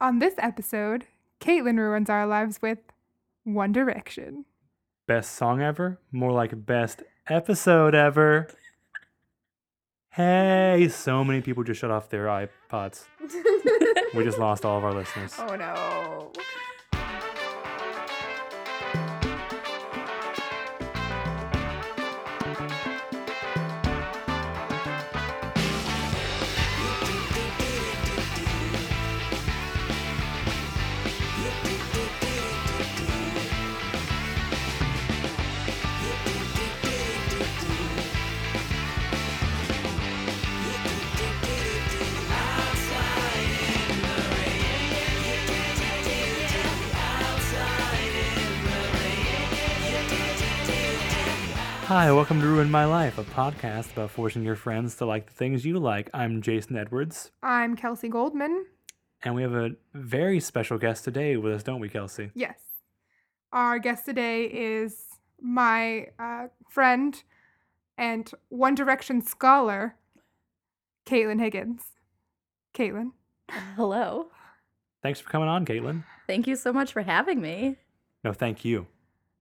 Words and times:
On 0.00 0.18
this 0.18 0.34
episode, 0.38 1.06
Caitlin 1.40 1.76
ruins 1.76 2.08
our 2.08 2.26
lives 2.26 2.60
with 2.62 2.78
One 3.44 3.72
Direction. 3.72 4.46
Best 5.06 5.34
song 5.34 5.60
ever? 5.60 6.00
More 6.10 6.32
like 6.32 6.64
best 6.64 7.02
episode 7.28 7.94
ever. 7.94 8.48
Hey, 10.10 10.88
so 10.90 11.22
many 11.22 11.40
people 11.40 11.64
just 11.64 11.80
shut 11.80 11.90
off 11.90 12.08
their 12.08 12.26
iPods. 12.26 13.04
We 14.12 14.24
just 14.24 14.38
lost 14.38 14.64
all 14.64 14.76
of 14.76 14.82
our 14.82 14.92
listeners. 14.92 15.34
Oh 15.38 15.54
no. 15.54 16.32
Hi, 51.90 52.12
welcome 52.12 52.40
to 52.40 52.46
Ruin 52.46 52.70
My 52.70 52.84
Life, 52.84 53.18
a 53.18 53.24
podcast 53.24 53.90
about 53.90 54.12
forcing 54.12 54.44
your 54.44 54.54
friends 54.54 54.94
to 54.94 55.06
like 55.06 55.26
the 55.26 55.32
things 55.32 55.66
you 55.66 55.76
like. 55.80 56.08
I'm 56.14 56.40
Jason 56.40 56.76
Edwards, 56.76 57.32
I'm 57.42 57.74
Kelsey 57.74 58.08
Goldman. 58.08 58.66
and 59.24 59.34
we 59.34 59.42
have 59.42 59.54
a 59.54 59.70
very 59.92 60.38
special 60.38 60.78
guest 60.78 61.02
today 61.02 61.36
with 61.36 61.52
us, 61.52 61.64
don't 61.64 61.80
we, 61.80 61.88
Kelsey? 61.88 62.30
Yes. 62.32 62.60
Our 63.52 63.80
guest 63.80 64.04
today 64.06 64.44
is 64.44 65.02
my 65.40 66.06
uh, 66.20 66.46
friend 66.68 67.20
and 67.98 68.30
One 68.50 68.76
Direction 68.76 69.20
scholar, 69.20 69.96
Caitlin 71.06 71.40
Higgins. 71.40 71.82
Caitlin. 72.72 73.10
Hello. 73.74 74.28
Thanks 75.02 75.18
for 75.18 75.28
coming 75.28 75.48
on, 75.48 75.66
Caitlin. 75.66 76.04
Thank 76.28 76.46
you 76.46 76.54
so 76.54 76.72
much 76.72 76.92
for 76.92 77.02
having 77.02 77.40
me. 77.40 77.78
No, 78.22 78.32
thank 78.32 78.64
you. 78.64 78.86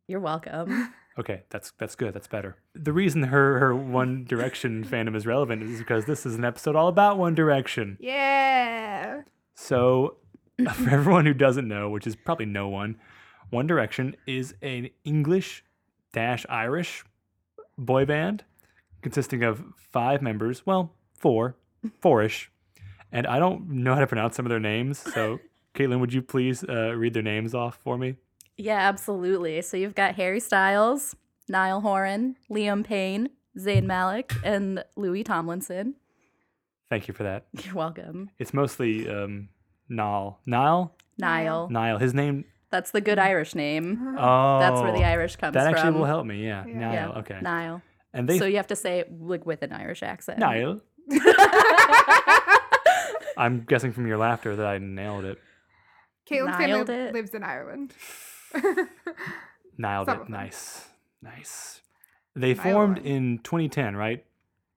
You're 0.08 0.20
welcome. 0.20 0.96
Okay, 1.20 1.44
that's 1.50 1.72
that's 1.78 1.96
good. 1.96 2.14
That's 2.14 2.28
better. 2.28 2.56
The 2.74 2.94
reason 2.94 3.24
her 3.24 3.60
her 3.60 3.76
One 3.76 4.24
Direction 4.24 4.86
fandom 4.90 5.16
is 5.16 5.26
relevant 5.26 5.64
is 5.64 5.80
because 5.80 6.06
this 6.06 6.26
is 6.26 6.36
an 6.36 6.46
episode 6.46 6.78
all 6.78 6.88
about 6.88 7.18
One 7.18 7.36
Direction. 7.36 7.98
Yeah. 8.00 9.24
So, 9.54 10.16
for 10.74 10.90
everyone 10.90 11.26
who 11.26 11.34
doesn't 11.34 11.68
know, 11.68 11.90
which 11.90 12.08
is 12.08 12.16
probably 12.16 12.46
no 12.46 12.70
one, 12.70 12.98
One 13.50 13.68
Direction 13.68 14.16
is 14.26 14.56
an 14.62 14.90
English 15.04 15.66
dash 16.14 16.46
Irish 16.48 17.04
boy 17.78 18.06
band 18.06 18.46
consisting 19.02 19.44
of 19.44 19.62
five 19.76 20.22
members. 20.22 20.66
Well, 20.66 20.94
four, 21.14 21.58
four-ish, 22.02 22.50
and 23.12 23.28
I 23.28 23.40
don't 23.40 23.70
know 23.70 23.94
how 23.94 24.00
to 24.00 24.08
pronounce 24.08 24.38
some 24.38 24.46
of 24.46 24.50
their 24.50 24.60
names. 24.60 25.00
So, 25.00 25.40
Caitlin, 25.76 26.00
would 26.00 26.14
you 26.14 26.22
please 26.22 26.64
uh, 26.64 26.94
read 26.96 27.14
their 27.14 27.24
names 27.24 27.54
off 27.54 27.78
for 27.84 27.98
me? 27.98 28.16
Yeah, 28.60 28.80
absolutely. 28.88 29.62
So 29.62 29.78
you've 29.78 29.96
got 29.96 30.16
Harry 30.16 30.40
Styles, 30.40 31.16
Niall 31.48 31.82
Horan, 31.82 32.36
Liam 32.52 32.84
Payne, 32.86 33.30
Zayn 33.58 33.86
Malik, 33.86 34.34
and 34.44 34.84
Louis 34.96 35.24
Tomlinson. 35.24 35.96
Thank 36.90 37.08
you 37.08 37.14
for 37.14 37.24
that. 37.24 37.46
You're 37.64 37.74
welcome. 37.76 38.30
It's 38.38 38.54
mostly 38.54 39.10
um, 39.10 39.50
Niall. 39.90 40.40
Niall. 40.46 40.96
Niall. 41.18 41.70
Niall. 41.70 41.98
His 41.98 42.14
name. 42.14 42.46
That's 42.72 42.92
the 42.92 43.02
good 43.02 43.18
Irish 43.18 43.56
name. 43.56 44.16
Oh, 44.20 44.60
That's 44.60 44.80
where 44.82 44.92
the 44.92 45.04
Irish 45.04 45.38
comes 45.38 45.56
That 45.56 45.66
actually 45.68 45.92
from. 45.92 46.00
will 46.00 46.06
help 46.06 46.26
me. 46.26 46.46
Yeah, 46.46 46.66
Yeah. 46.68 46.74
Niall. 46.78 46.94
Yeah, 46.94 47.20
Okay. 47.20 47.40
Niall. 47.42 47.82
And 48.14 48.28
they 48.30 48.38
So 48.40 48.46
you 48.46 48.58
have 48.58 48.68
to 48.68 48.76
say 48.76 49.00
it 49.00 49.12
like 49.22 49.46
with 49.46 49.62
an 49.64 49.72
Irish 49.72 50.04
accent. 50.04 50.38
Niall. 50.40 50.82
I'm 53.38 53.62
guessing 53.68 53.92
from 53.94 54.06
your 54.08 54.18
laughter 54.18 54.56
that 54.56 54.66
I 54.66 54.78
nailed 54.80 55.26
it. 55.26 55.40
Caitlin's 56.30 56.60
Nailed 56.60 56.88
family 56.88 57.04
it. 57.06 57.14
lives 57.14 57.32
in 57.34 57.44
Ireland. 57.44 57.94
Nailed 59.78 60.08
Some 60.08 60.22
it. 60.24 60.30
Nice. 60.30 60.88
Nice. 61.22 61.82
They 62.36 62.54
Niall 62.54 62.64
formed 62.64 62.98
one. 62.98 63.06
in 63.06 63.38
2010, 63.40 63.96
right? 63.96 64.26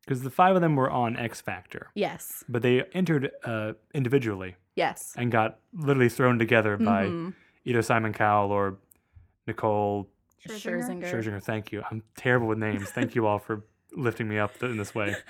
Because 0.05 0.22
the 0.22 0.31
five 0.31 0.55
of 0.56 0.62
them 0.62 0.75
were 0.77 0.91
on 0.91 1.16
X 1.16 1.41
Factor, 1.41 1.88
Yes. 1.94 2.43
but 2.49 2.62
they 2.62 2.83
entered 2.93 3.31
uh, 3.44 3.72
individually 3.94 4.56
Yes. 4.75 5.15
and 5.16 5.31
got 5.31 5.59
literally 5.72 6.09
thrown 6.09 6.38
together 6.38 6.77
by 6.77 7.06
Mhm. 7.06 7.34
either 7.65 7.83
Simon 7.83 8.12
Cowell 8.12 8.50
or 8.50 8.78
Nicole 9.47 10.09
Scherzinger. 10.44 10.83
Scherzinger. 10.83 11.10
Scherzinger. 11.12 11.43
Thank 11.43 11.71
you. 11.71 11.83
I'm 11.91 12.03
terrible 12.16 12.49
with 12.49 12.59
names. 12.59 12.91
Thank 12.91 13.15
you 13.15 13.27
all 13.27 13.39
for 13.39 13.62
lifting 13.93 14.28
me 14.28 14.39
up 14.39 14.60
in 14.62 14.77
this 14.77 14.94
way. 14.94 15.15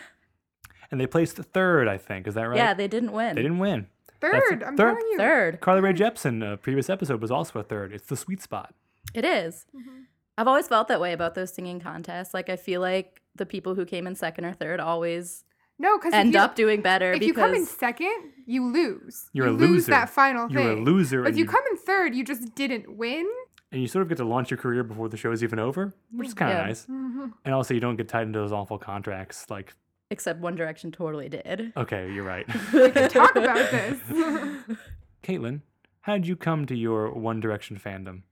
And 0.90 1.00
they 1.00 1.06
placed 1.06 1.36
third, 1.38 1.88
I 1.88 1.96
think. 1.96 2.26
Is 2.26 2.34
that 2.34 2.42
right? 2.42 2.56
Yeah, 2.58 2.74
they 2.74 2.86
didn't 2.86 3.12
win. 3.12 3.34
They 3.34 3.40
didn't 3.40 3.60
win. 3.60 3.86
Third, 4.30 4.62
I'm 4.62 4.76
third- 4.76 4.94
telling 4.98 5.12
you. 5.12 5.18
Third. 5.18 5.60
Carly 5.60 5.80
Rae 5.80 5.92
Jepsen, 5.92 6.52
a 6.52 6.56
previous 6.56 6.88
episode, 6.88 7.20
was 7.20 7.30
also 7.30 7.58
a 7.58 7.62
third. 7.62 7.92
It's 7.92 8.06
the 8.06 8.16
sweet 8.16 8.40
spot. 8.40 8.74
It 9.14 9.24
is. 9.24 9.66
Mhm. 9.74 10.04
I've 10.38 10.48
always 10.48 10.68
felt 10.68 10.88
that 10.88 11.00
way 11.00 11.12
about 11.12 11.34
those 11.34 11.52
singing 11.52 11.80
contests. 11.80 12.32
Like 12.32 12.48
I 12.48 12.56
feel 12.56 12.80
like 12.80 13.20
the 13.34 13.44
people 13.46 13.74
who 13.74 13.84
came 13.84 14.06
in 14.06 14.14
second 14.14 14.44
or 14.44 14.52
third 14.54 14.80
always 14.80 15.44
No, 15.78 15.98
because 15.98 16.14
end 16.14 16.34
you, 16.34 16.40
up 16.40 16.54
doing 16.54 16.80
better 16.80 17.12
if 17.12 17.20
because 17.20 17.26
you 17.26 17.34
come 17.34 17.54
in 17.54 17.66
second, 17.66 18.32
you 18.46 18.64
lose. 18.72 19.28
You're 19.32 19.48
you 19.48 19.52
a 19.52 19.56
lose 19.56 19.70
loser. 19.70 19.90
that 19.92 20.08
final 20.10 20.50
You're 20.50 20.72
a 20.72 20.76
loser, 20.80 21.22
But 21.22 21.30
if 21.32 21.36
you 21.36 21.44
you, 21.44 21.50
come 21.50 21.62
in 21.70 21.76
third, 21.76 22.14
you 22.14 22.24
just 22.24 22.54
didn't 22.54 22.96
win. 22.96 23.26
and 23.72 23.80
you 23.80 23.88
sort 23.88 24.02
of 24.02 24.08
get 24.08 24.18
to 24.18 24.24
launch 24.24 24.50
your 24.50 24.58
career 24.58 24.84
before 24.84 25.08
the 25.08 25.16
show 25.16 25.32
is 25.32 25.42
even 25.42 25.58
over, 25.58 25.92
which 26.12 26.28
is 26.28 26.34
kind 26.34 26.52
of 26.52 26.58
Yeah. 26.58 26.66
nice. 26.66 26.86
Mhm. 26.86 27.32
And 27.44 27.54
also, 27.54 27.72
you 27.74 27.80
don't 27.80 27.96
get 27.96 28.06
tied 28.08 28.26
into 28.26 28.38
those 28.38 28.52
awful 28.52 28.78
contracts. 28.78 29.48
Like, 29.50 29.72
except 30.12 30.38
One 30.40 30.54
Direction 30.54 30.92
totally 30.92 31.28
did. 31.28 31.72
okay, 31.76 32.12
you're 32.12 32.22
right. 32.24 32.46
We 32.72 32.90
can 32.90 33.08
talk 33.08 33.34
about 33.34 33.70
this. 33.70 33.98
Caitlin, 35.24 35.62
how 36.02 36.12
did 36.14 36.26
you 36.26 36.36
come 36.36 36.66
to 36.66 36.76
your 36.76 37.10
One 37.12 37.40
Direction 37.40 37.76
fandom? 37.78 38.22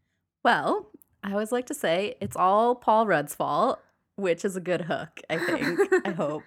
Well, 0.45 0.91
I 1.25 1.33
always 1.33 1.51
like 1.53 1.67
to 1.67 1.75
say 1.75 2.15
it's 2.21 2.37
all 2.37 2.75
Paul 2.75 3.07
Rudd's 3.07 3.35
fault, 3.35 3.81
which 4.17 4.45
is 4.45 4.57
a 4.57 4.61
good 4.61 4.83
hook, 4.83 5.21
I 5.31 5.39
think. 5.39 5.79
I 6.07 6.11
hope. 6.11 6.45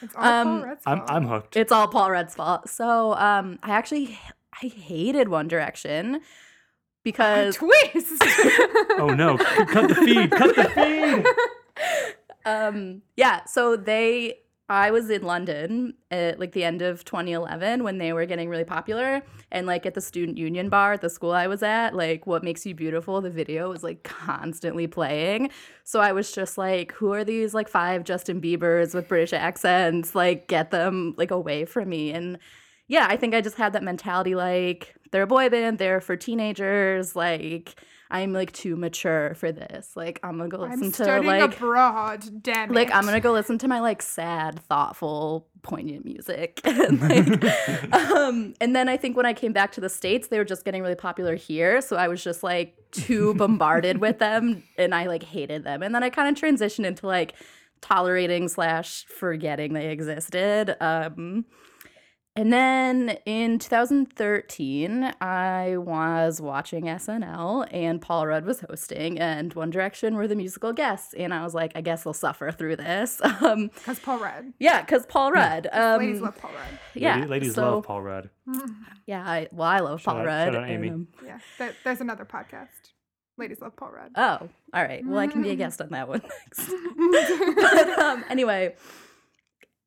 It's 0.00 0.14
all 0.14 0.22
Paul 0.22 0.32
Um, 0.32 0.62
Rudd's 0.62 0.82
I'm 0.86 0.98
fault. 0.98 1.10
I'm 1.10 1.26
hooked. 1.26 1.56
It's 1.56 1.72
all 1.72 1.88
Paul 1.88 2.10
Rudd's 2.10 2.34
fault. 2.34 2.68
So 2.68 3.14
um 3.14 3.58
I 3.62 3.70
actually 3.70 4.18
I 4.62 4.66
hated 4.66 5.28
One 5.28 5.48
Direction 5.48 6.20
because 7.04 7.56
twist. 7.56 8.12
oh 8.98 9.12
no! 9.16 9.36
Cut 9.38 9.88
the 9.88 9.94
feed! 9.94 10.30
Cut 10.30 10.54
the 10.56 10.64
feed! 10.74 11.26
um 12.44 13.02
yeah 13.16 13.44
so 13.44 13.76
they 13.76 14.38
i 14.68 14.90
was 14.90 15.10
in 15.10 15.22
london 15.22 15.94
at 16.10 16.38
like 16.38 16.52
the 16.52 16.64
end 16.64 16.82
of 16.82 17.04
2011 17.04 17.82
when 17.82 17.98
they 17.98 18.12
were 18.12 18.26
getting 18.26 18.48
really 18.48 18.64
popular 18.64 19.22
and 19.50 19.66
like 19.66 19.84
at 19.86 19.94
the 19.94 20.00
student 20.00 20.38
union 20.38 20.68
bar 20.68 20.92
at 20.92 21.00
the 21.00 21.10
school 21.10 21.32
i 21.32 21.46
was 21.46 21.62
at 21.62 21.94
like 21.94 22.26
what 22.26 22.44
makes 22.44 22.64
you 22.64 22.74
beautiful 22.74 23.20
the 23.20 23.30
video 23.30 23.68
was 23.68 23.82
like 23.82 24.02
constantly 24.02 24.86
playing. 24.86 25.50
So 25.84 26.00
i 26.00 26.12
was 26.12 26.32
just 26.32 26.56
like 26.56 26.92
who 26.92 27.12
are 27.12 27.24
these 27.24 27.54
like 27.54 27.68
five 27.68 28.04
justin 28.04 28.40
biebers 28.40 28.94
with 28.94 29.08
british 29.08 29.32
accents? 29.32 30.14
Like 30.14 30.48
get 30.48 30.70
them 30.70 31.14
like 31.16 31.30
away 31.30 31.64
from 31.64 31.88
me. 31.88 32.12
And 32.12 32.38
yeah 32.88 33.06
i 33.08 33.16
think 33.16 33.34
i 33.34 33.40
just 33.40 33.56
had 33.56 33.72
that 33.72 33.82
mentality 33.82 34.34
like 34.34 34.94
they're 35.10 35.22
a 35.22 35.26
boy 35.26 35.48
band 35.48 35.78
they're 35.78 36.00
for 36.00 36.16
teenagers 36.16 37.16
like 37.16 37.76
i'm 38.12 38.32
like 38.32 38.52
too 38.52 38.76
mature 38.76 39.34
for 39.34 39.50
this 39.50 39.90
like 39.96 40.20
i'm 40.22 40.38
gonna 40.38 40.48
go 40.48 40.58
listen 40.58 40.84
I'm 40.84 40.92
to 40.92 41.20
like 41.26 41.56
abroad. 41.56 42.42
Damn 42.42 42.70
it. 42.70 42.74
like 42.74 42.94
I'm 42.94 43.04
gonna 43.04 43.20
go 43.20 43.32
listen 43.32 43.58
to 43.58 43.68
my 43.68 43.80
like 43.80 44.02
sad, 44.02 44.60
thoughtful, 44.60 45.46
poignant 45.62 46.04
music. 46.04 46.60
and, 46.64 47.00
like, 47.00 47.94
um, 47.94 48.54
and 48.60 48.74
then 48.74 48.88
I 48.88 48.96
think 48.96 49.16
when 49.16 49.26
I 49.26 49.32
came 49.32 49.52
back 49.52 49.72
to 49.72 49.80
the 49.80 49.88
states, 49.88 50.28
they 50.28 50.38
were 50.38 50.44
just 50.44 50.64
getting 50.64 50.82
really 50.82 50.94
popular 50.94 51.34
here, 51.34 51.80
so 51.80 51.96
I 51.96 52.08
was 52.08 52.22
just 52.22 52.42
like 52.42 52.76
too 52.90 53.34
bombarded 53.36 53.98
with 53.98 54.18
them, 54.18 54.62
and 54.76 54.94
I 54.94 55.06
like 55.06 55.22
hated 55.22 55.64
them. 55.64 55.82
And 55.82 55.94
then 55.94 56.02
I 56.02 56.10
kind 56.10 56.34
of 56.34 56.42
transitioned 56.42 56.84
into 56.84 57.06
like 57.06 57.34
tolerating 57.80 58.48
slash 58.48 59.04
forgetting 59.06 59.72
they 59.72 59.88
existed. 59.90 60.76
Um, 60.80 61.44
and 62.34 62.52
then 62.52 63.18
in 63.26 63.58
2013, 63.58 65.12
I 65.20 65.76
was 65.76 66.40
watching 66.40 66.84
SNL 66.84 67.68
and 67.70 68.00
Paul 68.00 68.26
Rudd 68.26 68.44
was 68.44 68.60
hosting, 68.60 69.18
and 69.18 69.52
One 69.54 69.70
Direction 69.70 70.16
were 70.16 70.26
the 70.26 70.34
musical 70.36 70.72
guests. 70.72 71.12
And 71.14 71.34
I 71.34 71.44
was 71.44 71.54
like, 71.54 71.72
I 71.74 71.80
guess 71.80 72.04
they'll 72.04 72.12
suffer 72.14 72.50
through 72.50 72.76
this. 72.76 73.20
Um, 73.42 73.68
because 73.74 73.98
Paul 73.98 74.18
Rudd. 74.18 74.52
yeah, 74.60 74.80
because 74.82 75.04
Paul 75.06 75.32
Rudd. 75.32 75.68
Um, 75.72 75.98
Ladies 76.00 76.20
love 76.20 76.38
Paul 76.38 76.52
Rudd. 76.52 76.78
yeah, 76.94 77.16
Lady- 77.16 77.26
ladies 77.28 77.54
so- 77.54 77.74
love 77.76 77.84
Paul 77.84 78.02
Rudd. 78.02 78.30
Yeah, 79.06 79.22
I, 79.28 79.48
well, 79.50 79.66
I 79.68 79.80
love 79.80 80.00
Shout 80.00 80.14
Paul 80.14 80.20
out- 80.22 80.26
Rudd. 80.26 80.52
shout 80.54 80.62
out 80.64 80.70
Amy. 80.70 80.90
um, 80.90 81.08
Yeah, 81.24 81.38
there, 81.58 81.74
there's 81.84 82.00
another 82.00 82.24
podcast. 82.24 82.68
Ladies 83.36 83.60
love 83.60 83.74
Paul 83.76 83.90
Rudd. 83.90 84.12
oh, 84.14 84.48
all 84.72 84.82
right. 84.82 85.04
Well, 85.04 85.18
I 85.18 85.26
can 85.26 85.42
be 85.42 85.50
a 85.50 85.56
guest 85.56 85.80
on 85.82 85.88
that 85.90 86.06
one 86.08 86.22
next. 86.46 86.70
but 87.56 87.98
um, 87.98 88.24
anyway, 88.30 88.76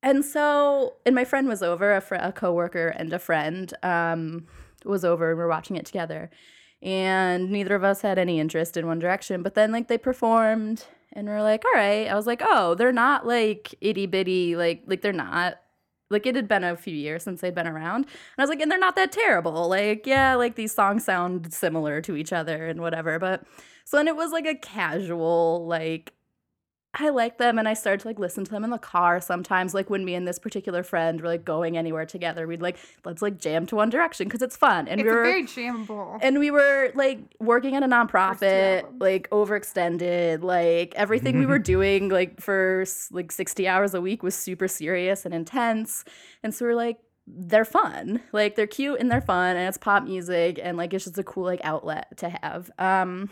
and 0.02 0.24
so, 0.24 0.94
and 1.04 1.14
my 1.14 1.24
friend 1.24 1.48
was 1.48 1.62
over, 1.62 1.94
a, 1.94 2.00
fr- 2.00 2.16
a 2.16 2.32
coworker 2.32 2.88
and 2.88 3.12
a 3.12 3.18
friend. 3.18 3.72
Um, 3.82 4.46
was 4.86 5.04
over 5.04 5.30
and 5.30 5.38
we 5.38 5.42
were 5.42 5.48
watching 5.48 5.76
it 5.76 5.86
together. 5.86 6.30
And 6.82 7.50
neither 7.50 7.74
of 7.74 7.84
us 7.84 8.02
had 8.02 8.18
any 8.18 8.38
interest 8.38 8.76
in 8.76 8.86
One 8.86 8.98
Direction. 8.98 9.42
But 9.42 9.54
then 9.54 9.72
like 9.72 9.88
they 9.88 9.98
performed 9.98 10.84
and 11.12 11.26
we 11.26 11.32
are 11.32 11.42
like, 11.42 11.64
all 11.64 11.72
right. 11.72 12.06
I 12.06 12.14
was 12.14 12.26
like, 12.26 12.42
oh, 12.44 12.74
they're 12.74 12.92
not 12.92 13.26
like 13.26 13.74
itty 13.80 14.06
bitty, 14.06 14.56
like 14.56 14.82
like 14.86 15.02
they're 15.02 15.12
not 15.12 15.56
like 16.08 16.26
it 16.26 16.36
had 16.36 16.46
been 16.46 16.62
a 16.62 16.76
few 16.76 16.94
years 16.94 17.24
since 17.24 17.40
they'd 17.40 17.56
been 17.56 17.66
around 17.66 18.04
and 18.04 18.06
i 18.38 18.42
was 18.42 18.48
like 18.48 18.60
and 18.60 18.70
they're 18.70 18.78
not 18.78 18.94
that 18.94 19.10
terrible 19.10 19.68
like 19.68 20.06
yeah 20.06 20.36
like 20.36 20.54
these 20.54 20.72
songs 20.72 21.04
sound 21.04 21.52
similar 21.52 22.00
to 22.00 22.14
each 22.14 22.32
other 22.32 22.68
and 22.68 22.80
whatever 22.80 23.18
but 23.18 23.42
so 23.84 23.96
then 23.96 24.06
it 24.06 24.14
was 24.14 24.30
like 24.30 24.46
a 24.46 24.54
casual 24.54 25.66
like 25.66 26.12
I 26.98 27.10
like 27.10 27.36
them 27.36 27.58
and 27.58 27.68
I 27.68 27.74
started 27.74 28.00
to 28.00 28.08
like 28.08 28.18
listen 28.18 28.44
to 28.44 28.50
them 28.50 28.64
in 28.64 28.70
the 28.70 28.78
car 28.78 29.20
sometimes 29.20 29.74
like 29.74 29.90
when 29.90 30.04
me 30.04 30.14
and 30.14 30.26
this 30.26 30.38
particular 30.38 30.82
friend 30.82 31.20
were 31.20 31.28
like 31.28 31.44
going 31.44 31.76
anywhere 31.76 32.06
together 32.06 32.46
we'd 32.46 32.62
like 32.62 32.78
let's 33.04 33.20
like 33.20 33.38
jam 33.38 33.66
to 33.66 33.76
One 33.76 33.90
Direction 33.90 34.26
because 34.26 34.42
it's 34.42 34.56
fun 34.56 34.88
and 34.88 35.00
it's 35.00 35.06
we 35.06 35.12
were 35.14 35.22
very 35.22 35.44
jammable. 35.44 36.18
and 36.22 36.38
we 36.38 36.50
were 36.50 36.90
like 36.94 37.18
working 37.38 37.76
at 37.76 37.82
a 37.82 37.86
nonprofit 37.86 38.84
like 38.98 39.28
overextended 39.30 40.42
like 40.42 40.94
everything 40.96 41.38
we 41.38 41.46
were 41.46 41.58
doing 41.76 42.08
like 42.08 42.40
for 42.40 42.84
like 43.10 43.30
60 43.30 43.68
hours 43.68 43.92
a 43.94 44.00
week 44.00 44.22
was 44.22 44.34
super 44.34 44.66
serious 44.66 45.24
and 45.26 45.34
intense 45.34 46.04
and 46.42 46.54
so 46.54 46.64
we're 46.64 46.74
like 46.74 46.98
they're 47.26 47.64
fun. 47.64 48.20
Like 48.32 48.54
they're 48.54 48.68
cute 48.68 49.00
and 49.00 49.10
they're 49.10 49.20
fun 49.20 49.56
and 49.56 49.68
it's 49.68 49.78
pop 49.78 50.04
music 50.04 50.60
and 50.62 50.76
like 50.76 50.94
it's 50.94 51.04
just 51.04 51.18
a 51.18 51.24
cool 51.24 51.42
like 51.44 51.60
outlet 51.64 52.16
to 52.18 52.28
have. 52.28 52.70
Um 52.78 53.30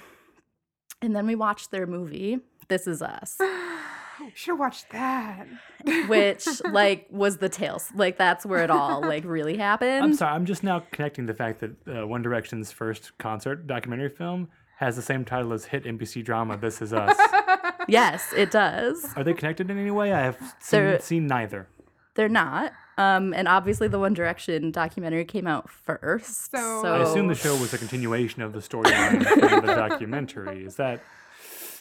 and 1.00 1.14
then 1.14 1.26
we 1.26 1.34
watched 1.34 1.70
their 1.70 1.86
movie 1.86 2.40
this 2.68 2.86
is 2.86 3.02
us 3.02 3.38
Should 4.34 4.52
have 4.52 4.58
watched 4.60 4.90
that. 4.90 5.46
which 6.08 6.46
like 6.70 7.06
was 7.10 7.38
the 7.38 7.48
tales 7.48 7.90
like 7.94 8.16
that's 8.16 8.46
where 8.46 8.62
it 8.62 8.70
all 8.70 9.00
like 9.00 9.24
really 9.26 9.56
happened 9.56 10.02
I'm 10.04 10.14
sorry. 10.14 10.34
I'm 10.34 10.46
just 10.46 10.62
now 10.62 10.84
connecting 10.92 11.26
the 11.26 11.34
fact 11.34 11.60
that 11.60 11.72
uh, 11.88 12.06
One 12.06 12.22
Direction's 12.22 12.70
first 12.72 13.12
concert 13.18 13.66
documentary 13.66 14.08
film 14.10 14.48
has 14.78 14.96
the 14.96 15.02
same 15.02 15.24
title 15.24 15.52
as 15.52 15.66
hit 15.66 15.84
NBC 15.84 16.24
drama 16.24 16.56
"This 16.56 16.80
Is 16.80 16.92
Us." 16.92 17.16
yes 17.88 18.32
it 18.36 18.50
does 18.50 19.04
Are 19.16 19.24
they 19.24 19.34
connected 19.34 19.70
in 19.70 19.78
any 19.78 19.90
way? 19.90 20.12
I 20.12 20.20
have 20.22 20.38
seen, 20.60 21.00
seen 21.00 21.26
neither. 21.26 21.68
They're 22.14 22.28
not. 22.28 22.72
Um, 22.96 23.34
and 23.34 23.48
obviously, 23.48 23.88
the 23.88 23.98
One 23.98 24.14
Direction 24.14 24.70
documentary 24.70 25.24
came 25.24 25.48
out 25.48 25.68
first. 25.68 26.52
So- 26.52 26.82
So, 26.82 26.94
I 26.94 27.02
assume 27.02 27.26
the 27.26 27.34
show 27.34 27.56
was 27.56 27.74
a 27.74 27.78
continuation 27.78 28.40
of 28.40 28.52
the 28.52 28.60
storyline 28.60 29.24
from 29.24 29.66
the 29.66 29.74
documentary. 29.74 30.64
Is 30.64 30.76
that 30.76 31.02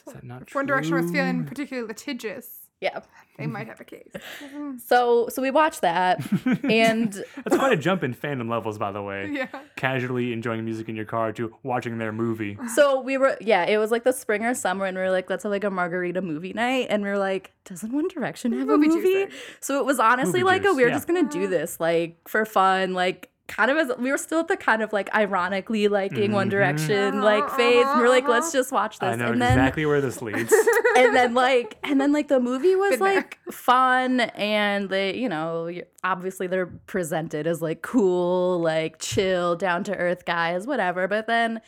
is 0.07 0.13
that 0.13 0.23
not 0.23 0.47
true? 0.47 0.59
One 0.59 0.65
Direction 0.65 0.95
was 0.95 1.11
feeling 1.11 1.45
particularly 1.45 1.87
litigious. 1.87 2.47
yeah. 2.81 2.99
They 3.37 3.47
might 3.47 3.65
have 3.67 3.81
a 3.81 3.83
case. 3.83 4.11
Mm-hmm. 4.43 4.77
So 4.77 5.29
so 5.29 5.41
we 5.41 5.49
watched 5.51 5.81
that, 5.81 6.19
and 6.63 7.13
That's 7.43 7.57
quite 7.57 7.71
a 7.73 7.77
jump 7.77 8.03
in 8.03 8.13
fandom 8.13 8.49
levels, 8.49 8.77
by 8.77 8.91
the 8.91 9.01
way. 9.01 9.29
Yeah. 9.31 9.47
Casually 9.77 10.33
enjoying 10.33 10.63
music 10.65 10.89
in 10.89 10.95
your 10.95 11.05
car 11.05 11.31
to 11.33 11.55
watching 11.63 11.97
their 11.97 12.11
movie. 12.11 12.57
so 12.75 12.99
we 13.01 13.17
were 13.17 13.37
yeah, 13.41 13.63
it 13.63 13.77
was 13.77 13.89
like 13.89 14.03
the 14.03 14.11
spring 14.11 14.43
or 14.43 14.53
summer, 14.53 14.85
and 14.85 14.95
we 14.97 15.03
were 15.03 15.09
like, 15.11 15.29
let's 15.29 15.43
have 15.43 15.51
like 15.51 15.63
a 15.63 15.69
margarita 15.71 16.21
movie 16.21 16.53
night, 16.53 16.87
and 16.89 17.01
we 17.03 17.09
were 17.09 17.17
like, 17.17 17.53
doesn't 17.65 17.91
One 17.91 18.07
Direction 18.09 18.51
have 18.53 18.69
a 18.69 18.77
Movie 18.77 18.89
movie? 18.89 19.33
So 19.61 19.79
it 19.79 19.85
was 19.85 19.99
honestly 19.99 20.41
Movie 20.41 20.43
like 20.43 20.61
a 20.61 20.65
juice, 20.65 20.75
we 20.75 20.83
were 20.83 20.89
yeah. 20.89 20.95
just 20.95 21.07
gonna 21.07 21.29
do 21.29 21.47
this 21.47 21.79
like 21.79 22.17
for 22.27 22.45
fun, 22.45 22.93
like. 22.93 23.29
Kind 23.47 23.69
of 23.69 23.77
as 23.77 23.91
we 23.99 24.09
were 24.09 24.17
still 24.17 24.39
at 24.39 24.47
the 24.47 24.55
kind 24.55 24.81
of 24.81 24.93
like 24.93 25.13
ironically 25.13 25.87
liking 25.89 26.31
One 26.31 26.47
Mhm. 26.47 26.51
Direction 26.51 27.21
like 27.21 27.47
phase, 27.51 27.85
and 27.85 27.99
we 27.99 28.05
are 28.05 28.09
like, 28.09 28.27
let's 28.27 28.51
just 28.53 28.71
watch 28.71 28.99
this. 28.99 29.09
I 29.09 29.15
know 29.15 29.33
and 29.33 29.41
then 29.41 29.51
exactly 29.51 29.85
where 29.85 29.99
this 29.99 30.21
leads. 30.21 30.51
and 30.97 31.13
then 31.15 31.33
like 31.33 31.77
and 31.83 31.99
then 31.99 32.13
like 32.13 32.29
the 32.29 32.39
movie 32.39 32.75
was 32.75 32.91
Been 32.91 32.99
there. 32.99 33.15
like 33.15 33.39
fun 33.51 34.21
and 34.21 34.89
they 34.89 35.15
you 35.17 35.27
know 35.27 35.69
obviously 36.05 36.47
they're 36.47 36.67
presented 36.87 37.45
as 37.45 37.61
like 37.61 37.81
cool 37.81 38.59
like 38.61 38.99
chill 38.99 39.55
down 39.57 39.83
to 39.83 39.95
earth 39.95 40.23
guys 40.25 40.65
whatever 40.65 41.07
but 41.09 41.27
then 41.27 41.59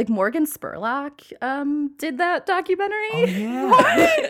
like 0.00 0.08
Morgan 0.08 0.46
Spurlock 0.46 1.30
um 1.42 1.90
did 1.98 2.16
that 2.16 2.46
documentary 2.46 3.10
Oh 3.12 3.26
yeah. 3.98 4.28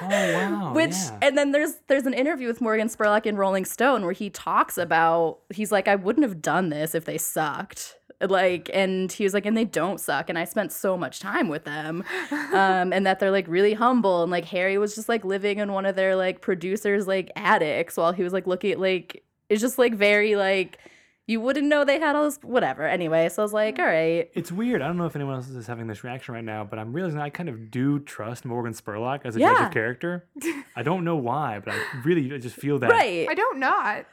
oh 0.00 0.34
wow. 0.34 0.72
which 0.74 0.92
yeah. 0.92 1.18
and 1.22 1.36
then 1.36 1.50
there's 1.50 1.74
there's 1.88 2.06
an 2.06 2.14
interview 2.14 2.46
with 2.46 2.60
Morgan 2.60 2.88
Spurlock 2.88 3.26
in 3.26 3.36
Rolling 3.36 3.64
Stone 3.64 4.04
where 4.04 4.12
he 4.12 4.30
talks 4.30 4.78
about 4.78 5.40
he's 5.50 5.72
like 5.72 5.88
I 5.88 5.96
wouldn't 5.96 6.24
have 6.24 6.40
done 6.40 6.68
this 6.68 6.94
if 6.94 7.04
they 7.04 7.18
sucked 7.18 7.96
like 8.20 8.70
and 8.72 9.10
he 9.10 9.24
was 9.24 9.34
like 9.34 9.44
and 9.44 9.56
they 9.56 9.64
don't 9.64 9.98
suck 9.98 10.28
and 10.28 10.38
I 10.38 10.44
spent 10.44 10.70
so 10.70 10.96
much 10.96 11.18
time 11.18 11.48
with 11.48 11.64
them 11.64 12.04
um 12.30 12.92
and 12.92 13.04
that 13.04 13.18
they're 13.18 13.32
like 13.32 13.48
really 13.48 13.74
humble 13.74 14.22
and 14.22 14.30
like 14.30 14.44
Harry 14.44 14.78
was 14.78 14.94
just 14.94 15.08
like 15.08 15.24
living 15.24 15.58
in 15.58 15.72
one 15.72 15.84
of 15.84 15.96
their 15.96 16.14
like 16.14 16.42
producers 16.42 17.08
like 17.08 17.32
attics 17.34 17.96
while 17.96 18.12
he 18.12 18.22
was 18.22 18.32
like 18.32 18.46
looking 18.46 18.70
at 18.70 18.78
like 18.78 19.24
it's 19.48 19.60
just 19.60 19.78
like 19.78 19.94
very 19.94 20.36
like 20.36 20.78
you 21.28 21.40
wouldn't 21.40 21.66
know 21.68 21.84
they 21.84 22.00
had 22.00 22.16
all 22.16 22.24
this 22.24 22.38
whatever 22.42 22.82
anyway 22.88 23.28
so 23.28 23.42
I 23.42 23.44
was 23.44 23.52
like 23.52 23.78
all 23.78 23.84
right 23.84 24.28
It's 24.34 24.50
weird. 24.50 24.82
I 24.82 24.88
don't 24.88 24.96
know 24.96 25.06
if 25.06 25.14
anyone 25.14 25.34
else 25.36 25.48
is 25.48 25.66
having 25.68 25.86
this 25.86 26.02
reaction 26.02 26.34
right 26.34 26.42
now, 26.44 26.64
but 26.64 26.78
I'm 26.80 26.92
realizing 26.92 27.20
I 27.20 27.28
kind 27.30 27.48
of 27.48 27.70
do 27.70 28.00
trust 28.00 28.44
Morgan 28.44 28.72
Spurlock 28.72 29.20
as 29.24 29.36
a 29.36 29.38
judge 29.38 29.56
Yeah. 29.58 29.66
of 29.66 29.72
character. 29.72 30.26
I 30.76 30.82
don't 30.82 31.04
know 31.04 31.16
why, 31.16 31.60
but 31.64 31.74
I 31.74 31.80
really 32.04 32.28
just 32.40 32.56
feel 32.56 32.78
that. 32.80 32.90
right 32.90 33.28
I 33.30 33.34
don't 33.34 33.58
not. 33.60 34.06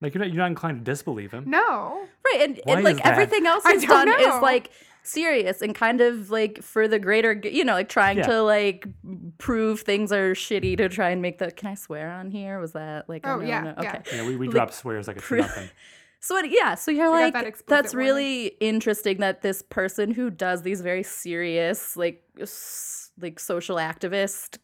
Like 0.00 0.12
you're 0.14 0.22
not, 0.24 0.28
you're 0.32 0.38
not 0.42 0.48
inclined 0.48 0.84
to 0.84 0.90
disbelieve 0.90 1.30
him. 1.32 1.44
No. 1.48 2.06
Right, 2.26 2.40
and, 2.42 2.60
and 2.66 2.80
is 2.80 2.84
like 2.84 2.96
that? 2.96 3.06
everything 3.06 3.46
else 3.46 3.64
he's 3.66 3.84
done 3.86 4.08
know. 4.08 4.16
is 4.36 4.42
like 4.42 4.70
serious 5.04 5.62
and 5.62 5.74
kind 5.74 6.00
of 6.00 6.30
like 6.30 6.62
for 6.62 6.88
the 6.88 6.98
greater, 6.98 7.32
you 7.44 7.64
know, 7.64 7.74
like 7.74 7.88
trying 7.88 8.18
Yeah. 8.18 8.26
to 8.26 8.42
like 8.42 8.86
prove 9.38 9.80
things 9.82 10.12
are 10.12 10.32
shitty 10.34 10.76
to 10.78 10.88
try 10.88 11.10
and 11.10 11.22
make 11.22 11.38
the. 11.38 11.50
Can 11.50 11.68
I 11.70 11.74
swear 11.74 12.10
on 12.10 12.30
here? 12.30 12.58
Was 12.58 12.72
that 12.72 13.08
like? 13.08 13.24
a 13.24 13.30
Oh, 13.30 13.36
no, 13.38 13.46
yeah, 13.46 13.60
no? 13.62 13.74
Okay. 13.78 14.00
Yeah, 14.12 14.26
we, 14.26 14.36
we 14.36 14.46
Like, 14.46 14.54
drop 14.54 14.72
swears 14.72 15.06
like 15.06 15.18
it's 15.18 15.26
pre- 15.26 15.40
nothing. 15.40 15.68
So 16.20 16.38
it, 16.38 16.46
yeah, 16.50 16.74
so 16.74 16.90
you're 16.90 17.04
Forgot 17.12 17.34
like, 17.34 17.34
that 17.34 17.66
that's 17.66 17.92
warning. 17.92 18.06
really 18.14 18.46
interesting 18.58 19.18
that 19.18 19.42
this 19.42 19.60
person 19.60 20.10
who 20.10 20.30
does 20.30 20.62
these 20.62 20.80
very 20.80 21.02
serious, 21.02 21.98
like, 21.98 22.22
s- 22.40 23.10
like 23.20 23.38
social 23.38 23.76
activist 23.76 24.56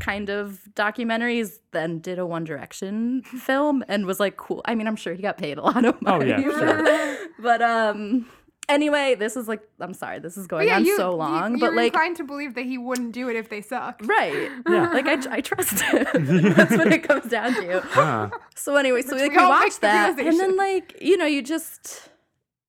kind 0.00 0.30
of 0.30 0.60
documentaries, 0.72 1.58
then 1.72 1.98
did 1.98 2.18
a 2.18 2.24
One 2.24 2.44
Direction 2.44 3.20
film 3.24 3.84
and 3.88 4.06
was 4.06 4.20
like, 4.20 4.38
cool. 4.38 4.62
I 4.64 4.74
mean, 4.74 4.86
I'm 4.86 4.96
sure 4.96 5.12
he 5.12 5.20
got 5.20 5.36
paid 5.36 5.58
a 5.58 5.62
lot 5.62 5.84
of 5.84 6.00
money. 6.00 6.06
Oh, 6.06 6.18
money. 6.18 6.30
yeah, 6.30 6.40
sure. 6.40 7.16
but 7.40 7.60
um, 7.60 8.24
anyway, 8.68 9.14
this 9.14 9.36
is 9.36 9.48
like, 9.48 9.60
I'm 9.80 9.94
sorry, 9.94 10.18
this 10.18 10.36
is 10.36 10.46
going 10.46 10.68
yeah, 10.68 10.76
on 10.76 10.84
you, 10.84 10.96
so 10.96 11.10
you- 11.10 11.16
long, 11.16 11.58
you're 11.58 11.70
but 11.70 11.76
like. 11.76 11.92
inclined 11.92 12.16
to 12.16 12.24
believe 12.24 12.54
that 12.54 12.64
he 12.64 12.78
wouldn't 12.78 13.12
do 13.12 13.28
it 13.28 13.36
if 13.36 13.48
they 13.48 13.60
sucked. 13.60 14.06
Right. 14.06 14.50
Yeah. 14.68 14.90
Like 14.92 15.06
I, 15.06 15.36
I 15.36 15.40
trust 15.40 15.80
him. 15.82 16.06
That's 16.54 16.76
what 16.76 16.92
it 16.92 17.02
comes 17.02 17.30
down 17.30 17.52
to. 17.54 17.80
Huh. 17.80 18.30
So 18.54 18.76
anyway, 18.76 19.02
so 19.02 19.12
Which 19.14 19.22
like 19.22 19.30
we 19.32 19.36
we 19.36 19.42
all 19.42 19.50
make 19.50 19.60
watched 19.60 19.80
the 19.80 19.86
that, 19.88 20.18
and 20.18 20.38
then 20.40 20.56
like 20.56 20.96
you 21.00 21.16
know 21.16 21.26
you 21.26 21.42
just 21.42 22.08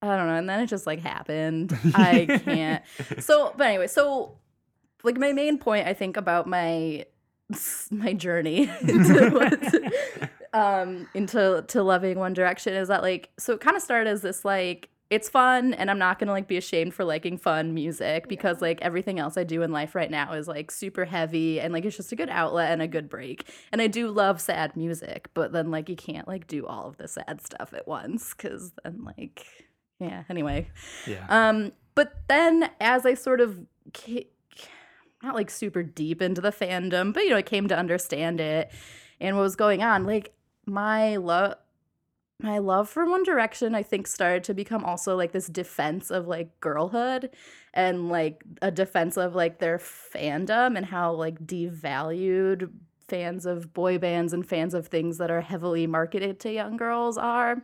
I 0.01 0.17
don't 0.17 0.27
know, 0.27 0.35
and 0.35 0.49
then 0.49 0.59
it 0.59 0.67
just 0.67 0.85
like 0.87 0.99
happened. 0.99 1.77
I 1.93 2.25
can't. 2.45 2.83
So, 3.19 3.53
but 3.55 3.67
anyway, 3.67 3.87
so 3.87 4.37
like 5.03 5.17
my 5.17 5.31
main 5.33 5.57
point 5.59 5.87
I 5.87 5.93
think 5.93 6.17
about 6.17 6.47
my 6.47 7.05
my 7.91 8.13
journey 8.13 8.69
into 8.81 9.29
what, 9.29 10.31
um 10.53 11.07
into 11.13 11.63
to 11.67 11.83
loving 11.83 12.17
One 12.19 12.33
Direction 12.33 12.73
is 12.73 12.87
that 12.87 13.01
like 13.01 13.29
so 13.37 13.53
it 13.53 13.61
kind 13.61 13.77
of 13.77 13.83
started 13.83 14.09
as 14.09 14.21
this 14.23 14.43
like 14.43 14.89
it's 15.13 15.29
fun 15.29 15.75
and 15.75 15.91
I'm 15.91 15.99
not 15.99 16.17
going 16.17 16.25
to 16.25 16.33
like 16.33 16.47
be 16.47 16.57
ashamed 16.57 16.95
for 16.95 17.05
liking 17.05 17.37
fun 17.37 17.75
music 17.75 18.27
because 18.27 18.61
like 18.61 18.81
everything 18.81 19.19
else 19.19 19.37
I 19.37 19.43
do 19.43 19.61
in 19.61 19.71
life 19.71 19.93
right 19.93 20.09
now 20.09 20.33
is 20.33 20.47
like 20.47 20.71
super 20.71 21.05
heavy 21.05 21.59
and 21.59 21.71
like 21.71 21.85
it's 21.85 21.95
just 21.95 22.11
a 22.11 22.15
good 22.15 22.29
outlet 22.29 22.71
and 22.71 22.81
a 22.81 22.87
good 22.87 23.09
break. 23.09 23.47
And 23.71 23.79
I 23.79 23.85
do 23.85 24.09
love 24.09 24.41
sad 24.41 24.75
music, 24.75 25.29
but 25.35 25.51
then 25.51 25.69
like 25.69 25.87
you 25.87 25.95
can't 25.95 26.27
like 26.27 26.47
do 26.47 26.65
all 26.65 26.87
of 26.87 26.97
the 26.97 27.07
sad 27.07 27.41
stuff 27.45 27.73
at 27.73 27.87
once 27.87 28.33
cuz 28.33 28.71
then 28.83 29.03
like 29.03 29.45
yeah, 29.99 30.23
anyway. 30.29 30.67
Yeah. 31.05 31.25
Um 31.29 31.73
but 31.93 32.23
then 32.27 32.71
as 32.81 33.05
I 33.05 33.13
sort 33.13 33.39
of 33.39 33.59
ca- 33.93 34.27
not 35.21 35.35
like 35.35 35.51
super 35.51 35.83
deep 35.83 36.23
into 36.23 36.41
the 36.41 36.51
fandom, 36.51 37.13
but 37.13 37.23
you 37.23 37.29
know, 37.29 37.37
I 37.37 37.43
came 37.43 37.67
to 37.67 37.77
understand 37.77 38.41
it 38.41 38.71
and 39.19 39.35
what 39.35 39.43
was 39.43 39.55
going 39.55 39.83
on, 39.83 40.07
like 40.07 40.33
my 40.65 41.17
love 41.17 41.55
my 42.43 42.57
love 42.57 42.89
for 42.89 43.05
One 43.05 43.23
Direction, 43.23 43.73
I 43.73 43.83
think, 43.83 44.05
started 44.05 44.43
to 44.45 44.53
become 44.53 44.83
also 44.83 45.15
like 45.15 45.31
this 45.31 45.47
defense 45.47 46.11
of 46.11 46.27
like 46.27 46.59
girlhood 46.59 47.29
and 47.73 48.09
like 48.09 48.43
a 48.61 48.69
defense 48.69 49.17
of 49.17 49.33
like 49.33 49.59
their 49.59 49.77
fandom 49.77 50.75
and 50.75 50.85
how 50.85 51.13
like 51.13 51.39
devalued 51.45 52.69
fans 53.07 53.45
of 53.45 53.73
boy 53.73 53.97
bands 53.97 54.33
and 54.33 54.45
fans 54.45 54.73
of 54.73 54.87
things 54.87 55.17
that 55.17 55.31
are 55.31 55.41
heavily 55.41 55.87
marketed 55.87 56.39
to 56.41 56.51
young 56.51 56.75
girls 56.75 57.17
are. 57.17 57.61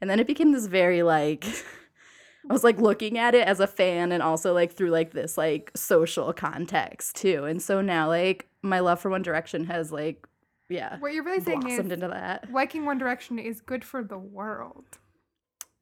And 0.00 0.08
then 0.08 0.20
it 0.20 0.26
became 0.26 0.52
this 0.52 0.66
very 0.66 1.02
like 1.02 1.44
I 2.48 2.52
was 2.52 2.64
like 2.64 2.78
looking 2.78 3.18
at 3.18 3.34
it 3.34 3.46
as 3.46 3.60
a 3.60 3.66
fan 3.66 4.12
and 4.12 4.22
also 4.22 4.54
like 4.54 4.72
through 4.72 4.90
like 4.90 5.12
this 5.12 5.36
like 5.36 5.70
social 5.74 6.32
context 6.32 7.16
too. 7.16 7.44
And 7.44 7.60
so 7.60 7.80
now 7.80 8.08
like 8.08 8.48
my 8.62 8.80
love 8.80 9.00
for 9.00 9.10
One 9.10 9.22
Direction 9.22 9.64
has 9.64 9.92
like 9.92 10.26
yeah 10.70 10.98
What 10.98 11.12
you're 11.12 11.24
really 11.24 11.42
saying 11.42 11.60
blossomed 11.60 11.92
is 11.92 11.92
into 11.92 12.08
that. 12.08 12.50
liking 12.52 12.86
One 12.86 12.98
Direction 12.98 13.38
is 13.38 13.60
good 13.60 13.84
for 13.84 14.02
the 14.02 14.18
world. 14.18 14.98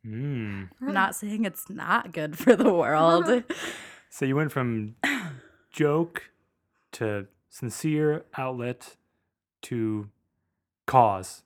Mm. 0.07 0.71
I'm 0.81 0.93
not 0.95 1.15
saying 1.15 1.45
it's 1.45 1.69
not 1.69 2.13
good 2.13 2.39
for 2.39 2.57
the 2.57 2.73
world. 2.73 3.45
So 4.11 4.25
you 4.25 4.37
went 4.37 4.51
from 4.53 4.97
joke 5.71 6.31
to 6.93 7.27
sincere 7.51 8.25
outlet 8.39 8.97
to 9.63 10.09
cause. 10.87 11.43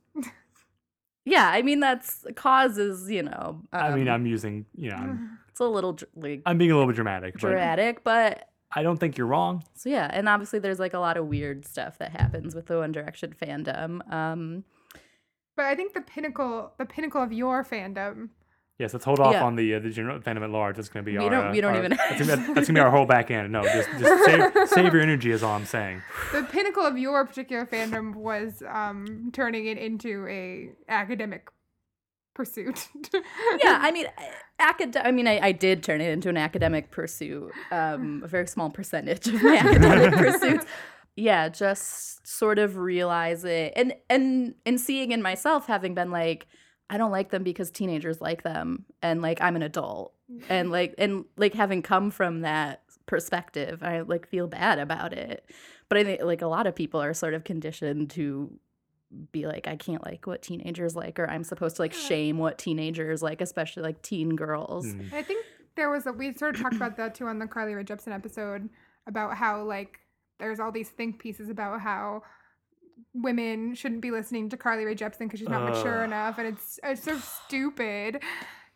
Yeah, 1.25 1.49
I 1.49 1.62
mean 1.62 1.80
that's 1.80 2.25
causes, 2.37 3.11
you 3.11 3.25
know. 3.25 3.62
I 3.72 3.94
mean, 3.94 4.08
um, 4.08 4.14
I'm 4.14 4.26
using, 4.26 4.66
you 4.76 4.90
know, 4.90 4.96
I'm, 4.96 5.38
it's 5.50 5.61
a 5.61 5.64
little 5.64 5.99
like 6.14 6.42
I'm 6.46 6.56
being 6.56 6.70
a 6.70 6.75
little 6.75 6.88
bit 6.88 6.96
dramatic, 6.96 7.34
but 7.34 7.49
dramatic, 7.49 8.04
but 8.04 8.49
I 8.75 8.83
don't 8.83 8.99
think 8.99 9.17
you're 9.19 9.26
wrong. 9.26 9.64
so 9.75 9.88
yeah, 9.88 10.09
and 10.12 10.29
obviously 10.29 10.59
there's 10.59 10.79
like 10.79 10.95
a 10.95 10.99
lot 10.99 11.17
of 11.17 11.26
weird 11.26 11.67
stuff 11.67 11.99
that 11.99 12.11
happens 12.12 12.55
with 12.55 12.67
the 12.67 12.79
One 12.79 12.93
Direction 12.93 13.35
fandom. 13.41 14.11
Um, 14.12 14.64
But 15.57 15.67
I 15.67 15.75
think 15.75 15.93
the 15.93 16.00
pinnacle, 16.00 16.73
the 16.79 16.87
pinnacle 16.87 17.23
of 17.23 17.33
your 17.33 17.64
fandom, 17.64 18.31
Yes, 18.79 18.95
let's 18.95 19.05
hold 19.05 19.21
off 19.21 19.35
Yeah. 19.35 19.45
on 19.45 19.55
the 19.55 19.75
uh, 19.75 19.79
the 19.81 19.91
general 19.91 20.19
fandom 20.21 20.43
at 20.43 20.50
large. 20.50 20.76
That's 20.76 20.88
going 20.88 21.05
to 21.05 21.11
be 21.12 21.17
We 21.17 21.23
our. 21.25 21.31
don't- 21.31 21.47
uh, 21.49 21.52
we 21.52 21.61
don't 21.61 21.73
our- 21.75 21.79
even- 21.85 21.91
That's 21.97 22.26
gonna, 22.26 22.37
be, 22.49 22.52
that's 22.55 22.67
gonna 22.67 22.79
be 22.79 22.81
our 22.81 22.91
whole 22.91 23.05
back 23.07 23.31
end. 23.31 23.52
No, 23.52 23.62
just 23.62 23.88
just 24.00 24.25
save, 24.55 24.69
save 24.71 24.93
your 24.95 25.02
energy 25.02 25.31
is 25.31 25.43
all 25.43 25.55
I'm 25.55 25.67
saying. 25.67 26.00
the 26.33 26.43
pinnacle 26.45 26.85
of 26.85 26.97
your 26.99 27.25
particular 27.26 27.64
fandom 27.67 28.14
was 28.17 28.62
um, 28.69 29.31
turning 29.33 29.67
it 29.67 29.76
into 29.79 30.26
a 30.26 30.71
academic 30.88 31.49
pursuit. 32.34 32.88
yeah, 33.12 33.20
I 33.82 33.90
mean, 33.92 34.06
acad- 34.58 34.96
I 34.96 35.10
mean, 35.10 35.26
I, 35.28 35.38
I 35.40 35.52
did 35.52 35.82
turn 35.82 36.00
it 36.00 36.10
into 36.10 36.28
an 36.28 36.36
academic 36.36 36.90
pursuit. 36.90 37.52
Um, 37.70 38.22
a 38.24 38.28
very 38.28 38.46
small 38.46 38.70
percentage 38.70 39.26
of 39.28 39.42
my 39.42 39.56
academic 39.64 40.14
pursuits. 40.14 40.66
Yeah, 41.14 41.48
just 41.48 42.26
sort 42.26 42.58
of 42.58 42.76
realize 42.78 43.44
it, 43.44 43.72
and 43.76 43.94
and 44.08 44.54
and 44.64 44.80
seeing 44.80 45.12
in 45.12 45.20
myself, 45.22 45.66
having 45.66 45.94
been 45.94 46.10
like, 46.10 46.46
I 46.88 46.96
don't 46.96 47.10
like 47.10 47.30
them 47.30 47.42
because 47.42 47.70
teenagers 47.70 48.20
like 48.20 48.42
them, 48.42 48.86
and 49.02 49.20
like 49.20 49.40
I'm 49.42 49.56
an 49.56 49.62
adult, 49.62 50.14
and 50.48 50.70
like 50.70 50.94
and 50.96 51.24
like 51.36 51.52
having 51.54 51.82
come 51.82 52.10
from 52.10 52.40
that 52.40 52.82
perspective, 53.04 53.82
I 53.82 54.00
like 54.00 54.26
feel 54.26 54.46
bad 54.46 54.78
about 54.78 55.12
it. 55.12 55.44
But 55.90 55.98
I 55.98 56.04
think 56.04 56.22
like 56.22 56.40
a 56.40 56.46
lot 56.46 56.66
of 56.66 56.74
people 56.74 57.02
are 57.02 57.12
sort 57.12 57.34
of 57.34 57.44
conditioned 57.44 58.08
to 58.12 58.50
be 59.31 59.47
like 59.47 59.66
I 59.69 59.76
can't 59.76 60.04
like 60.04 60.26
what 60.26 60.42
teenagers 60.42 60.97
like 60.97 61.19
or 61.19 61.28
I'm 61.28 61.45
supposed 61.45 61.76
to 61.76 61.83
like 61.83 61.92
shame 61.92 62.38
what 62.38 62.59
teenagers 62.59 63.23
like 63.23 63.40
especially 63.40 63.83
like 63.83 64.02
teen 64.02 64.37
girls. 64.37 64.87
Mm. 64.87 65.12
I 65.12 65.23
think 65.23 65.45
there 65.76 65.90
was 65.90 66.07
a 66.07 66.12
we 66.12 66.33
sort 66.33 66.54
of 66.54 66.62
talked 66.62 66.76
about 66.76 66.97
that 66.97 67.14
too 67.14 67.26
on 67.26 67.38
the 67.38 67.47
Carly 67.47 67.75
Rae 67.75 67.85
Jepsen 67.85 68.12
episode 68.12 68.69
about 69.07 69.37
how 69.37 69.62
like 69.62 69.99
there's 70.38 70.61
all 70.61 70.73
these 70.73 70.88
think 70.88 71.19
pieces 71.19 71.50
about 71.50 71.81
how 71.81 72.23
women 73.14 73.75
shouldn't 73.75 74.00
be 74.00 74.11
listening 74.11 74.49
to 74.50 74.57
Carly 74.57 74.85
Rae 74.85 74.95
Jepsen 74.95 75.21
because 75.21 75.40
she's 75.40 75.49
not 75.49 75.69
mature 75.69 76.04
enough, 76.04 76.38
and 76.38 76.49
it's 76.49 76.78
it's 76.83 77.02
so 77.02 77.19
stupid. 77.19 78.23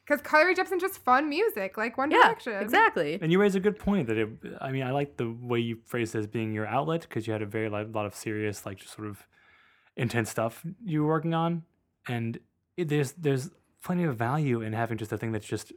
Because 0.07 0.23
Carly 0.23 0.47
Rae 0.47 0.55
Jepsen's 0.55 0.83
just 0.83 0.99
fun 0.99 1.29
music, 1.29 1.77
like 1.77 1.99
One 1.99 2.13
Yeah, 2.13 2.23
Direction. 2.23 2.53
exactly. 2.53 3.19
And 3.21 3.33
you 3.33 3.41
raise 3.41 3.57
a 3.57 3.61
good 3.61 3.77
point 3.77 4.07
that 4.07 4.17
it. 4.17 4.29
I 4.61 4.71
mean, 4.71 4.85
I 4.85 4.93
like 4.93 5.17
the 5.17 5.35
way 5.43 5.59
you 5.59 5.79
phrased 5.85 6.15
it 6.15 6.21
as 6.21 6.27
being 6.29 6.53
your 6.53 6.65
outlet 6.65 7.01
because 7.03 7.27
you 7.27 7.33
had 7.33 7.43
a 7.43 7.47
very 7.47 7.69
like, 7.69 7.93
lot 7.93 8.07
of 8.07 8.15
serious, 8.15 8.65
like 8.65 8.79
just 8.79 8.95
sort 8.95 9.09
of 9.09 9.27
intense 9.97 10.31
stuff 10.31 10.65
you 10.85 11.03
were 11.03 11.09
working 11.09 11.35
on, 11.35 11.63
and 12.09 12.39
it, 12.77 12.89
there's 12.89 13.13
there's 13.13 13.51
plenty 13.83 14.05
of 14.05 14.17
value 14.17 14.61
in 14.63 14.73
having 14.73 14.99
just 14.99 15.13
a 15.13 15.19
thing 15.19 15.33
that's 15.33 15.47
just 15.47 15.73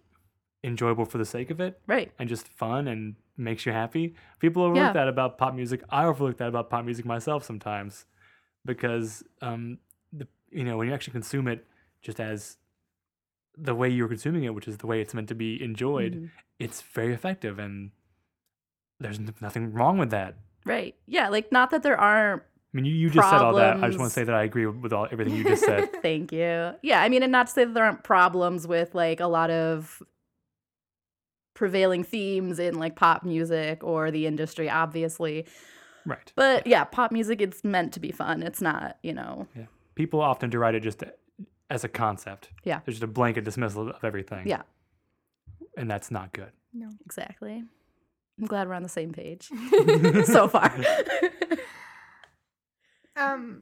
enjoyable 0.63 1.05
for 1.05 1.17
the 1.17 1.25
sake 1.25 1.51
of 1.51 1.61
it 1.61 1.79
Right. 1.87 2.11
and 2.19 2.27
just 2.27 2.47
fun 2.49 2.87
and 2.87 3.15
makes 3.37 3.65
you 3.65 3.71
happy. 3.71 4.15
People 4.39 4.63
overlook 4.63 4.83
Yeah. 4.87 4.93
that 4.93 5.07
about 5.07 5.37
pop 5.37 5.53
music. 5.55 5.81
I 5.89 6.03
overlook 6.05 6.37
that 6.37 6.49
about 6.49 6.69
pop 6.69 6.83
music 6.83 7.05
myself 7.05 7.43
sometimes 7.45 8.05
because 8.65 9.23
um 9.41 9.77
the 10.11 10.27
you 10.51 10.63
know 10.65 10.77
when 10.77 10.87
you 10.89 10.93
actually 10.93 11.13
consume 11.13 11.47
it 11.47 11.65
just 12.01 12.19
as 12.19 12.57
the 13.57 13.73
way 13.75 13.89
you're 13.89 14.07
consuming 14.07 14.43
it, 14.43 14.53
which 14.53 14.67
is 14.67 14.77
the 14.77 14.87
way 14.87 14.99
it's 15.01 15.13
meant 15.13 15.27
to 15.29 15.35
be 15.35 15.61
enjoyed, 15.63 16.13
Mhm. 16.15 16.29
it's 16.59 16.81
very 16.81 17.13
effective 17.13 17.57
and 17.59 17.91
there's 18.99 19.19
n- 19.19 19.33
nothing 19.41 19.71
wrong 19.73 19.97
with 19.97 20.09
that. 20.11 20.35
Right. 20.65 20.95
Yeah, 21.05 21.29
like 21.29 21.51
not 21.51 21.69
that 21.71 21.83
there 21.83 21.97
aren't 21.97 22.43
I 22.71 22.77
mean, 22.77 22.85
you, 22.85 22.93
you 22.93 23.09
just 23.09 23.27
said 23.29 23.39
all 23.41 23.55
that. 23.55 23.83
I 23.83 23.87
just 23.87 23.97
want 23.99 24.09
to 24.11 24.13
say 24.13 24.23
that 24.23 24.35
I 24.35 24.43
agree 24.43 24.65
with 24.67 24.93
all 24.93 25.07
everything 25.11 25.35
you 25.35 25.43
just 25.43 25.63
said. 25.65 25.89
Thank 26.03 26.31
you. 26.31 26.73
Yeah, 26.83 27.01
I 27.01 27.09
mean, 27.09 27.23
and 27.23 27.31
not 27.31 27.47
to 27.47 27.53
say 27.53 27.65
that 27.65 27.73
there 27.73 27.83
aren't 27.83 28.03
problems 28.03 28.67
with 28.67 28.93
like 28.93 29.19
a 29.19 29.25
lot 29.27 29.49
of 29.49 30.03
prevailing 31.55 32.03
themes 32.03 32.59
in 32.59 32.75
like 32.79 32.95
pop 32.95 33.23
music 33.23 33.83
or 33.83 34.11
the 34.11 34.25
industry, 34.27 34.69
obviously. 34.69 35.45
right. 36.05 36.31
But 36.35 36.67
yeah, 36.67 36.83
pop 36.83 37.11
music, 37.11 37.41
it's 37.41 37.63
meant 37.63 37.91
to 37.93 37.99
be 37.99 38.11
fun. 38.11 38.43
It's 38.43 38.61
not, 38.61 38.97
you 39.03 39.13
know, 39.13 39.47
Yeah. 39.55 39.65
People 39.95 40.21
often 40.21 40.49
deride 40.49 40.75
it 40.75 40.79
just 40.81 41.03
as 41.69 41.83
a 41.83 41.89
concept. 41.89 42.51
Yeah. 42.63 42.79
There's 42.85 42.95
just 42.97 43.03
a 43.03 43.07
blanket 43.07 43.43
dismissal 43.43 43.89
of 43.89 44.03
everything. 44.03 44.47
yeah, 44.47 44.61
And 45.75 45.89
that's 45.91 46.09
not 46.11 46.31
good. 46.31 46.51
No. 46.71 46.87
exactly. 47.03 47.63
I'm 48.39 48.45
glad 48.45 48.69
we're 48.69 48.75
on 48.75 48.83
the 48.83 48.89
same 48.89 49.11
page 49.11 49.49
so 50.25 50.47
far. 50.47 50.71
Um. 53.19 53.61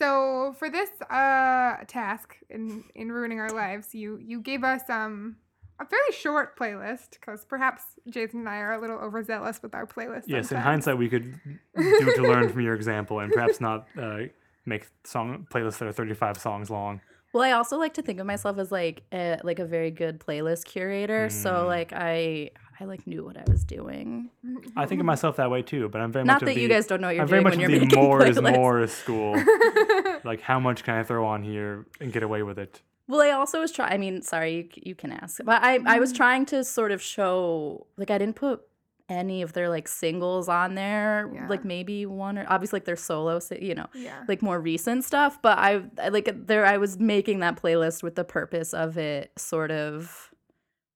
So 0.00 0.54
for 0.58 0.70
this 0.70 0.90
uh 1.10 1.76
task 1.88 2.36
in 2.50 2.84
in 2.94 3.10
ruining 3.10 3.40
our 3.40 3.50
lives, 3.50 3.94
you 3.94 4.18
you 4.18 4.40
gave 4.40 4.62
us 4.64 4.82
um 4.88 5.36
a 5.80 5.84
fairly 5.86 6.12
short 6.12 6.58
playlist 6.58 7.12
because 7.12 7.44
perhaps 7.44 7.82
Jason 8.08 8.40
and 8.40 8.48
I 8.48 8.58
are 8.58 8.72
a 8.72 8.80
little 8.80 8.98
overzealous 8.98 9.62
with 9.62 9.74
our 9.74 9.86
playlist. 9.86 10.24
Yes, 10.26 10.50
in 10.50 10.58
hindsight, 10.58 10.98
we 10.98 11.08
could 11.08 11.34
do 11.76 12.12
to 12.12 12.22
learn 12.22 12.48
from 12.52 12.60
your 12.62 12.74
example 12.74 13.20
and 13.20 13.32
perhaps 13.32 13.60
not 13.60 13.88
uh, 13.96 14.18
make 14.66 14.88
song 15.04 15.46
playlists 15.50 15.78
that 15.78 15.86
are 15.88 15.92
35 15.92 16.38
songs 16.38 16.68
long. 16.70 17.00
Well, 17.32 17.42
I 17.44 17.52
also 17.52 17.78
like 17.78 17.94
to 17.94 18.02
think 18.02 18.18
of 18.20 18.26
myself 18.26 18.58
as 18.58 18.72
like 18.72 19.02
a, 19.12 19.38
like 19.44 19.58
a 19.58 19.64
very 19.64 19.90
good 19.90 20.18
playlist 20.18 20.64
curator. 20.64 21.28
So 21.28 21.50
Mm. 21.50 21.66
like 21.66 21.92
I 21.92 22.50
I 22.80 22.84
like 22.84 23.06
knew 23.06 23.24
what 23.24 23.36
I 23.36 23.44
was 23.50 23.64
doing. 23.64 24.30
I 24.76 24.86
think 24.86 25.00
of 25.00 25.06
myself 25.06 25.36
that 25.36 25.50
way 25.50 25.62
too, 25.62 25.88
but 25.88 26.00
I'm 26.00 26.12
very 26.12 26.24
Not 26.24 26.34
much 26.34 26.42
of 26.42 26.46
that 26.48 26.54
the, 26.54 26.60
you 26.60 26.68
guys 26.68 26.86
don't 26.86 27.00
know 27.00 27.08
what 27.08 27.14
you're 27.16 27.22
I'm 27.22 27.28
very 27.28 27.42
much 27.42 27.56
when 27.56 27.64
of 27.64 27.70
you're 27.70 27.80
the 27.80 27.86
making 27.86 28.02
more 28.04 28.24
is 28.24 28.40
more 28.40 28.86
school. 28.86 29.36
like, 30.24 30.40
how 30.40 30.60
much 30.60 30.84
can 30.84 30.94
I 30.94 31.02
throw 31.02 31.26
on 31.26 31.42
here 31.42 31.86
and 32.00 32.12
get 32.12 32.22
away 32.22 32.42
with 32.42 32.58
it? 32.58 32.80
Well, 33.08 33.20
I 33.20 33.30
also 33.30 33.60
was 33.60 33.72
trying. 33.72 33.92
I 33.92 33.96
mean, 33.96 34.22
sorry, 34.22 34.54
you, 34.56 34.68
you 34.90 34.94
can 34.94 35.12
ask, 35.12 35.40
but 35.44 35.62
I 35.62 35.74
I 35.76 35.78
Mm. 35.96 36.00
was 36.00 36.12
trying 36.12 36.46
to 36.46 36.62
sort 36.62 36.92
of 36.92 37.00
show 37.02 37.86
like 37.96 38.10
I 38.10 38.18
didn't 38.18 38.36
put 38.36 38.60
any 39.08 39.40
of 39.40 39.54
their 39.54 39.70
like 39.70 39.88
singles 39.88 40.48
on 40.50 40.74
there. 40.74 41.30
Yeah. 41.34 41.48
Like 41.48 41.64
maybe 41.64 42.04
one 42.04 42.36
or 42.38 42.44
obviously 42.48 42.76
like 42.76 42.84
their 42.84 42.96
solo, 42.96 43.40
you 43.58 43.74
know, 43.74 43.86
yeah. 43.94 44.22
like 44.28 44.42
more 44.42 44.60
recent 44.60 45.04
stuff. 45.04 45.40
But 45.40 45.56
I, 45.58 45.82
I 45.98 46.10
like 46.10 46.30
there 46.46 46.66
I 46.66 46.76
was 46.76 46.98
making 46.98 47.40
that 47.40 47.60
playlist 47.60 48.02
with 48.02 48.14
the 48.16 48.24
purpose 48.24 48.74
of 48.74 48.98
it 48.98 49.32
sort 49.38 49.70
of 49.70 50.27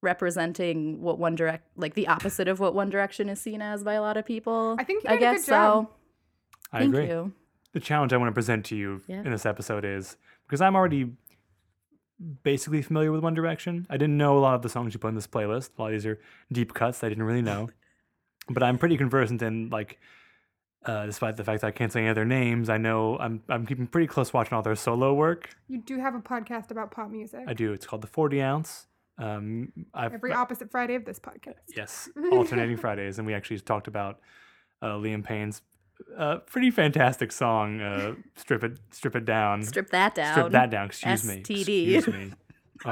representing 0.02 1.00
what 1.00 1.18
One 1.18 1.34
Direct 1.34 1.64
like 1.76 1.94
the 1.94 2.08
opposite 2.08 2.48
of 2.48 2.60
what 2.60 2.74
One 2.74 2.90
Direction 2.90 3.28
is 3.28 3.40
seen 3.40 3.62
as 3.62 3.82
by 3.82 3.94
a 3.94 4.00
lot 4.02 4.16
of 4.18 4.26
people. 4.26 4.76
I 4.78 4.84
think 4.84 5.04
you 5.04 5.10
I 5.10 5.12
did 5.14 5.22
a 5.22 5.26
good 5.30 5.36
guess 5.36 5.46
job. 5.46 5.86
so. 5.86 5.90
I 6.72 6.80
Thank 6.80 6.94
agree. 6.94 7.06
you. 7.08 7.32
The 7.72 7.80
challenge 7.80 8.12
I 8.12 8.16
want 8.18 8.28
to 8.28 8.34
present 8.34 8.66
to 8.66 8.76
you 8.76 9.00
Yeah. 9.06 9.20
in 9.22 9.30
this 9.30 9.46
episode 9.46 9.84
is 9.84 10.16
because 10.46 10.60
I'm 10.60 10.74
already 10.76 11.12
basically 12.42 12.82
familiar 12.82 13.10
with 13.12 13.22
One 13.22 13.34
Direction. 13.34 13.86
I 13.90 13.96
didn't 13.96 14.16
know 14.16 14.36
a 14.38 14.40
lot 14.40 14.54
of 14.54 14.62
the 14.62 14.68
songs 14.68 14.92
you 14.94 15.00
put 15.00 15.08
in 15.08 15.14
this 15.14 15.26
playlist. 15.26 15.70
A 15.78 15.82
lot 15.82 15.86
of 15.88 15.92
these 15.92 16.06
are 16.06 16.20
deep 16.50 16.74
cuts 16.74 17.02
I 17.02 17.08
didn't 17.08 17.24
really 17.24 17.42
know. 17.42 17.70
but 18.50 18.62
I'm 18.62 18.78
pretty 18.78 18.96
conversant 18.96 19.40
in 19.42 19.70
like 19.70 19.98
uh, 20.84 21.06
despite 21.06 21.36
the 21.36 21.44
fact 21.44 21.60
that 21.60 21.68
I 21.68 21.70
can't 21.70 21.92
say 21.92 22.00
any 22.00 22.08
of 22.08 22.16
their 22.16 22.24
names, 22.24 22.68
I 22.68 22.76
know 22.76 23.16
I'm 23.18 23.42
I'm 23.48 23.66
keeping 23.66 23.86
pretty 23.86 24.08
close 24.08 24.32
watching 24.32 24.54
all 24.54 24.62
their 24.62 24.74
solo 24.74 25.14
work. 25.14 25.50
You 25.68 25.78
do 25.78 25.98
have 25.98 26.14
a 26.16 26.20
podcast 26.20 26.70
about 26.72 26.90
pop 26.90 27.08
music. 27.10 27.44
I 27.46 27.54
do. 27.54 27.72
It's 27.72 27.86
called 27.86 28.02
the 28.02 28.08
40 28.08 28.42
ounce. 28.42 28.86
Um, 29.18 29.72
I've 29.94 30.14
Every 30.14 30.32
opposite 30.32 30.70
Friday 30.70 30.94
of 30.94 31.04
this 31.04 31.18
podcast. 31.18 31.54
yes, 31.76 32.08
alternating 32.32 32.76
Fridays, 32.76 33.18
and 33.18 33.26
we 33.26 33.34
actually 33.34 33.60
talked 33.60 33.86
about 33.86 34.20
uh, 34.80 34.94
Liam 34.94 35.22
Payne's 35.22 35.62
uh, 36.18 36.38
pretty 36.38 36.70
fantastic 36.70 37.30
song, 37.30 37.80
uh, 37.80 38.14
"Strip 38.36 38.64
It, 38.64 38.78
Strip 38.90 39.14
It 39.16 39.24
Down." 39.24 39.62
Strip 39.62 39.90
that 39.90 40.14
down. 40.14 40.32
Strip 40.34 40.52
that 40.52 40.70
down. 40.70 40.86
Excuse 40.86 41.24
me. 41.24 41.42
STD. 41.42 41.94
Excuse 41.94 42.08
me. 42.08 42.32
Oh. 42.84 42.88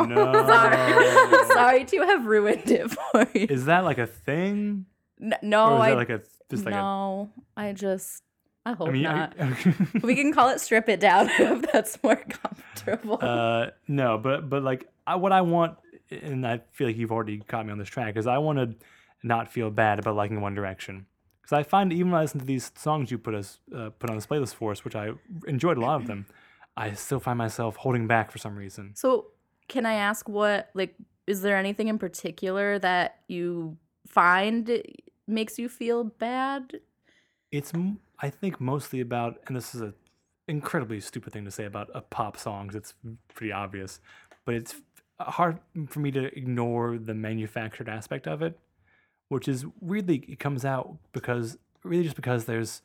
Oh 0.00 0.04
no! 0.04 0.32
Sorry. 0.46 1.46
Sorry 1.52 1.84
to 1.84 1.98
have 2.02 2.26
ruined 2.26 2.70
it 2.70 2.90
for 2.90 3.26
you. 3.34 3.46
Is 3.48 3.64
that 3.66 3.84
like 3.84 3.98
a 3.98 4.06
thing? 4.06 4.86
N- 5.20 5.32
or 5.32 5.38
no, 5.42 5.74
is 5.76 5.80
I 5.82 5.90
that 5.90 5.96
like 5.96 6.10
a 6.10 6.20
just 6.50 6.64
like 6.64 6.74
no. 6.74 7.30
I 7.56 7.72
just 7.72 8.22
I 8.66 8.72
hope? 8.72 8.88
I 8.88 8.92
mean, 8.92 9.02
not. 9.02 9.34
I, 9.40 9.54
we 10.02 10.14
can 10.14 10.32
call 10.32 10.48
it 10.48 10.60
strip 10.60 10.88
it 10.88 11.00
down 11.00 11.28
if 11.38 11.72
that's 11.72 12.02
more 12.02 12.16
comfortable. 12.16 13.18
uh, 13.20 13.70
no, 13.88 14.18
but 14.18 14.48
but 14.48 14.62
like 14.62 14.88
I, 15.06 15.16
what 15.16 15.32
I 15.32 15.42
want, 15.42 15.76
and 16.10 16.46
I 16.46 16.60
feel 16.72 16.86
like 16.86 16.96
you've 16.96 17.12
already 17.12 17.38
caught 17.38 17.66
me 17.66 17.72
on 17.72 17.78
this 17.78 17.88
track, 17.88 18.16
is 18.16 18.26
I 18.26 18.38
want 18.38 18.58
to 18.58 18.74
not 19.22 19.50
feel 19.52 19.70
bad 19.70 19.98
about 19.98 20.16
liking 20.16 20.40
One 20.40 20.54
Direction. 20.54 21.06
Because 21.40 21.58
I 21.58 21.62
find 21.62 21.92
even 21.92 22.10
when 22.10 22.20
I 22.20 22.22
listen 22.22 22.40
to 22.40 22.46
these 22.46 22.72
songs 22.74 23.10
you 23.10 23.18
put 23.18 23.34
us 23.34 23.58
uh, 23.74 23.90
put 23.90 24.08
on 24.08 24.16
this 24.16 24.26
playlist 24.26 24.54
for 24.54 24.72
us, 24.72 24.84
which 24.84 24.96
I 24.96 25.10
enjoyed 25.46 25.76
a 25.76 25.80
lot 25.80 26.00
of 26.00 26.06
them, 26.06 26.26
I 26.76 26.92
still 26.94 27.20
find 27.20 27.36
myself 27.36 27.76
holding 27.76 28.06
back 28.06 28.30
for 28.30 28.38
some 28.38 28.56
reason. 28.56 28.92
so, 28.94 29.26
can 29.66 29.86
I 29.86 29.94
ask 29.94 30.28
what 30.28 30.70
like 30.74 30.94
is 31.26 31.42
there 31.42 31.56
anything 31.56 31.88
in 31.88 31.98
particular 31.98 32.78
that 32.78 33.20
you 33.28 33.76
find 34.06 34.82
makes 35.26 35.58
you 35.58 35.68
feel 35.68 36.04
bad? 36.04 36.80
It's 37.54 37.72
I 38.18 38.30
think 38.30 38.60
mostly 38.60 39.00
about, 39.00 39.38
and 39.46 39.56
this 39.56 39.74
is 39.76 39.80
a 39.80 39.94
incredibly 40.48 41.00
stupid 41.00 41.32
thing 41.32 41.44
to 41.44 41.50
say 41.50 41.64
about 41.64 41.88
a 41.94 42.00
pop 42.00 42.36
songs. 42.36 42.74
It's 42.74 42.94
pretty 43.32 43.52
obvious, 43.52 44.00
but 44.44 44.56
it's 44.56 44.74
hard 45.20 45.58
for 45.88 46.00
me 46.00 46.10
to 46.10 46.36
ignore 46.36 46.98
the 46.98 47.14
manufactured 47.14 47.88
aspect 47.88 48.26
of 48.26 48.42
it, 48.42 48.58
which 49.28 49.46
is 49.46 49.64
weirdly 49.80 50.24
it 50.28 50.40
comes 50.40 50.64
out 50.64 50.96
because 51.12 51.56
really 51.84 52.02
just 52.02 52.16
because 52.16 52.46
there's 52.46 52.82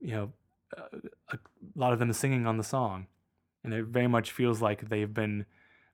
you 0.00 0.12
know 0.12 0.32
a, 0.76 0.98
a 1.34 1.38
lot 1.74 1.92
of 1.92 1.98
them 1.98 2.12
singing 2.12 2.46
on 2.46 2.58
the 2.58 2.64
song, 2.64 3.06
and 3.64 3.74
it 3.74 3.86
very 3.86 4.06
much 4.06 4.30
feels 4.30 4.62
like 4.62 4.88
they've 4.88 5.12
been. 5.12 5.46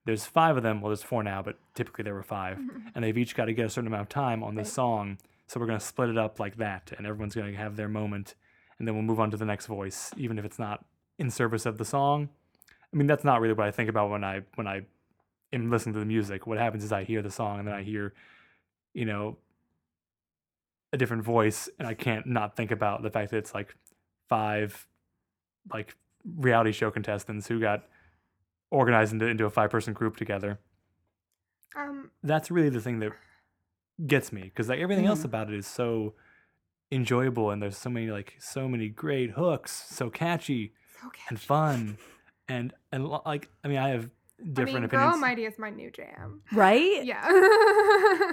There's 0.04 0.26
five 0.26 0.57
of 0.57 0.64
them. 0.64 0.81
Well, 0.81 0.90
there's 0.90 1.02
four 1.02 1.23
now, 1.23 1.40
but 1.42 1.57
typically 1.76 2.02
there 2.02 2.14
were 2.14 2.25
5 2.25 2.59
and 2.95 3.04
they've 3.04 3.16
each 3.16 3.37
got 3.37 3.45
to 3.45 3.52
get 3.54 3.66
a 3.66 3.71
certain 3.71 3.87
amount 3.87 4.02
of 4.02 4.09
time 4.09 4.42
on 4.42 4.57
this 4.57 4.66
Right. 4.66 4.75
song. 4.75 5.19
So 5.52 5.61
we're 5.61 5.66
gonna 5.66 5.80
split 5.80 6.09
it 6.09 6.16
up 6.16 6.40
like 6.40 6.56
that, 6.56 6.92
and 6.97 7.06
everyone's 7.06 7.35
gonna 7.35 7.52
have 7.52 7.76
their 7.76 7.87
moment, 7.87 8.37
and 8.78 8.88
then 8.88 8.94
we'll 8.94 9.04
move 9.04 9.21
on 9.21 9.30
to 9.32 9.37
the 9.37 9.44
next 9.44 9.66
voice, 9.66 10.11
even 10.16 10.38
if 10.38 10.47
it's 10.47 10.59
not 10.59 10.82
in 11.18 11.28
service 11.30 11.66
of 11.66 11.76
the 11.76 11.85
song. 11.85 12.30
I 12.90 12.97
mean, 12.97 13.06
that's 13.06 13.23
not 13.23 13.42
really 13.42 13.52
what 13.52 13.66
I 13.66 13.71
think 13.71 13.90
about 13.90 14.09
when 14.09 14.25
I 14.25 14.40
when 14.54 14.66
I 14.66 14.87
am 15.52 15.71
listening 15.71 15.92
to 15.92 15.99
the 15.99 16.06
music. 16.06 16.47
What 16.47 16.56
happens 16.56 16.85
is 16.85 16.90
I 16.90 17.04
hear 17.04 17.21
the 17.21 17.30
song, 17.30 17.59
and 17.59 17.68
then 17.68 17.75
I 17.75 17.82
hear, 17.82 18.14
you 18.94 19.04
know, 19.04 19.37
a 20.90 20.97
different 20.97 21.23
voice, 21.23 21.68
and 21.78 21.87
I 21.87 21.92
can't 21.92 22.26
not 22.26 22.56
think 22.56 22.71
about 22.71 23.02
the 23.02 23.11
fact 23.11 23.30
that 23.32 23.37
it's 23.37 23.52
like 23.52 23.76
five, 24.30 24.87
like 25.71 25.94
reality 26.25 26.73
show 26.73 26.90
contestants 26.90 27.47
who 27.47 27.61
got 27.61 27.85
organized 28.71 29.12
into, 29.12 29.26
into 29.26 29.44
a 29.44 29.50
five 29.50 29.68
person 29.68 29.92
group 29.92 30.16
together. 30.16 30.61
Um, 31.76 32.11
That's 32.23 32.50
really 32.50 32.71
the 32.71 32.80
thing 32.80 33.00
that 33.00 33.12
gets 34.06 34.32
me 34.32 34.42
because 34.42 34.68
like 34.68 34.80
everything 34.80 35.06
else 35.06 35.25
about 35.25 35.50
it 35.50 35.56
is 35.56 35.66
so 35.66 36.14
enjoyable, 36.90 37.50
and 37.50 37.62
there's 37.62 37.76
so 37.78 37.90
many 37.90 38.11
like 38.11 38.34
so 38.38 38.68
many 38.68 38.88
great 38.88 39.30
hooks, 39.30 39.87
so 39.90 40.11
catchy 40.11 40.72
so 41.00 41.08
catchy. 41.11 41.22
and 41.30 41.40
fun, 41.40 41.99
and 42.49 42.72
and 42.90 43.08
like 43.26 43.49
I 43.64 43.68
mean 43.68 43.78
I 43.78 43.90
have 43.90 44.04
I 44.40 44.44
different 44.44 44.66
mean, 44.66 44.87
Girl 44.88 45.00
opinions. 45.00 45.14
Almighty 45.14 45.44
is 45.44 45.58
my 45.58 45.70
new 45.70 45.90
jam. 45.90 46.42
Right? 46.52 47.04
Yeah. 47.04 48.32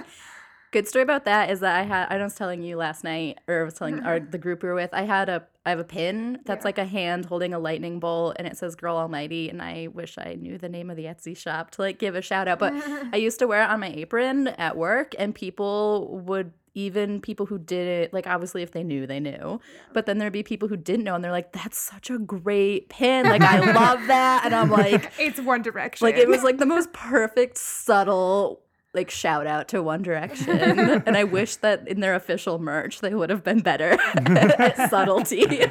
Good 0.72 0.86
story 0.86 1.02
about 1.02 1.24
that 1.24 1.50
is 1.50 1.60
that 1.60 1.74
I 1.74 1.82
mm-hmm. 1.82 1.90
had 1.90 2.12
I 2.12 2.22
was 2.22 2.34
telling 2.36 2.62
you 2.62 2.76
last 2.76 3.02
night, 3.02 3.38
or 3.48 3.62
I 3.62 3.64
was 3.64 3.74
telling 3.74 4.00
our 4.04 4.20
mm-hmm. 4.20 4.30
the 4.30 4.38
group 4.38 4.62
we 4.62 4.68
were 4.68 4.74
with. 4.74 4.90
I 4.92 5.02
had 5.02 5.28
a 5.28 5.44
I 5.66 5.70
have 5.70 5.80
a 5.80 5.84
pin 5.84 6.38
that's 6.44 6.62
Yeah. 6.62 6.68
like 6.68 6.78
a 6.78 6.84
hand 6.84 7.26
holding 7.26 7.52
a 7.52 7.58
lightning 7.58 7.98
bolt, 7.98 8.36
and 8.38 8.46
it 8.46 8.56
says 8.56 8.76
"Girl 8.76 8.96
Almighty." 8.96 9.48
And 9.48 9.60
I 9.60 9.88
wish 9.88 10.16
I 10.16 10.34
knew 10.34 10.58
the 10.58 10.68
name 10.68 10.88
of 10.88 10.96
the 10.96 11.04
Etsy 11.06 11.36
shop 11.36 11.72
to 11.72 11.82
like 11.82 11.98
give 11.98 12.14
a 12.14 12.22
shout 12.22 12.46
out. 12.46 12.60
But 12.60 12.74
I 13.12 13.16
used 13.16 13.40
to 13.40 13.48
wear 13.48 13.62
it 13.62 13.70
on 13.70 13.80
my 13.80 13.90
apron 13.90 14.48
at 14.48 14.76
work, 14.76 15.14
and 15.18 15.34
people 15.34 16.20
would 16.24 16.52
even 16.74 17.20
people 17.20 17.46
who 17.46 17.58
did 17.58 17.88
it 17.88 18.12
like 18.12 18.28
obviously 18.28 18.62
if 18.62 18.70
they 18.70 18.84
knew 18.84 19.04
they 19.04 19.18
knew 19.18 19.60
but 19.92 20.06
then 20.06 20.18
there'd 20.18 20.32
be 20.32 20.44
people 20.44 20.68
who 20.68 20.76
didn't 20.76 21.02
know 21.02 21.16
and 21.16 21.24
they're 21.24 21.32
like 21.32 21.50
that's 21.50 21.76
such 21.76 22.10
a 22.10 22.18
great 22.18 22.88
pin 22.88 23.28
like 23.28 23.42
i 23.42 23.58
love 23.72 24.06
that 24.06 24.42
and 24.44 24.54
i'm 24.54 24.70
like 24.70 25.10
it's 25.18 25.40
One 25.40 25.62
Direction. 25.62 26.04
like 26.04 26.14
it 26.14 26.28
was 26.28 26.44
like 26.44 26.58
the 26.58 26.66
most 26.66 26.92
perfect 26.92 27.58
subtle 27.58 28.62
like 28.92 29.10
shout 29.10 29.46
out 29.46 29.68
to 29.68 29.82
One 29.82 30.02
Direction, 30.02 30.58
and 31.06 31.16
I 31.16 31.24
wish 31.24 31.56
that 31.56 31.86
in 31.86 32.00
their 32.00 32.14
official 32.14 32.58
merch 32.58 33.00
they 33.00 33.14
would 33.14 33.30
have 33.30 33.44
been 33.44 33.60
better 33.60 33.92
at 34.16 34.90
subtlety. 34.90 35.46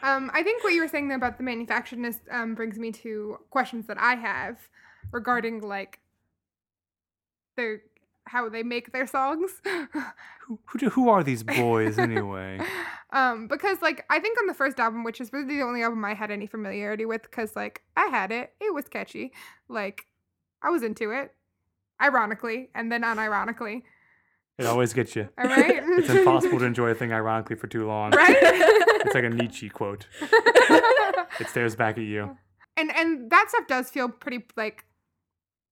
Um, 0.00 0.30
I 0.32 0.44
think 0.44 0.62
what 0.62 0.72
you 0.72 0.80
were 0.80 0.86
saying 0.86 1.08
there 1.08 1.16
about 1.16 1.38
the 1.38 1.44
manufacturedness 1.44 2.20
um, 2.30 2.54
brings 2.54 2.78
me 2.78 2.92
to 2.92 3.38
questions 3.50 3.88
that 3.88 3.98
I 3.98 4.14
have 4.14 4.68
regarding 5.10 5.60
like 5.60 5.98
their 7.56 7.82
how 8.28 8.48
they 8.48 8.62
make 8.62 8.92
their 8.92 9.08
songs. 9.08 9.50
who, 10.46 10.60
who 10.66 10.88
who 10.90 11.08
are 11.08 11.24
these 11.24 11.42
boys 11.42 11.98
anyway? 11.98 12.60
um, 13.12 13.48
because 13.48 13.82
like 13.82 14.04
I 14.08 14.20
think 14.20 14.38
on 14.38 14.46
the 14.46 14.54
first 14.54 14.78
album, 14.78 15.02
which 15.02 15.20
is 15.20 15.32
really 15.32 15.56
the 15.56 15.62
only 15.62 15.82
album 15.82 16.04
I 16.04 16.14
had 16.14 16.30
any 16.30 16.46
familiarity 16.46 17.04
with, 17.04 17.22
because 17.22 17.56
like 17.56 17.82
I 17.96 18.06
had 18.06 18.30
it, 18.30 18.52
it 18.60 18.72
was 18.72 18.86
catchy, 18.88 19.32
like 19.68 20.06
I 20.62 20.70
was 20.70 20.84
into 20.84 21.10
it, 21.10 21.34
ironically 22.02 22.70
and 22.74 22.90
then 22.92 23.02
unironically. 23.02 23.82
It 24.58 24.66
always 24.66 24.92
gets 24.92 25.14
you. 25.14 25.28
All 25.38 25.46
right, 25.46 25.82
It's 25.84 26.08
impossible 26.10 26.58
to 26.58 26.64
enjoy 26.64 26.88
a 26.90 26.94
thing 26.94 27.12
ironically 27.12 27.56
for 27.56 27.68
too 27.68 27.86
long. 27.86 28.10
right? 28.10 28.36
It's 28.40 29.14
like 29.14 29.24
a 29.24 29.30
Nietzsche 29.30 29.68
quote. 29.68 30.06
It 31.40 31.46
stares 31.48 31.76
back 31.76 31.98
at 31.98 32.04
you. 32.04 32.36
and 32.76 32.90
and 32.96 33.30
that 33.30 33.46
stuff 33.50 33.66
does 33.68 33.88
feel 33.90 34.08
pretty 34.08 34.44
like 34.56 34.84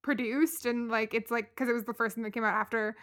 produced 0.03 0.65
and 0.67 0.89
like 0.89 1.13
it's 1.15 1.31
like 1.31 1.51
because 1.55 1.69
it 1.69 1.73
was 1.73 1.85
the 1.85 1.95
first 1.95 2.15
thing 2.15 2.23
that 2.25 2.31
came 2.33 2.45
out 2.45 2.55
after 2.55 2.95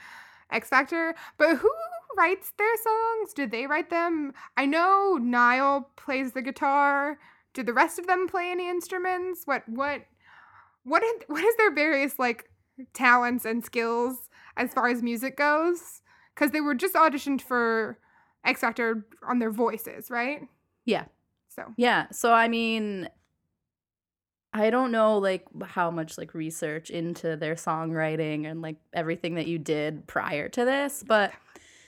X 0.50 0.70
Factor. 0.70 1.14
But 1.38 1.58
who 1.58 1.70
writes 2.18 2.54
their 2.58 2.76
songs? 2.82 3.34
Did 3.34 3.52
they 3.52 3.68
write 3.68 3.90
them? 3.90 4.34
I 4.56 4.66
know 4.66 5.18
Niall 5.22 5.90
plays 5.98 6.32
the 6.32 6.42
guitar. 6.42 7.18
Did 7.54 7.66
the 7.66 7.74
rest 7.74 8.00
of 8.00 8.08
them 8.08 8.28
play 8.28 8.50
any 8.52 8.70
instruments? 8.70 9.42
What 9.46 9.68
what 9.68 10.04
what 10.84 11.04
what 11.28 11.44
is 11.44 11.56
their 11.58 11.74
various 11.74 12.18
like 12.18 12.50
talents 12.94 13.46
and 13.46 13.64
skills 13.64 14.30
as 14.58 14.74
far 14.74 14.88
as 14.88 15.02
music 15.02 15.38
goes? 15.38 16.02
Because 16.34 16.52
they 16.52 16.62
were 16.62 16.76
just 16.76 16.96
auditioned 16.96 17.42
for 17.42 18.00
X 18.44 18.62
Factor 18.62 19.06
on 19.28 19.40
their 19.40 19.52
voices, 19.52 20.10
right? 20.10 20.42
Yeah. 20.86 21.06
So 21.50 21.74
yeah, 21.78 22.08
so 22.12 22.34
I 22.34 22.48
mean, 22.48 23.10
I 24.54 24.70
don't 24.70 24.92
know 24.92 25.18
like 25.18 25.46
how 25.64 25.92
much 25.92 26.18
like 26.18 26.34
research 26.34 26.90
into 26.90 27.36
their 27.36 27.56
songwriting 27.56 28.46
and 28.46 28.62
like 28.62 28.78
everything 28.94 29.36
that 29.36 29.48
you 29.48 29.60
did 29.60 30.08
prior 30.08 30.50
to 30.50 30.66
this, 30.66 31.04
but 31.08 31.32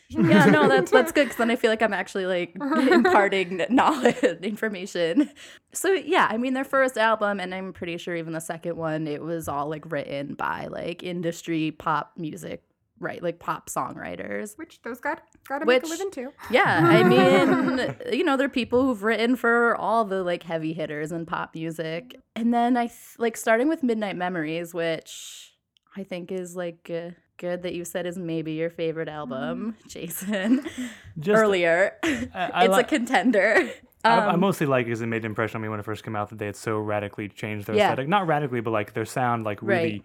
yeah, 0.09 0.45
no, 0.45 0.67
that's 0.67 0.91
that's 0.91 1.11
good 1.11 1.25
because 1.25 1.37
then 1.37 1.49
I 1.49 1.55
feel 1.55 1.71
like 1.71 1.81
I'm 1.81 1.93
actually 1.93 2.25
like 2.27 2.55
imparting 2.91 3.65
knowledge, 3.69 4.17
information. 4.43 5.29
So 5.73 5.91
yeah, 5.91 6.27
I 6.29 6.37
mean 6.37 6.53
their 6.53 6.63
first 6.63 6.97
album, 6.97 7.39
and 7.39 7.53
I'm 7.55 7.73
pretty 7.73 7.97
sure 7.97 8.15
even 8.15 8.33
the 8.33 8.39
second 8.39 8.77
one, 8.77 9.07
it 9.07 9.21
was 9.21 9.47
all 9.47 9.67
like 9.67 9.91
written 9.91 10.35
by 10.35 10.67
like 10.67 11.01
industry 11.01 11.71
pop 11.71 12.11
music, 12.17 12.63
right? 12.99 13.21
Like 13.21 13.39
pop 13.39 13.67
songwriters. 13.69 14.57
Which 14.57 14.79
those 14.83 14.99
got 14.99 15.23
gotta 15.49 15.65
make 15.65 15.81
a 15.81 15.87
Which- 15.87 15.89
living 15.89 16.11
too. 16.11 16.31
Yeah, 16.51 16.81
I 16.83 17.03
mean, 17.03 17.95
you 18.13 18.23
know, 18.23 18.37
they're 18.37 18.47
people 18.47 18.83
who've 18.83 19.01
written 19.03 19.35
for 19.35 19.75
all 19.75 20.05
the 20.05 20.23
like 20.23 20.43
heavy 20.43 20.73
hitters 20.73 21.11
in 21.11 21.25
pop 21.25 21.55
music, 21.55 22.15
and 22.35 22.53
then 22.53 22.77
I 22.77 22.87
th- 22.87 22.99
like 23.17 23.37
starting 23.37 23.67
with 23.67 23.81
Midnight 23.81 24.17
Memories, 24.17 24.71
which 24.73 25.55
I 25.97 26.03
think 26.03 26.31
is 26.31 26.55
like. 26.55 26.91
Uh, 26.93 27.09
Good 27.37 27.63
that 27.63 27.73
you 27.73 27.83
said 27.83 28.05
is 28.05 28.17
maybe 28.17 28.53
your 28.53 28.69
favorite 28.69 29.09
album, 29.09 29.75
Jason. 29.87 30.65
Just, 31.19 31.37
Earlier, 31.37 31.97
I, 32.03 32.29
I, 32.33 32.65
it's 32.65 32.73
li- 32.75 32.79
a 32.81 32.83
contender. 32.85 33.69
I, 34.05 34.09
I 34.19 34.33
Um, 34.33 34.39
mostly 34.39 34.67
like 34.67 34.85
because 34.85 35.01
it 35.01 35.07
made 35.07 35.23
an 35.23 35.31
impression 35.31 35.57
on 35.57 35.61
me 35.61 35.67
when 35.67 35.79
it 35.79 35.83
first 35.83 36.03
came 36.05 36.15
out 36.15 36.29
that 36.29 36.37
they 36.39 36.45
had 36.45 36.55
so 36.55 36.77
radically 36.77 37.27
changed 37.27 37.67
their 37.67 37.75
Yeah. 37.75 37.87
aesthetic. 37.87 38.07
Not 38.07 38.25
radically, 38.27 38.61
but 38.61 38.71
like 38.71 38.93
their 38.93 39.03
sound 39.05 39.43
like 39.43 39.61
really 39.61 39.91
Right. 39.91 40.03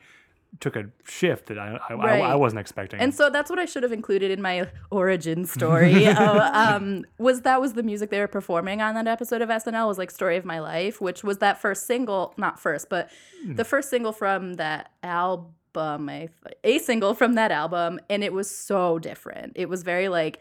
took 0.58 0.74
a 0.74 0.86
shift 1.04 1.46
that 1.46 1.58
I 1.58 1.78
I, 1.88 1.92
I, 1.92 1.94
Right. 1.94 2.20
I 2.22 2.34
wasn't 2.34 2.58
expecting. 2.60 2.98
And 2.98 3.14
so 3.14 3.30
that's 3.30 3.48
what 3.48 3.60
I 3.60 3.64
should 3.64 3.84
have 3.84 3.92
included 3.92 4.32
in 4.32 4.42
my 4.42 4.68
origin 4.90 5.44
story. 5.44 6.06
of, 6.08 6.16
um, 6.18 7.04
was 7.18 7.42
that 7.42 7.60
was 7.60 7.74
the 7.74 7.84
music 7.84 8.10
they 8.10 8.18
were 8.18 8.26
performing 8.26 8.80
on 8.82 8.94
that 8.94 9.06
episode 9.06 9.40
of 9.40 9.48
SNL 9.50 9.86
was 9.86 9.98
like 9.98 10.10
"Story 10.10 10.36
of 10.36 10.44
My 10.44 10.58
Life," 10.58 11.00
which 11.00 11.22
was 11.22 11.38
that 11.38 11.60
first 11.60 11.86
single, 11.86 12.34
not 12.36 12.58
first, 12.58 12.88
but 12.88 13.08
the 13.46 13.64
first 13.64 13.88
single 13.88 14.12
from 14.12 14.54
that 14.54 14.90
album. 15.04 15.54
Th- 15.74 16.30
a 16.64 16.78
single 16.78 17.14
from 17.14 17.34
that 17.34 17.50
album, 17.50 18.00
and 18.08 18.22
it 18.24 18.32
was 18.32 18.50
so 18.50 18.98
different. 18.98 19.52
It 19.56 19.68
was 19.68 19.82
very 19.82 20.08
like 20.08 20.40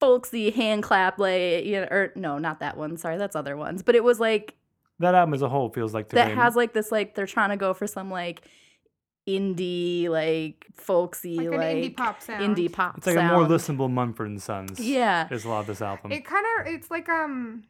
folksy 0.00 0.50
hand 0.50 0.82
clap, 0.82 1.18
like 1.18 1.64
you 1.64 1.80
know, 1.80 1.88
or 1.90 2.12
no, 2.14 2.38
not 2.38 2.60
that 2.60 2.76
one. 2.76 2.96
Sorry, 2.96 3.16
that's 3.16 3.36
other 3.36 3.56
ones. 3.56 3.82
But 3.82 3.94
it 3.94 4.04
was 4.04 4.20
like 4.20 4.54
that 4.98 5.14
album 5.14 5.34
as 5.34 5.42
a 5.42 5.48
whole 5.48 5.70
feels 5.70 5.94
like 5.94 6.08
that 6.10 6.26
very- 6.26 6.36
has 6.36 6.56
like 6.56 6.72
this 6.72 6.92
like 6.92 7.14
they're 7.14 7.26
trying 7.26 7.50
to 7.50 7.56
go 7.56 7.74
for 7.74 7.86
some 7.86 8.10
like 8.10 8.42
indie 9.26 10.08
like 10.08 10.66
folksy 10.74 11.48
Like 11.48 11.58
like, 11.58 11.76
an 11.76 11.82
indie 11.82 11.96
pop 11.96 12.20
sound. 12.20 12.56
indie 12.56 12.70
pop 12.72 12.98
It's 12.98 13.06
like 13.06 13.16
a 13.16 13.22
more 13.22 13.44
listenable 13.46 13.90
Mumford 13.90 14.28
and 14.28 14.42
Sons. 14.42 14.78
yeah 14.78 15.26
Is 15.30 15.44
a 15.44 15.48
lot 15.48 15.60
of 15.60 15.66
this 15.66 15.80
album. 15.80 16.12
It 16.12 16.24
kind 16.26 16.44
of 16.60 16.66
it's 16.66 16.90
like 16.90 17.08
um 17.08 17.64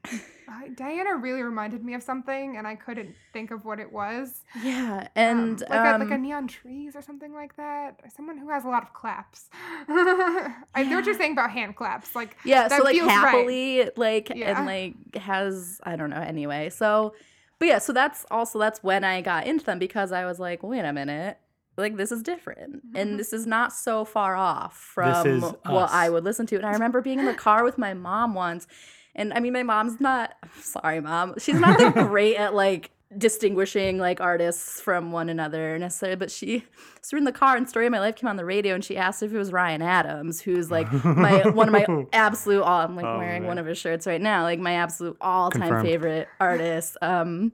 Diana 0.76 1.16
really 1.16 1.42
reminded 1.42 1.84
me 1.84 1.94
of 1.94 2.02
something 2.02 2.56
and 2.56 2.66
I 2.66 2.74
couldn't 2.74 3.14
think 3.32 3.50
of 3.50 3.64
what 3.64 3.78
it 3.80 3.92
was. 3.92 4.42
yeah 4.62 5.00
Um, 5.02 5.08
and 5.16 5.60
like 5.60 5.70
a, 5.70 5.98
like 5.98 6.10
a 6.10 6.14
um, 6.14 6.22
neon 6.22 6.48
trees 6.48 6.94
or 6.96 7.02
something 7.02 7.32
like 7.32 7.56
that. 7.56 8.00
Someone 8.14 8.36
who 8.36 8.50
has 8.50 8.64
a 8.64 8.68
lot 8.68 8.82
of 8.82 8.92
claps. 8.92 9.48
I 9.88 10.82
know 10.88 10.96
what 10.96 11.06
you're 11.06 11.14
saying 11.16 11.32
about 11.32 11.50
hand 11.50 11.76
claps. 11.76 12.14
Like 12.14 12.36
yeah 12.44 12.68
that 12.68 12.78
so 12.78 12.84
like 12.84 12.94
feels 12.94 13.06
right. 13.08 13.14
happily 13.18 13.90
like 13.96 14.32
Yeah. 14.34 14.58
and 14.58 14.66
like 14.66 15.14
has 15.22 15.80
i 15.84 15.96
don't 15.96 16.10
know 16.10 16.20
anyway 16.20 16.68
so 16.70 17.14
but 17.58 17.68
yeah 17.68 17.78
so 17.78 17.92
that's 17.92 18.26
also 18.30 18.58
that's 18.58 18.82
when 18.82 19.04
i 19.04 19.20
got 19.20 19.46
into 19.46 19.64
them 19.64 19.78
because 19.78 20.10
i 20.12 20.24
was 20.24 20.38
like 20.40 20.62
wait 20.62 20.80
a 20.80 20.92
minute 20.92 21.38
like 21.76 21.96
this 21.96 22.12
is 22.12 22.22
different 22.22 22.82
and 22.94 23.18
this 23.18 23.32
is 23.32 23.46
not 23.46 23.72
so 23.72 24.04
far 24.04 24.36
off 24.36 24.76
from 24.76 25.40
what 25.66 25.90
i 25.90 26.08
would 26.08 26.24
listen 26.24 26.46
to 26.46 26.56
and 26.56 26.64
i 26.66 26.70
remember 26.72 27.00
being 27.00 27.18
in 27.18 27.26
the 27.26 27.34
car 27.46 27.64
with 27.64 27.78
my 27.78 27.94
mom 27.94 28.34
once 28.34 28.66
and 29.14 29.32
i 29.32 29.40
mean 29.40 29.52
my 29.52 29.62
mom's 29.62 30.00
not 30.00 30.34
sorry 30.60 31.00
mom 31.00 31.34
she's 31.38 31.58
not 31.58 31.78
that 31.78 31.94
great 32.08 32.36
at 32.36 32.54
like 32.54 32.90
distinguishing 33.16 33.96
like 33.98 34.20
artists 34.20 34.80
from 34.80 35.12
one 35.12 35.28
another 35.28 35.78
necessarily 35.78 36.16
but 36.16 36.30
she 36.32 36.64
so 37.00 37.10
we're 37.14 37.18
in 37.18 37.24
the 37.24 37.30
car 37.30 37.56
and 37.56 37.68
story 37.68 37.86
of 37.86 37.92
my 37.92 38.00
life 38.00 38.16
came 38.16 38.28
on 38.28 38.36
the 38.36 38.44
radio 38.44 38.74
and 38.74 38.84
she 38.84 38.96
asked 38.96 39.22
if 39.22 39.32
it 39.32 39.38
was 39.38 39.52
ryan 39.52 39.82
adams 39.82 40.40
who's 40.40 40.68
like 40.68 40.90
my 41.04 41.46
one 41.50 41.68
of 41.68 41.72
my 41.72 42.06
absolute 42.12 42.62
all 42.62 42.80
i'm 42.80 42.96
like 42.96 43.04
Oh, 43.04 43.18
wearing 43.18 43.42
man. 43.42 43.48
one 43.48 43.58
of 43.58 43.66
his 43.66 43.78
shirts 43.78 44.06
right 44.08 44.20
now 44.20 44.42
like 44.42 44.58
my 44.58 44.74
absolute 44.74 45.16
all-time 45.20 45.60
Confirmed. 45.60 45.86
favorite 45.86 46.28
artist 46.40 46.96
um 47.02 47.52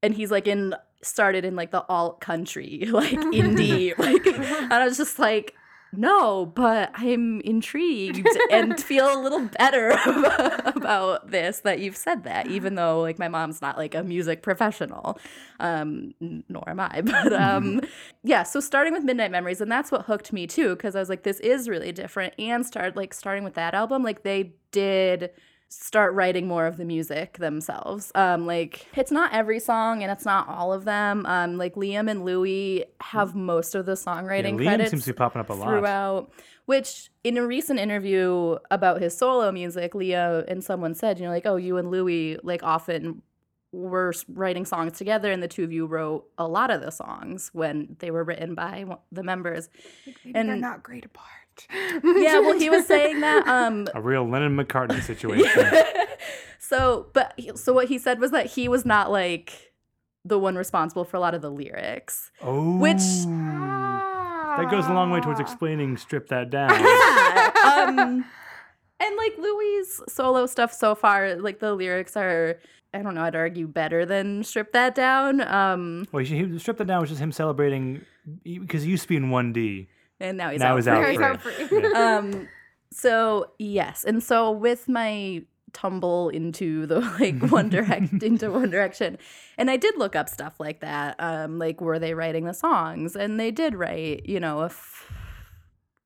and 0.00 0.14
he's 0.14 0.30
like 0.30 0.46
in 0.46 0.74
started 1.02 1.44
in 1.44 1.56
like 1.56 1.70
the 1.70 1.84
alt 1.88 2.20
country 2.20 2.86
like 2.90 3.10
indie 3.32 3.96
like 3.98 4.26
and 4.26 4.72
i 4.72 4.84
was 4.84 4.96
just 4.96 5.18
like 5.18 5.54
no, 5.94 6.46
but 6.46 6.90
I'm 6.94 7.42
intrigued 7.42 8.26
and 8.50 8.82
feel 8.82 9.14
a 9.14 9.20
little 9.20 9.46
better 9.58 9.90
about 10.64 11.30
this 11.30 11.60
that 11.60 11.80
you've 11.80 11.98
said 11.98 12.24
that, 12.24 12.46
even 12.46 12.76
though 12.76 13.00
like 13.00 13.18
my 13.18 13.28
mom's 13.28 13.60
not 13.60 13.76
like 13.76 13.94
a 13.94 14.02
music 14.02 14.40
professional, 14.40 15.18
um, 15.60 16.14
nor 16.48 16.66
am 16.66 16.80
I. 16.80 17.02
But 17.02 17.34
um, 17.34 17.82
yeah, 18.24 18.42
so 18.42 18.58
starting 18.58 18.94
with 18.94 19.04
Midnight 19.04 19.30
Memories, 19.30 19.60
and 19.60 19.70
that's 19.70 19.92
what 19.92 20.06
hooked 20.06 20.32
me 20.32 20.46
too, 20.46 20.70
because 20.70 20.96
I 20.96 20.98
was 20.98 21.10
like, 21.10 21.24
this 21.24 21.40
is 21.40 21.68
really 21.68 21.92
different. 21.92 22.32
And 22.38 22.64
start 22.64 22.96
like 22.96 23.12
starting 23.12 23.44
with 23.44 23.54
that 23.54 23.74
album, 23.74 24.02
like 24.02 24.22
they 24.22 24.54
did 24.70 25.30
start 25.72 26.12
writing 26.14 26.46
more 26.46 26.66
of 26.66 26.76
the 26.76 26.84
music 26.84 27.38
themselves. 27.38 28.12
Um, 28.14 28.46
like 28.46 28.86
it's 28.94 29.10
not 29.10 29.32
every 29.32 29.58
song 29.58 30.02
and 30.02 30.12
it's 30.12 30.24
not 30.24 30.48
all 30.48 30.72
of 30.72 30.84
them. 30.84 31.24
Um, 31.26 31.56
like 31.56 31.74
Liam 31.74 32.10
and 32.10 32.24
Louis 32.24 32.84
have 33.00 33.34
most 33.34 33.74
of 33.74 33.86
the 33.86 33.92
Yeah, 33.92 33.96
songwriting 33.96 34.54
Liam 34.56 34.64
credits 34.64 34.90
seems 34.90 35.04
to 35.04 35.12
be 35.12 35.16
popping 35.16 35.40
up 35.40 35.50
a 35.50 35.54
lot. 35.54 35.68
throughout. 35.68 36.32
Which 36.66 37.10
in 37.24 37.36
a 37.38 37.46
recent 37.46 37.80
interview 37.80 38.56
about 38.70 39.00
his 39.00 39.16
solo 39.16 39.50
music, 39.50 39.94
Leo 39.94 40.44
and 40.46 40.62
someone 40.62 40.94
said, 40.94 41.18
you 41.18 41.24
know, 41.24 41.30
like, 41.32 41.46
oh, 41.46 41.56
you 41.56 41.76
and 41.76 41.90
Louis 41.90 42.38
like 42.42 42.62
often 42.62 43.22
were 43.72 44.12
writing 44.28 44.64
songs 44.64 44.96
together, 44.98 45.32
and 45.32 45.42
the 45.42 45.48
two 45.48 45.64
of 45.64 45.72
you 45.72 45.86
wrote 45.86 46.26
a 46.38 46.46
lot 46.46 46.70
of 46.70 46.82
the 46.82 46.90
songs 46.90 47.50
when 47.52 47.96
they 47.98 48.10
were 48.10 48.22
written 48.22 48.54
by 48.54 48.84
the 49.10 49.22
members. 49.22 49.70
Like, 50.06 50.16
maybe 50.24 50.46
they're 50.46 50.56
not 50.56 50.82
great 50.82 51.04
apart. 51.06 51.30
Yeah, 52.04 52.40
well, 52.40 52.58
he 52.58 52.70
was 52.70 52.86
saying 52.86 53.20
that. 53.20 53.46
Um, 53.46 53.86
A 53.94 54.00
real 54.00 54.28
Lennon 54.28 54.56
McCartney 54.56 55.02
situation. 55.02 55.64
so, 56.58 57.06
but 57.12 57.38
so 57.56 57.72
what 57.72 57.88
he 57.88 57.98
said 57.98 58.20
was 58.20 58.30
that 58.30 58.46
he 58.46 58.68
was 58.68 58.84
not 58.86 59.10
like 59.10 59.72
the 60.24 60.38
one 60.38 60.54
responsible 60.56 61.04
for 61.04 61.16
a 61.16 61.20
lot 61.20 61.34
of 61.34 61.42
the 61.42 61.50
lyrics. 61.50 62.30
Oh. 62.40 62.78
Which- 62.78 63.26
That 64.56 64.68
goes 64.70 64.86
a 64.86 64.92
long 64.92 65.10
way 65.10 65.20
towards 65.20 65.40
explaining 65.40 65.96
Strip 65.96 66.28
That 66.28 66.50
Down. 66.50 66.70
Yeah. 66.70 67.84
um, 67.88 68.24
and 69.00 69.16
like 69.16 69.32
Louis' 69.38 70.00
solo 70.08 70.46
stuff 70.46 70.72
so 70.72 70.94
far, 70.94 71.34
like 71.36 71.58
the 71.58 71.74
lyrics 71.74 72.16
are, 72.16 72.58
I 72.94 73.00
don't 73.02 73.14
know, 73.14 73.22
I'd 73.22 73.34
argue 73.34 73.66
better 73.66 74.04
than 74.04 74.44
Strip 74.44 74.72
That 74.72 74.94
Down. 74.94 75.40
Um, 75.40 76.06
well, 76.12 76.22
he, 76.24 76.36
he, 76.46 76.58
Strip 76.58 76.76
That 76.78 76.86
Down 76.86 77.00
was 77.00 77.08
just 77.10 77.20
him 77.22 77.32
celebrating, 77.32 78.04
because 78.44 78.82
he 78.82 78.90
used 78.90 79.02
to 79.04 79.08
be 79.08 79.16
in 79.16 79.30
1D. 79.30 79.88
And 80.22 80.38
now 80.38 80.50
he's 80.50 80.60
now 80.60 80.72
out. 80.72 80.76
he's 80.76 80.86
for 80.86 80.92
out 80.94 81.10
it. 81.14 81.22
Out 81.22 81.40
free. 81.40 81.82
Yeah. 81.82 82.16
um 82.18 82.48
so 82.90 83.46
yes 83.58 84.04
and 84.04 84.22
so 84.22 84.50
with 84.50 84.88
my 84.88 85.42
tumble 85.72 86.28
into 86.28 86.84
the 86.86 87.00
like 87.20 87.50
one 87.50 87.68
direct 87.70 88.12
into 88.22 88.50
one 88.50 88.68
direction 88.70 89.16
and 89.56 89.70
i 89.70 89.76
did 89.76 89.96
look 89.96 90.14
up 90.14 90.28
stuff 90.28 90.60
like 90.60 90.80
that 90.80 91.16
um 91.18 91.58
like 91.58 91.80
were 91.80 91.98
they 91.98 92.12
writing 92.14 92.44
the 92.44 92.52
songs 92.52 93.16
and 93.16 93.40
they 93.40 93.50
did 93.50 93.74
write 93.74 94.26
you 94.26 94.38
know 94.38 94.60
a 94.60 94.66
f- 94.66 95.10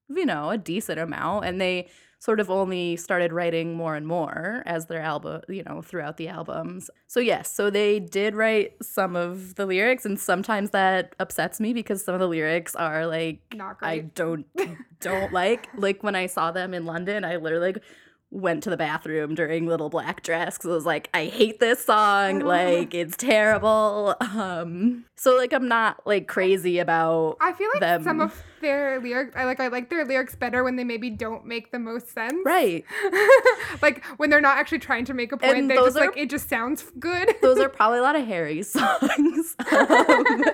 you 0.08 0.24
know 0.24 0.50
a 0.50 0.58
decent 0.58 1.00
amount 1.00 1.44
and 1.44 1.60
they 1.60 1.88
sort 2.18 2.40
of 2.40 2.50
only 2.50 2.96
started 2.96 3.32
writing 3.32 3.74
more 3.74 3.94
and 3.94 4.06
more 4.06 4.62
as 4.66 4.86
their 4.86 5.00
album 5.02 5.40
you 5.48 5.62
know 5.64 5.82
throughout 5.82 6.16
the 6.16 6.28
albums 6.28 6.90
so 7.06 7.20
yes 7.20 7.52
so 7.52 7.70
they 7.70 8.00
did 8.00 8.34
write 8.34 8.72
some 8.82 9.14
of 9.14 9.54
the 9.56 9.66
lyrics 9.66 10.04
and 10.04 10.18
sometimes 10.18 10.70
that 10.70 11.14
upsets 11.20 11.60
me 11.60 11.72
because 11.72 12.04
some 12.04 12.14
of 12.14 12.20
the 12.20 12.28
lyrics 12.28 12.74
are 12.74 13.06
like 13.06 13.40
I 13.86 13.98
don't 13.98 14.46
don't 15.00 15.32
like. 15.32 15.68
Like 15.76 16.02
when 16.02 16.14
I 16.14 16.26
saw 16.26 16.50
them 16.50 16.74
in 16.74 16.84
London, 16.84 17.24
I 17.24 17.36
literally 17.36 17.72
like, 17.72 17.82
went 18.32 18.62
to 18.64 18.70
the 18.70 18.76
bathroom 18.76 19.34
during 19.36 19.66
Little 19.66 19.88
Black 19.88 20.22
Dress 20.22 20.58
because 20.58 20.70
I 20.70 20.74
was 20.74 20.84
like, 20.84 21.08
I 21.14 21.26
hate 21.26 21.60
this 21.60 21.84
song. 21.84 22.40
Like 22.40 22.92
it's 22.94 23.16
terrible. 23.16 24.14
Um, 24.20 25.04
so 25.14 25.36
like 25.36 25.52
I'm 25.52 25.68
not 25.68 26.04
like 26.06 26.26
crazy 26.26 26.78
about. 26.80 27.36
I 27.40 27.52
feel 27.52 27.68
like 27.80 28.02
some 28.02 28.20
of 28.20 28.42
their 28.60 29.00
lyrics, 29.00 29.34
I 29.36 29.44
like 29.44 29.60
I 29.60 29.68
like 29.68 29.90
their 29.90 30.04
lyrics 30.04 30.34
better 30.34 30.64
when 30.64 30.76
they 30.76 30.84
maybe 30.84 31.08
don't 31.08 31.46
make 31.46 31.70
the 31.70 31.78
most 31.78 32.12
sense. 32.12 32.34
Right. 32.44 32.84
like 33.82 34.04
when 34.16 34.28
they're 34.28 34.40
not 34.40 34.58
actually 34.58 34.80
trying 34.80 35.04
to 35.06 35.14
make 35.14 35.30
a 35.32 35.36
point, 35.36 35.56
And 35.58 35.70
they 35.70 35.76
those 35.76 35.94
just 35.94 35.98
are- 35.98 36.06
like 36.06 36.16
it 36.16 36.28
just 36.28 36.48
sounds 36.48 36.82
good. 36.98 37.32
Those 37.42 37.58
are 37.60 37.68
probably 37.70 37.98
a 37.98 38.02
lot 38.02 38.16
of 38.16 38.26
Harry 38.26 38.62
songs. 38.62 39.54
um, 39.72 40.44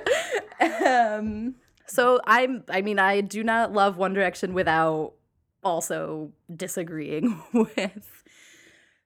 um, 0.87 1.55
so 1.87 2.21
I'm. 2.27 2.65
I 2.69 2.83
mean, 2.83 2.99
I 2.99 3.21
do 3.23 3.43
not 3.43 3.73
love 3.73 3.97
One 3.97 4.13
Direction 4.15 4.55
without 4.55 5.15
also 5.63 6.31
disagreeing 6.55 7.41
with 7.53 8.23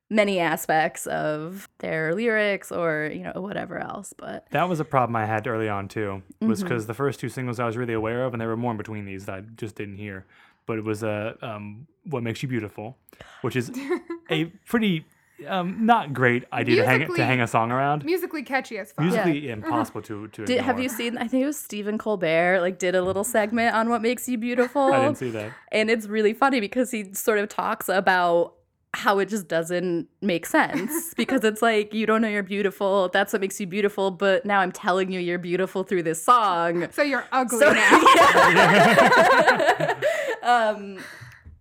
many 0.09 0.39
aspects 0.39 1.07
of 1.07 1.69
their 1.79 2.15
lyrics 2.15 2.71
or 2.71 3.11
you 3.13 3.23
know 3.25 3.33
whatever 3.41 3.79
else. 3.79 4.15
But 4.17 4.47
That 4.51 4.69
was 4.69 4.81
a 4.81 4.85
problem 4.85 5.17
I 5.17 5.27
had 5.27 5.47
early 5.47 5.69
on 5.69 5.89
too. 5.89 6.23
Was 6.41 6.59
Mm-hmm. 6.61 6.69
because 6.69 6.87
the 6.87 6.95
first 6.95 7.21
two 7.21 7.29
singles 7.29 7.59
I 7.61 7.67
was 7.67 7.77
really 7.77 7.95
aware 7.95 8.25
of, 8.25 8.33
and 8.35 8.41
there 8.41 8.49
were 8.49 8.57
more 8.57 8.71
in 8.73 8.77
between 8.77 9.05
these 9.05 9.27
that 9.27 9.35
I 9.35 9.41
just 9.57 9.75
didn't 9.77 9.97
hear. 9.97 10.25
But 10.67 10.79
it 10.79 10.85
was 10.85 11.03
uh, 11.05 11.35
um, 11.43 11.87
"What 12.05 12.23
Makes 12.23 12.43
You 12.43 12.49
Beautiful," 12.49 12.97
which 13.43 13.55
is 13.57 13.71
a 14.31 14.47
pretty 14.67 15.05
um, 15.47 15.85
not 15.85 16.13
great 16.13 16.45
idea 16.53 16.77
to 16.77 16.87
hang 16.87 16.99
Musically- 17.01 17.19
to 17.19 17.25
hang 17.27 17.41
a 17.41 17.47
song 17.47 17.71
around. 17.71 18.05
Musically 18.05 18.43
catchy 18.43 18.79
as 18.79 18.93
fuck. 18.93 19.05
Musically 19.05 19.51
impossible 19.51 20.03
to 20.03 20.29
to. 20.29 20.45
did, 20.45 20.61
have 20.61 20.77
ignore. 20.79 20.83
you 20.85 20.89
seen? 20.89 21.19
I 21.19 21.29
think 21.29 21.43
it 21.43 21.47
was 21.47 21.59
Stephen 21.59 21.99
Colbert 21.99 22.61
like 22.61 22.79
did 22.79 22.95
a 22.95 23.03
little 23.03 23.25
segment 23.25 23.75
on 23.75 23.89
what 23.91 24.01
makes 24.03 24.29
you 24.29 24.39
beautiful. 24.39 24.83
I 24.93 25.01
didn't 25.05 25.19
see 25.19 25.31
that. 25.31 25.53
and 25.73 25.91
it's 25.91 26.07
really 26.07 26.33
funny 26.33 26.61
because 26.61 26.91
he 26.91 27.13
sort 27.15 27.39
of 27.39 27.49
talks 27.49 27.89
about 27.89 28.55
how 28.95 29.19
it 29.19 29.27
just 29.29 29.47
doesn't 29.47 30.09
make 30.23 30.47
sense 30.47 31.13
because 31.19 31.45
it's 31.45 31.61
like 31.61 31.93
you 31.93 32.07
don't 32.07 32.23
know 32.23 32.29
you're 32.29 32.43
beautiful 32.43 33.11
that's 33.13 33.31
what 33.31 33.43
makes 33.43 33.61
you 33.61 33.67
beautiful 33.67 34.11
but 34.11 34.47
now 34.47 34.61
i'm 34.61 34.73
telling 34.73 35.13
you 35.13 35.21
you're 35.21 35.39
beautiful 35.39 35.83
through 35.83 36.03
this 36.03 36.23
song 36.25 36.89
So 36.93 37.03
you're 37.03 37.27
ugly 37.31 37.59
so 37.61 37.73
now. 37.75 38.01
yeah. 38.01 39.95
um 40.43 40.99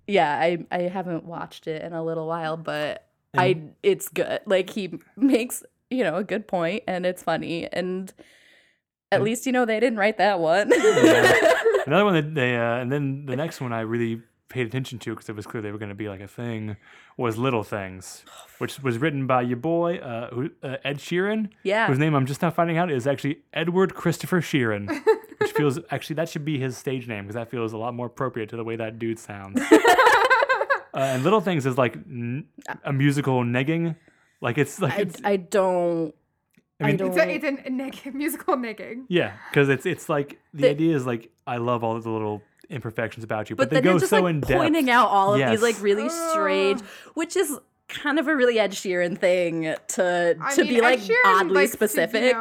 yeah 0.07 0.37
i 0.39 0.65
i 0.71 0.81
haven't 0.83 1.25
watched 1.25 1.67
it 1.67 1.81
in 1.81 1.91
a 1.93 2.03
little 2.03 2.27
while 2.27 2.55
but 2.57 3.05
i 3.37 3.61
it's 3.83 4.09
good. 4.09 4.39
Like 4.45 4.69
he 4.69 4.99
makes 5.15 5.63
you 5.89 6.03
know 6.03 6.15
a 6.15 6.23
good 6.23 6.47
point 6.47 6.83
and 6.87 7.05
it's 7.05 7.23
funny 7.23 7.67
and 7.71 8.11
at 9.11 9.17
And- 9.17 9.23
least 9.23 9.45
you 9.45 9.51
know 9.51 9.65
they 9.65 9.79
didn't 9.79 9.99
write 9.99 10.17
that 10.17 10.39
one. 10.39 10.71
Another 11.87 12.05
one 12.05 12.13
that 12.15 12.33
they 12.35 12.55
uh, 12.57 12.77
and 12.77 12.91
then 12.91 13.25
the 13.25 13.35
next 13.35 13.61
one 13.61 13.71
I 13.73 13.81
really 13.81 14.21
paid 14.49 14.67
attention 14.67 14.97
to 14.99 15.09
because 15.13 15.27
it 15.27 15.35
was 15.35 15.45
clear 15.45 15.61
they 15.61 15.71
were 15.71 15.77
going 15.77 15.89
to 15.89 15.95
be 15.95 16.07
like 16.07 16.21
a 16.21 16.27
thing 16.27 16.77
was 17.17 17.37
Little 17.37 17.63
Things, 17.63 18.23
which 18.59 18.81
was 18.81 18.97
written 18.97 19.25
by 19.27 19.41
your 19.41 19.57
boy 19.57 19.97
uh, 19.97 20.29
who, 20.29 20.49
uh, 20.63 20.77
Ed 20.83 20.97
Sheeran, 20.99 21.49
yeah. 21.63 21.87
whose 21.87 21.97
name 21.97 22.13
I'm 22.13 22.25
just 22.25 22.41
now 22.41 22.51
finding 22.51 22.77
out 22.77 22.91
is 22.91 23.07
actually 23.07 23.39
Edward 23.53 23.95
Christopher 23.95 24.41
Sheeran, 24.41 24.87
which 25.39 25.51
feels 25.55 25.79
actually 25.91 26.15
that 26.17 26.29
should 26.29 26.45
be 26.45 26.59
his 26.59 26.77
stage 26.77 27.07
name 27.07 27.23
because 27.25 27.35
that 27.35 27.49
feels 27.49 27.73
a 27.73 27.77
lot 27.77 27.93
more 27.93 28.07
appropriate 28.07 28.49
to 28.49 28.55
the 28.57 28.63
way 28.63 28.75
that 28.75 28.99
dude 28.99 29.17
sounds. 29.19 29.61
uh, 30.95 30.99
and 30.99 31.23
Little 31.23 31.41
Things 31.41 31.65
is 31.65 31.77
like 31.77 31.95
n- 31.95 32.45
a 32.83 32.93
musical 32.93 33.43
negging, 33.43 33.95
like 34.41 34.57
it's 34.57 34.79
like 34.79 34.93
I, 34.93 35.01
it's, 35.01 35.21
I 35.23 35.35
don't 35.37 36.13
I 36.79 36.87
mean, 36.87 36.97
don't 36.97 37.09
It's 37.17 37.17
a, 37.45 37.47
it's 37.47 37.67
a 37.67 37.69
neg- 37.69 38.13
musical 38.15 38.55
negging. 38.55 39.03
yeah, 39.07 39.33
because 39.49 39.69
it's 39.69 39.85
it's 39.85 40.09
like 40.09 40.39
the, 40.53 40.61
The- 40.63 40.69
idea 40.69 40.95
is 40.95 41.05
like 41.05 41.31
I 41.47 41.57
love 41.57 41.83
all 41.83 41.99
the 41.99 42.09
little 42.09 42.41
imperfections 42.69 43.23
about 43.23 43.49
you, 43.49 43.55
but, 43.55 43.63
but, 43.65 43.69
they 43.69 43.75
then 43.75 43.83
go 43.83 43.89
you're 43.91 43.99
just 43.99 44.09
so 44.09 44.21
like 44.21 44.29
in 44.31 44.39
depth. 44.41 44.53
pointing 44.53 44.89
out 44.89 45.07
all 45.09 45.33
of 45.35 45.49
these 45.51 45.61
like 45.61 45.75
Yes. 45.75 45.81
really 45.81 46.09
strange, 46.09 46.81
which 47.13 47.35
is 47.35 47.57
kind 47.87 48.17
of 48.17 48.27
a 48.27 48.35
really 48.35 48.57
Ed 48.57 48.71
Sheeran 48.71 49.15
thing 49.17 49.75
to 49.89 50.35
I 50.41 50.55
to 50.55 50.63
mean, 50.63 50.73
be 50.73 50.81
like 50.81 50.99
Sheeran 50.99 51.15
oddly 51.25 51.53
likes 51.53 51.71
to, 51.75 51.83
you 51.83 51.87
specific. 51.87 52.35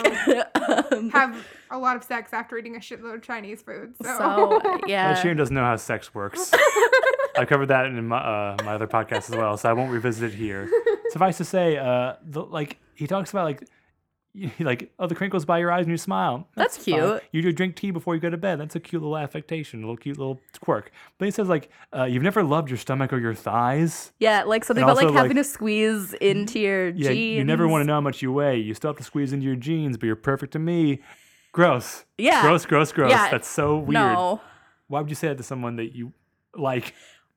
um, 0.92 1.10
Have 1.10 1.46
a 1.70 1.78
lot 1.78 1.96
of 1.96 2.02
sex 2.04 2.32
after 2.32 2.56
eating 2.56 2.76
a 2.76 2.78
shitload 2.78 3.16
of 3.16 3.22
Chinese 3.22 3.60
food. 3.60 3.94
So, 4.02 4.16
so 4.62 4.80
yeah, 4.86 5.10
Ed 5.10 5.16
Sheeran 5.22 5.36
doesn't 5.36 5.54
know 5.54 5.64
how 5.64 5.76
sex 5.76 6.14
works. 6.14 6.50
I 7.36 7.44
covered 7.44 7.66
that 7.66 7.86
in 7.86 8.06
my 8.06 8.18
uh, 8.18 8.56
my 8.64 8.74
other 8.74 8.86
podcast 8.86 9.30
as 9.30 9.36
well, 9.36 9.56
so 9.56 9.68
I 9.68 9.72
won't 9.72 9.90
revisit 9.90 10.32
it 10.32 10.36
here. 10.36 10.68
Suffice 11.10 11.36
to 11.38 11.44
say, 11.44 11.76
uh, 11.76 12.14
the, 12.24 12.42
like 12.42 12.78
he 12.94 13.06
talks 13.06 13.30
about 13.30 13.44
like. 13.44 13.68
Like 14.58 14.92
oh, 14.98 15.06
the 15.06 15.14
crinkles 15.14 15.44
by 15.44 15.58
your 15.58 15.70
eyes 15.70 15.84
and 15.84 15.92
you 15.92 15.96
smile. 15.96 16.48
That's 16.56 16.76
fine. 16.76 16.94
cute. 16.96 17.22
You 17.30 17.40
do 17.40 17.52
drink 17.52 17.76
tea 17.76 17.92
before 17.92 18.16
you 18.16 18.20
go 18.20 18.30
to 18.30 18.36
bed. 18.36 18.58
That's 18.58 18.74
a 18.74 18.80
cute 18.80 19.00
little 19.00 19.16
affectation, 19.16 19.78
a 19.78 19.82
little 19.86 19.96
cute 19.96 20.18
little 20.18 20.40
quirk. 20.60 20.90
But 21.18 21.26
he 21.26 21.30
says 21.30 21.48
like, 21.48 21.70
uh, 21.96 22.02
you've 22.06 22.24
never 22.24 22.42
loved 22.42 22.68
your 22.68 22.76
stomach 22.78 23.12
or 23.12 23.18
your 23.20 23.32
thighs. 23.36 24.10
yeah, 24.18 24.42
like 24.42 24.64
something 24.64 24.82
And 24.82 24.90
about 24.90 25.04
like 25.04 25.14
having 25.14 25.36
like- 25.36 25.44
to 25.46 25.48
squeeze 25.48 26.14
into 26.14 26.58
your 26.58 26.88
Yeah, 26.88 27.10
jeans. 27.12 27.36
you 27.38 27.44
never 27.44 27.68
want 27.68 27.82
to 27.82 27.86
know 27.86 27.94
how 27.94 28.00
much 28.00 28.22
you 28.22 28.32
weigh. 28.32 28.58
You 28.58 28.74
still 28.74 28.90
have 28.90 28.96
to 28.98 29.04
squeeze 29.04 29.32
into 29.32 29.46
your 29.46 29.54
jeans, 29.54 29.96
but 29.96 30.06
you're 30.06 30.16
perfect 30.16 30.52
to 30.54 30.58
me. 30.58 31.00
Gross. 31.52 32.04
Yeah. 32.18 32.42
Gross, 32.42 32.66
gross, 32.66 32.90
gross. 32.90 33.12
Yeah. 33.12 33.30
That's 33.30 33.46
so 33.48 33.76
weird. 33.76 33.92
No, 33.92 34.40
Why 34.88 35.00
would 35.00 35.10
you 35.10 35.14
say 35.16 35.28
that 35.28 35.36
to 35.36 35.44
someone 35.44 35.76
that 35.76 35.94
you 35.94 36.12
like? 36.56 36.92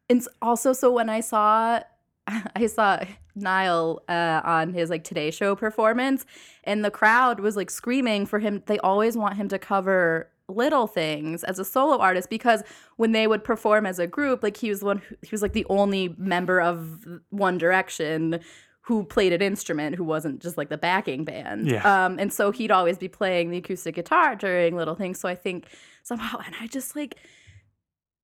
And 0.10 0.26
also 0.41 0.74
so 0.74 0.91
when 0.91 1.10
I 1.10 1.20
saw 1.20 1.82
I 2.56 2.67
saw 2.67 3.00
Niall 3.36 4.02
uh, 4.10 4.41
on 4.43 4.74
his 4.74 4.89
like 4.89 5.04
Today 5.04 5.32
Show 5.32 5.56
performance, 5.56 6.26
and 6.63 6.84
the 6.84 6.91
crowd 6.91 7.39
was 7.39 7.56
like 7.56 7.70
screaming 7.70 8.26
for 8.26 8.39
him. 8.39 8.63
They 8.65 8.80
always 8.80 9.15
want 9.15 9.36
him 9.36 9.48
to 9.50 9.60
cover 9.60 10.30
little 10.50 10.88
things 10.88 11.43
as 11.43 11.60
a 11.60 11.65
solo 11.65 11.98
artist 11.98 12.30
because 12.30 12.63
when 12.96 13.12
they 13.12 13.28
would 13.28 13.43
perform 13.43 13.86
as 13.86 14.00
a 14.00 14.08
group, 14.08 14.41
like 14.43 14.58
he 14.58 14.70
was 14.70 14.82
one, 14.82 15.00
who, 15.00 15.15
he 15.22 15.30
was 15.32 15.41
like 15.41 15.54
the 15.54 15.65
only 15.70 16.15
member 16.17 16.62
of 16.62 17.06
One 17.30 17.58
Direction 17.58 18.39
who 18.82 19.04
played 19.04 19.34
an 19.34 19.41
instrument 19.41 19.96
who 19.96 20.04
wasn't 20.06 20.41
just 20.41 20.58
like 20.58 20.70
the 20.70 20.78
backing 20.78 21.26
band. 21.26 21.67
Yeah. 21.67 22.06
Um, 22.06 22.17
and 22.17 22.32
so 22.32 22.52
he'd 22.52 22.72
always 22.72 22.98
be 22.98 23.10
playing 23.10 23.50
the 23.50 23.58
acoustic 23.58 23.96
guitar 23.96 24.36
during 24.38 24.78
little 24.78 24.96
things. 24.96 25.20
So 25.20 25.28
I 25.28 25.36
think 25.36 25.67
somehow, 26.04 26.39
and 26.46 26.56
I 26.62 26.67
just 26.67 26.96
like 26.96 27.17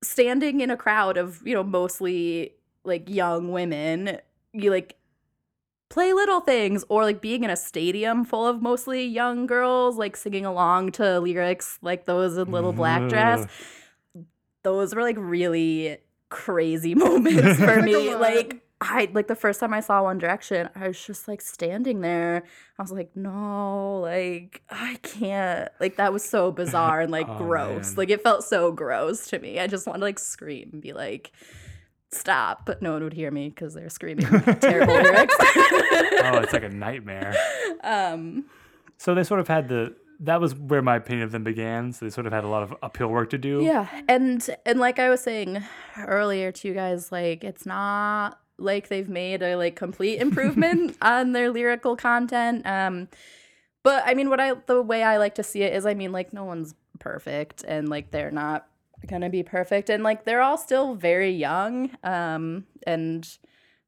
standing 0.06 0.60
in 0.60 0.70
a 0.70 0.76
crowd 0.76 1.16
of, 1.16 1.46
you 1.46 1.54
know, 1.54 1.64
mostly 1.64 2.54
like 2.84 3.08
young 3.08 3.50
women, 3.50 4.18
you 4.52 4.70
like 4.70 4.96
play 5.94 6.12
little 6.12 6.40
things 6.40 6.84
or 6.88 7.04
like 7.04 7.20
being 7.20 7.44
in 7.44 7.50
a 7.50 7.56
stadium 7.56 8.24
full 8.24 8.46
of 8.46 8.60
mostly 8.60 9.04
young 9.04 9.46
girls 9.46 9.96
like 9.96 10.16
singing 10.16 10.44
along 10.44 10.90
to 10.90 11.20
lyrics 11.20 11.78
like 11.82 12.04
those 12.04 12.36
in 12.36 12.50
little 12.50 12.72
black 12.72 13.08
dress 13.08 13.46
mm-hmm. 13.46 14.22
those 14.64 14.92
were 14.92 15.02
like 15.02 15.16
really 15.16 15.98
crazy 16.30 16.94
moments 16.96 17.60
for 17.60 17.80
me 17.82 18.12
like 18.16 18.63
I 18.86 19.08
like 19.14 19.28
the 19.28 19.34
first 19.34 19.60
time 19.60 19.72
I 19.72 19.80
saw 19.80 20.02
One 20.02 20.18
Direction, 20.18 20.68
I 20.76 20.88
was 20.88 21.02
just 21.04 21.26
like 21.26 21.40
standing 21.40 22.02
there. 22.02 22.42
I 22.78 22.82
was 22.82 22.92
like, 22.92 23.16
no, 23.16 24.00
like 24.00 24.62
I 24.68 24.96
can't. 25.02 25.70
Like 25.80 25.96
that 25.96 26.12
was 26.12 26.22
so 26.22 26.52
bizarre 26.52 27.00
and 27.00 27.10
like 27.10 27.26
Oh, 27.30 27.38
gross. 27.38 27.88
man. 27.90 27.96
Like 27.96 28.10
it 28.10 28.22
felt 28.22 28.44
so 28.44 28.72
gross 28.72 29.26
to 29.28 29.38
me. 29.38 29.58
I 29.58 29.66
just 29.66 29.86
wanted 29.86 30.00
to 30.00 30.04
like 30.04 30.18
scream 30.18 30.68
and 30.74 30.82
be 30.82 30.92
like, 30.92 31.32
stop. 32.10 32.66
But 32.66 32.82
no 32.82 32.92
one 32.92 33.02
would 33.04 33.14
hear 33.14 33.30
me 33.30 33.48
because 33.48 33.72
they're 33.74 33.88
screaming 33.88 34.26
terrible 34.60 34.94
lyrics. 34.94 35.34
oh, 35.40 36.38
it's 36.42 36.52
like 36.52 36.64
a 36.64 36.68
nightmare. 36.68 37.34
um, 37.84 38.44
So 38.98 39.14
they 39.14 39.24
sort 39.24 39.40
of 39.40 39.48
had 39.48 39.68
the. 39.68 39.94
That 40.20 40.40
was 40.40 40.54
where 40.54 40.80
my 40.82 40.96
opinion 40.96 41.24
of 41.24 41.32
them 41.32 41.42
began. 41.42 41.92
So 41.92 42.04
they 42.04 42.10
sort 42.10 42.26
of 42.26 42.32
had 42.32 42.44
a 42.44 42.48
lot 42.48 42.62
of 42.62 42.74
uphill 42.82 43.08
work 43.08 43.30
to 43.30 43.38
do. 43.38 43.62
Yeah, 43.62 43.88
and 44.08 44.46
and 44.64 44.78
like 44.78 44.98
I 44.98 45.08
was 45.10 45.20
saying 45.22 45.62
earlier 45.98 46.52
to 46.52 46.68
you 46.68 46.74
guys, 46.74 47.10
like 47.10 47.42
it's 47.42 47.66
not 47.66 48.38
like 48.58 48.88
they've 48.88 49.08
made 49.08 49.42
a 49.42 49.56
like 49.56 49.76
complete 49.76 50.20
improvement 50.20 50.96
on 51.02 51.32
their 51.32 51.50
lyrical 51.50 51.96
content. 51.96 52.66
Um, 52.66 53.08
but 53.82 54.02
I 54.06 54.14
mean, 54.14 54.30
what 54.30 54.40
I 54.40 54.54
the 54.66 54.80
way 54.82 55.02
I 55.02 55.18
like 55.18 55.34
to 55.36 55.42
see 55.42 55.62
it 55.62 55.74
is, 55.74 55.86
I 55.86 55.94
mean, 55.94 56.12
like 56.12 56.32
no 56.32 56.44
one's 56.44 56.74
perfect, 56.98 57.64
and 57.64 57.88
like 57.88 58.10
they're 58.10 58.30
not 58.30 58.66
gonna 59.06 59.30
be 59.30 59.42
perfect, 59.42 59.90
and 59.90 60.02
like 60.02 60.24
they're 60.24 60.42
all 60.42 60.56
still 60.58 60.94
very 60.94 61.30
young. 61.30 61.90
Um, 62.02 62.66
and 62.86 63.28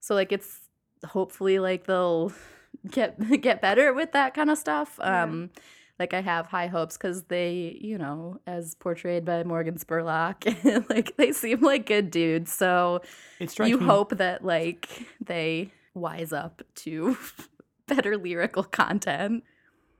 so 0.00 0.14
like 0.14 0.32
it's 0.32 0.68
hopefully 1.04 1.58
like 1.58 1.86
they'll 1.86 2.32
get 2.90 3.40
get 3.40 3.62
better 3.62 3.94
with 3.94 4.12
that 4.12 4.34
kind 4.34 4.50
of 4.50 4.58
stuff. 4.58 4.98
Yeah. 5.02 5.75
Like 5.98 6.12
I 6.12 6.20
have 6.20 6.46
high 6.46 6.66
hopes 6.66 6.96
because 6.96 7.24
they, 7.24 7.78
you 7.80 7.96
know, 7.96 8.40
as 8.46 8.74
portrayed 8.74 9.24
by 9.24 9.44
Morgan 9.44 9.76
Spurlock, 9.78 10.44
like 10.90 11.16
they 11.16 11.32
seem 11.32 11.60
like 11.62 11.86
good 11.86 12.10
dudes. 12.10 12.52
So 12.52 13.00
It 13.40 13.50
strikes 13.50 13.70
you 13.70 13.78
me- 13.78 13.86
hope 13.86 14.16
that 14.18 14.44
like 14.44 14.88
they 15.24 15.72
wise 15.94 16.32
up 16.32 16.62
to 16.76 17.16
better 17.86 18.16
lyrical 18.16 18.62
content. 18.62 19.44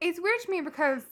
It's 0.01 0.21
weird 0.21 0.41
to 0.41 0.51
me 0.51 0.61
because 0.61 1.03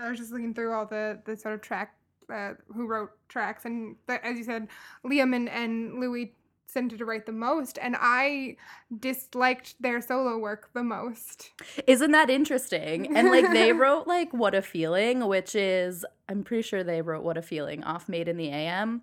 I 0.00 0.08
was 0.10 0.18
just 0.18 0.30
looking 0.32 0.54
through 0.54 0.72
all 0.72 0.86
the 0.86 1.20
the 1.24 1.36
sort 1.36 1.54
of 1.54 1.60
track 1.60 1.94
uh, 2.32 2.52
who 2.74 2.86
wrote 2.86 3.10
tracks, 3.28 3.64
and 3.64 3.96
the, 4.06 4.24
as 4.24 4.36
you 4.38 4.44
said, 4.44 4.68
Liam 5.04 5.34
and, 5.34 5.48
and 5.48 5.98
Louis 5.98 6.34
tended 6.72 6.98
to 6.98 7.04
write 7.04 7.26
the 7.26 7.32
most, 7.32 7.78
and 7.80 7.96
I 7.98 8.56
disliked 9.00 9.80
their 9.80 10.00
solo 10.00 10.38
work 10.38 10.70
the 10.74 10.82
most. 10.82 11.50
Isn't 11.86 12.12
that 12.12 12.30
interesting? 12.30 13.16
And 13.16 13.28
like 13.28 13.50
they 13.52 13.72
wrote 13.82 14.06
like 14.06 14.32
What 14.32 14.54
a 14.54 14.62
Feeling, 14.62 15.26
which 15.26 15.54
is 15.54 16.04
I'm 16.28 16.44
pretty 16.44 16.62
sure 16.62 16.84
they 16.84 17.02
wrote 17.02 17.24
What 17.24 17.36
a 17.36 17.42
Feeling 17.42 17.82
off 17.84 18.08
Made 18.08 18.28
in 18.28 18.36
the 18.36 18.48
AM. 18.48 19.02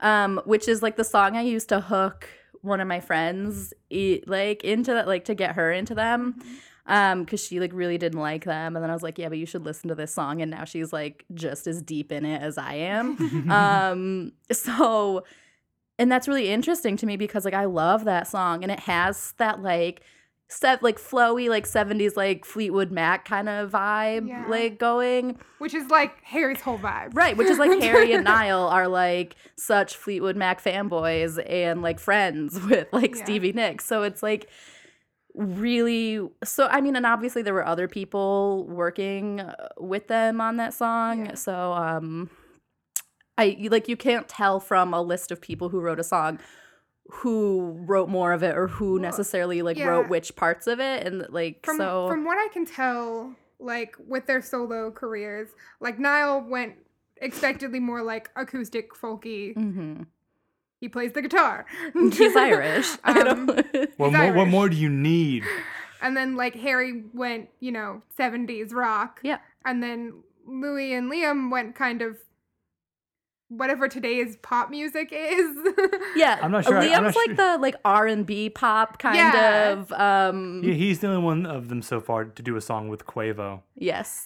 Um, 0.00 0.40
which 0.46 0.66
is 0.66 0.82
like 0.82 0.96
the 0.96 1.04
song 1.04 1.36
I 1.36 1.42
used 1.42 1.68
to 1.68 1.80
hook 1.80 2.26
one 2.62 2.80
of 2.80 2.88
my 2.88 3.00
friends 3.00 3.74
e- 3.90 4.22
like 4.26 4.64
into 4.64 4.92
that 4.92 5.06
like 5.06 5.24
to 5.26 5.34
get 5.34 5.56
her 5.56 5.70
into 5.72 5.94
them. 5.94 6.36
Um, 6.86 7.24
because 7.24 7.44
she 7.44 7.60
like 7.60 7.72
really 7.72 7.98
didn't 7.98 8.18
like 8.18 8.44
them. 8.44 8.74
And 8.74 8.82
then 8.82 8.90
I 8.90 8.94
was 8.94 9.02
like, 9.02 9.18
Yeah, 9.18 9.28
but 9.28 9.38
you 9.38 9.46
should 9.46 9.64
listen 9.64 9.88
to 9.88 9.94
this 9.94 10.12
song. 10.14 10.40
And 10.42 10.50
now 10.50 10.64
she's 10.64 10.92
like 10.92 11.24
just 11.34 11.66
as 11.66 11.82
deep 11.82 12.10
in 12.12 12.24
it 12.24 12.40
as 12.42 12.56
I 12.56 12.74
am. 12.74 13.50
um 13.50 14.32
so 14.50 15.24
and 16.00 16.10
that's 16.10 16.26
really 16.26 16.48
interesting 16.48 16.96
to 16.96 17.06
me 17.06 17.16
because 17.16 17.44
like 17.44 17.54
I 17.54 17.66
love 17.66 18.04
that 18.06 18.26
song 18.26 18.64
and 18.64 18.72
it 18.72 18.80
has 18.80 19.34
that 19.38 19.62
like 19.62 20.02
set 20.48 20.82
like 20.82 20.98
flowy 20.98 21.48
like 21.48 21.64
70s 21.64 22.16
like 22.16 22.44
Fleetwood 22.44 22.90
Mac 22.90 23.24
kind 23.24 23.48
of 23.48 23.70
vibe 23.70 24.26
Yeah. 24.26 24.46
like 24.48 24.80
going 24.80 25.38
Which 25.58 25.74
is 25.74 25.88
like 25.90 26.20
Harry's 26.24 26.60
whole 26.60 26.76
vibe. 26.78 27.10
right 27.14 27.36
which 27.36 27.46
is 27.48 27.58
like 27.58 27.80
Harry 27.88 28.12
and 28.12 28.24
Niall 28.24 28.66
are 28.68 28.88
like 28.88 29.36
such 29.56 29.94
Fleetwood 29.96 30.34
Mac 30.36 30.60
fanboys 30.60 31.40
and 31.48 31.82
like 31.82 32.00
friends 32.00 32.60
with 32.66 32.88
like 32.92 33.14
Yeah. 33.14 33.22
Stevie 33.24 33.52
Nicks 33.52 33.84
so 33.84 34.02
it's 34.02 34.24
like 34.24 34.48
really 35.34 36.20
so 36.42 36.66
I 36.66 36.80
mean 36.80 36.96
and 36.96 37.06
obviously 37.06 37.42
there 37.42 37.54
were 37.54 37.64
other 37.66 37.86
people 37.86 38.66
working 38.68 39.40
uh, 39.40 39.68
with 39.78 40.08
them 40.08 40.40
on 40.40 40.56
that 40.56 40.74
song 40.74 41.26
Yeah. 41.26 41.34
so 41.34 41.72
um 41.72 42.28
I 43.40 43.56
like 43.70 43.88
you 43.88 43.96
can't 43.96 44.28
tell 44.28 44.60
from 44.60 44.92
a 44.94 45.00
list 45.02 45.30
of 45.30 45.40
people 45.40 45.68
who 45.70 45.80
wrote 45.80 45.98
a 45.98 46.04
song 46.04 46.38
who 47.12 47.76
wrote 47.86 48.08
more 48.08 48.32
of 48.32 48.42
it 48.42 48.56
or 48.56 48.68
who 48.68 48.98
necessarily 49.00 49.62
like 49.62 49.76
yeah. 49.76 49.86
wrote 49.86 50.08
which 50.08 50.36
parts 50.36 50.66
of 50.66 50.78
it 50.80 51.06
and 51.06 51.26
like 51.30 51.64
From 51.64 51.76
so 51.76 52.08
from 52.08 52.24
what 52.24 52.38
I 52.38 52.48
can 52.52 52.64
tell, 52.66 53.34
like 53.58 53.96
with 54.06 54.26
their 54.26 54.40
solo 54.40 54.90
careers, 54.90 55.48
like 55.80 55.98
Niall 55.98 56.42
went 56.42 56.74
expectedly 57.16 57.80
more 57.80 58.02
like 58.02 58.30
acoustic 58.36 58.94
folky. 58.94 59.54
mm-hmm. 59.56 60.02
He 60.80 60.88
plays 60.88 61.12
the 61.12 61.20
guitar. 61.20 61.66
he's 61.94 62.34
Irish 62.36 62.96
I 63.04 63.20
Um, 63.20 63.46
don't 63.46 63.90
What 63.98 64.10
He's 64.10 64.18
more, 64.18 64.32
what 64.32 64.48
more 64.48 64.68
do 64.68 64.76
you 64.76 64.88
need? 64.88 65.44
and 66.00 66.16
then 66.16 66.36
like 66.36 66.54
Harry 66.54 67.04
went, 67.12 67.48
you 67.60 67.72
know, 67.72 68.02
70s 68.18 68.72
rock. 68.72 69.20
Yeah. 69.22 69.38
And 69.64 69.82
then 69.82 70.22
Louis 70.46 70.94
and 70.94 71.10
Liam 71.12 71.50
went 71.50 71.74
kind 71.74 72.00
of 72.02 72.16
whatever 73.50 73.86
today's 73.88 74.36
pop 74.38 74.70
music 74.70 75.10
is. 75.12 75.56
Yeah, 76.16 76.38
I'm 76.42 76.50
not 76.50 76.64
sure- 76.64 76.74
Liam's 76.80 76.92
not 76.92 77.16
like 77.16 77.26
sure- 77.26 77.34
the 77.36 77.58
like 77.58 77.76
R 77.84 78.06
and 78.06 78.24
B 78.26 78.48
pop 78.50 78.98
kind 78.98 79.16
Yeah. 79.16 79.72
of. 79.72 79.92
Um, 79.92 80.62
He, 80.62 80.74
he's 80.74 80.98
the 81.00 81.06
only 81.08 81.22
one 81.22 81.46
of 81.46 81.68
them 81.68 81.82
so 81.82 82.00
far 82.00 82.24
to 82.24 82.42
do 82.42 82.56
a 82.56 82.60
song 82.60 82.88
with 82.88 83.04
Quavo. 83.06 83.60
yes, 83.76 84.24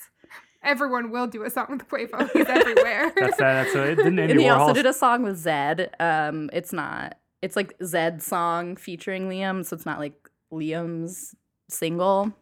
Everyone 0.63 1.11
will 1.11 1.27
do 1.27 1.43
a 1.43 1.51
song 1.51 1.67
with 1.69 1.87
Quavo. 1.89 2.31
He's 2.33 2.47
everywhere. 2.47 3.13
That's 3.17 3.37
that. 3.37 3.65
That's 3.65 3.75
it. 3.75 3.97
Didn't 3.97 4.19
Andy 4.19 4.33
and 4.33 4.41
he 4.41 4.47
Warhol? 4.47 4.59
also 4.61 4.73
did 4.73 4.87
a 4.87 4.95
song 4.95 5.23
with 5.23 5.37
Zedd. 5.45 5.91
Um, 6.01 6.49
it's 6.55 6.73
not. 6.73 7.19
It's 7.43 7.55
like 7.55 7.79
Zedd's 7.81 8.25
song 8.25 8.77
featuring 8.77 9.29
Liam, 9.29 9.63
so 9.67 9.77
it's 9.77 9.85
not 9.85 9.99
like 9.99 10.15
Liam's 10.51 11.35
single. 11.69 12.33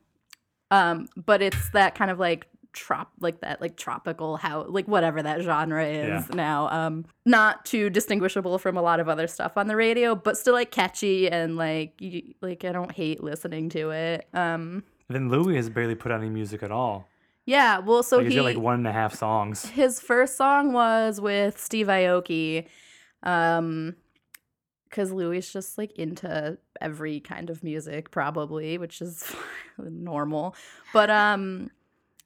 Um, 0.71 1.09
but 1.17 1.43
it's 1.43 1.71
that 1.71 1.97
kind 1.97 2.13
of 2.13 2.21
like 2.21 2.47
trop 2.73 3.11
like 3.21 3.41
that 3.41 3.61
like 3.61 3.77
tropical 3.77 4.37
how 4.39 4.65
like 4.65 4.89
whatever 4.89 5.23
that 5.23 5.43
genre 5.43 5.87
is 5.87 6.09
Yeah. 6.09 6.35
now 6.35 6.69
um 6.71 7.05
not 7.27 7.65
too 7.67 7.91
distinguishable 7.91 8.59
from 8.59 8.77
a 8.79 8.83
lot 8.83 8.99
of 8.99 9.09
other 9.09 9.27
stuff 9.27 9.57
on 9.59 9.67
the 9.67 9.77
radio 9.77 10.15
but 10.15 10.39
still 10.39 10.55
like 10.55 10.71
catchy 10.71 11.29
and 11.31 11.57
like 11.57 12.01
you, 12.01 12.35
like 12.41 12.65
I 12.65 12.73
don't 12.73 12.91
hate 12.93 13.23
listening 13.23 13.69
to 13.71 13.91
it 13.91 14.27
um 14.33 14.85
then 15.09 15.29
Louis 15.29 15.57
has 15.57 15.69
barely 15.69 15.95
put 15.95 16.11
out 16.13 16.21
any 16.21 16.31
music 16.31 16.63
at 16.63 16.71
all. 16.73 17.09
yeah 17.45 17.79
well 17.79 18.03
so 18.03 18.17
like, 18.17 18.25
he's 18.27 18.35
he 18.35 18.41
like 18.41 18.57
one 18.59 18.75
and 18.77 18.87
a 18.87 18.93
half 18.93 19.15
songs. 19.15 19.65
his 19.83 20.01
first 20.01 20.37
song 20.37 20.73
was 20.73 21.21
with 21.21 21.61
Steve 21.61 21.89
Aoki. 21.89 22.67
Um 23.23 23.97
because 24.89 25.11
Louis 25.11 25.39
is 25.39 25.51
just 25.53 25.79
like 25.79 25.93
into 25.99 26.59
every 26.81 27.19
kind 27.21 27.49
of 27.49 27.65
music, 27.65 28.11
probably, 28.11 28.77
which 28.77 29.01
is 29.01 29.25
normal. 29.79 30.55
But 30.93 31.09
um 31.11 31.71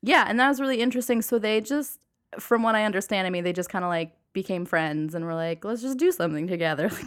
yeah, 0.07 0.25
and 0.29 0.39
that 0.39 0.49
was 0.49 0.61
really 0.61 0.81
interesting. 0.81 1.21
So 1.21 1.39
they 1.39 1.61
just 1.61 1.99
from 2.39 2.63
what 2.63 2.75
I 2.75 2.85
understand, 2.85 3.27
I 3.27 3.31
mean, 3.31 3.45
they 3.45 3.53
just 3.53 3.69
kind 3.69 3.85
of 3.85 3.89
like 3.89 4.13
became 4.33 4.65
friends 4.65 5.15
and 5.15 5.25
were 5.25 5.35
like, 5.35 5.65
let's 5.65 5.83
just 5.83 5.99
do 5.99 6.13
something 6.13 6.47
together. 6.47 6.91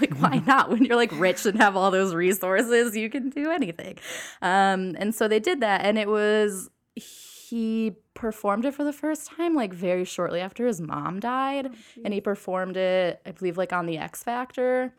like 0.00 0.14
why 0.20 0.42
not? 0.46 0.70
When 0.70 0.84
you're 0.84 0.96
like 0.96 1.12
rich 1.18 1.44
and 1.46 1.58
have 1.58 1.76
all 1.76 1.90
those 1.90 2.14
resources, 2.14 2.96
you 2.96 3.10
can 3.10 3.28
do 3.28 3.50
anything. 3.50 3.98
Um, 4.40 4.96
and 4.98 5.14
so 5.14 5.28
they 5.28 5.40
did 5.40 5.60
that, 5.60 5.84
and 5.84 5.98
it 5.98 6.08
was 6.08 6.70
he 6.94 7.96
performed 8.14 8.64
it 8.64 8.74
for 8.74 8.84
the 8.84 8.92
first 8.92 9.30
time 9.30 9.54
like 9.54 9.72
very 9.72 10.04
shortly 10.04 10.40
after 10.40 10.66
his 10.66 10.80
mom 10.80 11.20
died 11.20 11.70
and 12.04 12.12
he 12.12 12.20
performed 12.20 12.76
it 12.76 13.20
i 13.24 13.30
believe 13.30 13.56
like 13.56 13.72
on 13.72 13.86
the 13.86 13.98
x 13.98 14.22
factor 14.22 14.92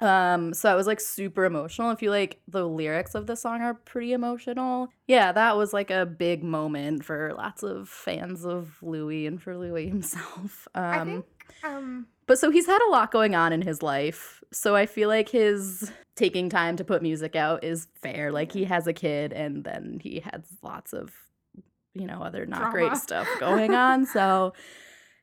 um 0.00 0.54
so 0.54 0.70
i 0.70 0.74
was 0.74 0.86
like 0.86 1.00
super 1.00 1.44
emotional 1.44 1.90
if 1.90 2.00
you 2.02 2.10
like 2.10 2.40
the 2.46 2.66
lyrics 2.66 3.14
of 3.14 3.26
the 3.26 3.34
song 3.34 3.60
are 3.60 3.74
pretty 3.74 4.12
emotional 4.12 4.88
yeah 5.06 5.32
that 5.32 5.56
was 5.56 5.72
like 5.72 5.90
a 5.90 6.06
big 6.06 6.44
moment 6.44 7.04
for 7.04 7.34
lots 7.36 7.62
of 7.62 7.88
fans 7.88 8.44
of 8.44 8.76
louis 8.80 9.26
and 9.26 9.42
for 9.42 9.56
louis 9.56 9.88
himself 9.88 10.68
um 10.74 10.84
I 10.84 11.04
think 11.04 11.24
um 11.64 12.06
but 12.28 12.38
so 12.38 12.50
he's 12.50 12.66
had 12.66 12.80
a 12.86 12.90
lot 12.90 13.10
going 13.10 13.34
on 13.34 13.54
in 13.54 13.62
his 13.62 13.82
life. 13.82 14.44
So 14.52 14.76
I 14.76 14.84
feel 14.84 15.08
like 15.08 15.30
his 15.30 15.90
taking 16.14 16.50
time 16.50 16.76
to 16.76 16.84
put 16.84 17.02
music 17.02 17.34
out 17.34 17.64
is 17.64 17.88
fair. 18.02 18.30
Like 18.30 18.52
he 18.52 18.64
has 18.64 18.86
a 18.86 18.92
kid 18.92 19.32
and 19.32 19.64
then 19.64 19.98
he 20.02 20.20
has 20.20 20.42
lots 20.62 20.92
of, 20.92 21.10
you 21.94 22.06
know, 22.06 22.20
other 22.20 22.44
not 22.44 22.70
great 22.70 22.96
stuff 22.98 23.26
going 23.40 23.74
on. 23.74 24.04
So, 24.04 24.52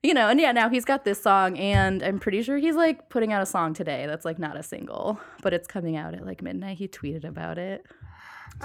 you 0.06 0.14
know, 0.14 0.30
and 0.30 0.40
yeah, 0.40 0.52
now 0.52 0.70
he's 0.70 0.86
got 0.86 1.04
this 1.04 1.22
song 1.22 1.58
and 1.58 2.02
I'm 2.04 2.20
pretty 2.20 2.42
sure 2.44 2.58
he's 2.58 2.76
like 2.76 3.10
putting 3.10 3.34
out 3.34 3.42
a 3.42 3.46
song 3.46 3.74
today 3.74 4.06
that's 4.08 4.26
like 4.26 4.38
not 4.40 4.56
a 4.56 4.64
single, 4.64 5.20
but 5.42 5.54
it's 5.54 5.68
coming 5.68 5.96
out 5.98 6.14
at 6.14 6.26
like 6.26 6.42
midnight. 6.42 6.78
He 6.78 6.88
tweeted 6.88 7.24
about 7.24 7.58
it. 7.58 7.86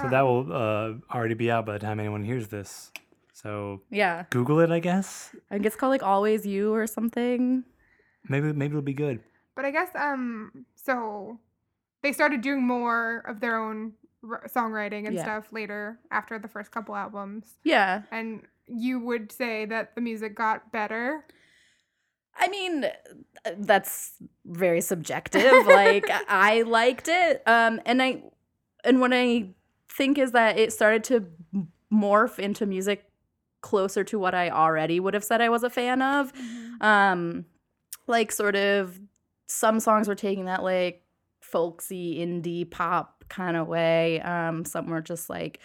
So 0.01 0.07
that 0.09 0.21
will 0.21 0.51
uh, 0.53 0.93
already 1.13 1.33
be 1.33 1.51
out 1.51 1.65
by 1.65 1.73
the 1.73 1.79
time 1.79 1.99
anyone 1.99 2.23
hears 2.23 2.47
this. 2.47 2.91
So 3.33 3.81
Yeah. 3.89 4.25
Google 4.29 4.59
it, 4.59 4.71
I 4.71 4.79
guess. 4.79 5.35
I 5.49 5.55
think 5.55 5.65
it's 5.65 5.75
called 5.75 5.91
like 5.91 6.03
Always 6.03 6.45
You 6.45 6.73
or 6.73 6.85
something. 6.87 7.63
maybe 8.29 8.53
maybe 8.53 8.71
it'll 8.73 8.81
be 8.83 8.93
good. 8.93 9.19
But 9.55 9.65
I 9.65 9.71
guess 9.71 9.89
um 9.95 10.65
so 10.75 11.39
they 12.03 12.13
started 12.13 12.41
doing 12.41 12.63
more 12.63 13.23
of 13.27 13.39
their 13.41 13.57
own 13.57 13.93
r- 14.23 14.47
songwriting 14.47 15.07
and 15.07 15.15
Yeah. 15.15 15.23
stuff 15.23 15.51
later 15.51 15.99
after 16.11 16.39
the 16.39 16.47
first 16.47 16.71
couple 16.71 16.95
albums. 16.95 17.57
Yeah. 17.63 18.03
And 18.11 18.43
you 18.73 18.99
would 18.99 19.31
say 19.31 19.65
that 19.65 19.95
the 19.95 20.01
music 20.01 20.35
got 20.35 20.71
better. 20.71 21.25
I 22.35 22.47
mean, 22.47 22.85
that's 23.57 24.13
very 24.45 24.81
subjective. 24.81 25.65
like 25.67 26.09
I 26.29 26.63
liked 26.63 27.07
it. 27.07 27.43
Um 27.45 27.81
and 27.85 28.01
I 28.01 28.23
and 28.83 28.99
what 28.99 29.11
I 29.13 29.49
think 29.89 30.17
is 30.17 30.31
that 30.31 30.57
it 30.57 30.73
started 30.73 31.03
to 31.05 31.27
morph 31.93 32.39
into 32.39 32.65
music 32.65 33.05
closer 33.61 34.03
to 34.03 34.17
what 34.17 34.33
I 34.33 34.49
already 34.49 34.99
would 34.99 35.13
have 35.13 35.23
said 35.23 35.41
I 35.41 35.49
was 35.49 35.63
a 35.63 35.69
fan 35.69 36.01
of. 36.01 36.31
Um 36.79 37.45
like 38.07 38.31
sort 38.31 38.55
of 38.55 38.99
some 39.47 39.79
songs 39.79 40.07
were 40.07 40.15
taking 40.15 40.45
that 40.45 40.63
like 40.63 41.03
folksy 41.41 42.25
indie 42.25 42.69
pop 42.69 43.25
kind 43.27 43.57
of 43.57 43.67
way. 43.67 44.21
Um 44.21 44.65
some 44.65 44.87
were 44.87 45.01
just 45.01 45.29
like 45.29 45.59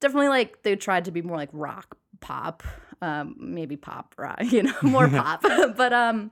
definitely 0.00 0.28
like 0.28 0.62
they 0.62 0.76
tried 0.76 1.06
to 1.06 1.10
be 1.10 1.22
more 1.22 1.36
like 1.36 1.50
rock 1.52 1.96
pop 2.22 2.62
um 3.02 3.34
maybe 3.38 3.76
pop 3.76 4.14
rock 4.18 4.40
you 4.50 4.62
know 4.62 4.74
more 4.82 5.08
pop. 5.20 5.42
But 5.76 5.92
um 5.92 6.30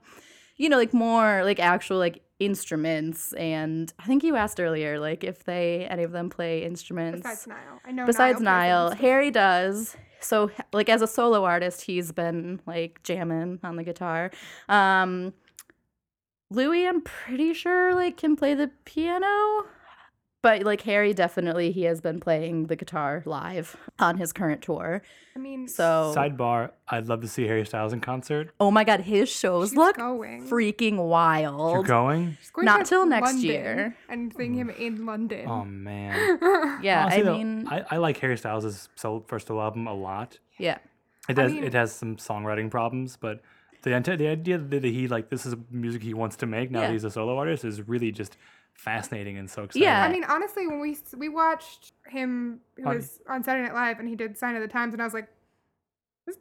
you 0.57 0.69
know 0.69 0.77
like 0.77 0.93
more 0.93 1.43
like 1.43 1.59
actual 1.59 1.97
like 1.97 2.23
instruments. 2.39 3.33
And 3.33 3.93
i 3.99 4.05
think 4.07 4.23
you 4.23 4.35
asked 4.35 4.59
earlier 4.59 4.99
like 4.99 5.23
if 5.23 5.43
they 5.43 5.85
any 5.89 6.03
of 6.03 6.11
them 6.11 6.29
play 6.29 6.63
instruments. 6.63 7.21
Besides 7.21 7.47
Niall. 7.47 7.79
I 7.85 7.91
know 7.91 8.05
besides 8.07 8.37
plays 8.37 8.43
niall 8.45 8.87
instruments. 8.87 9.01
harry 9.01 9.31
does. 9.31 9.95
So 10.21 10.49
like 10.73 10.89
as 10.89 11.01
a 11.03 11.07
solo 11.07 11.43
artist 11.43 11.81
he's 11.81 12.11
been 12.11 12.61
like 12.65 13.03
jamming 13.03 13.59
on 13.63 13.75
the 13.75 13.83
guitar. 13.83 14.31
Um 14.69 15.33
louis 16.49 16.85
i'm 16.85 17.01
pretty 17.01 17.53
sure 17.53 17.95
like 17.95 18.17
can 18.17 18.35
play 18.35 18.53
the 18.53 18.69
piano 18.83 19.65
but 20.41 20.63
like 20.63 20.81
harry 20.81 21.13
definitely 21.13 21.71
he 21.71 21.83
has 21.83 22.01
been 22.01 22.19
playing 22.19 22.65
the 22.67 22.75
guitar 22.75 23.21
live 23.25 23.75
on 23.99 24.17
his 24.17 24.33
current 24.33 24.61
tour 24.61 25.01
I 25.33 25.39
mean, 25.39 25.69
so 25.69 26.13
Sidebar: 26.13 26.71
I'd 26.89 27.07
love 27.07 27.21
to 27.21 27.27
see 27.29 27.47
Harry 27.47 27.65
Styles 27.65 27.93
in 27.93 28.01
concert. 28.01 28.51
oh 28.59 28.69
my 28.69 28.83
god 28.83 28.99
his 28.99 29.29
shows 29.29 29.69
she's 29.69 29.77
look 29.77 29.95
going. 29.95 30.45
freaking 30.45 30.95
You're 30.95 31.05
wild 31.05 31.85
going? 31.87 32.35
She's 32.41 32.49
going 32.51 32.65
Not 32.65 32.85
till 32.85 33.05
next 33.05 33.27
London 33.27 33.41
year. 33.45 33.95
And 34.09 34.33
seeing 34.35 34.53
him 34.53 34.69
in 34.71 35.05
London. 35.05 35.47
Oh 35.47 35.63
man. 35.63 36.37
yeah 36.83 37.03
Honestly, 37.05 37.21
i 37.21 37.23
though, 37.23 37.37
mean 37.37 37.65
I, 37.69 37.85
I 37.91 37.97
like 37.97 38.17
Harry 38.17 38.37
Styles' 38.37 38.89
solo, 38.95 39.23
first 39.25 39.47
solo 39.47 39.61
album 39.61 39.87
a 39.87 39.93
lot. 39.93 40.37
yeah 40.57 40.79
It 41.29 41.39
I 41.39 41.43
has 41.43 41.51
mean- 41.53 41.63
it 41.63 41.73
has 41.73 41.93
some 41.95 42.17
songwriting 42.17 42.69
problems, 42.69 43.15
but 43.15 43.39
the 43.83 43.91
the 44.17 44.27
idea 44.27 44.57
that 44.57 44.83
he 44.83 45.07
like 45.07 45.29
this 45.29 45.45
is 45.45 45.55
music 45.71 46.03
he 46.03 46.13
wants 46.13 46.35
to 46.37 46.45
make 46.45 46.71
now 46.71 46.81
Yeah. 46.81 46.87
that 46.87 46.93
he's 46.93 47.05
a 47.05 47.09
solo 47.11 47.37
artist 47.37 47.63
is 47.63 47.87
really 47.87 48.11
just 48.11 48.35
fascinating 48.81 49.37
and 49.37 49.49
so 49.49 49.63
exciting. 49.63 49.83
Yeah. 49.83 50.03
I 50.03 50.09
mean, 50.09 50.23
honestly, 50.23 50.67
when 50.67 50.79
we 50.79 50.97
we 51.15 51.29
watched 51.29 51.93
him, 52.07 52.61
it 52.77 52.85
On- 52.85 52.95
was 52.95 53.19
on 53.29 53.43
Saturday 53.43 53.67
Night 53.67 53.75
Live, 53.75 53.99
and 53.99 54.09
he 54.09 54.15
did 54.15 54.37
"Sign 54.37 54.55
of 54.55 54.61
the 54.61 54.67
Times," 54.67 54.93
and 54.93 55.01
I 55.01 55.05
was 55.05 55.13
like, 55.13 55.27
"This, 56.25 56.37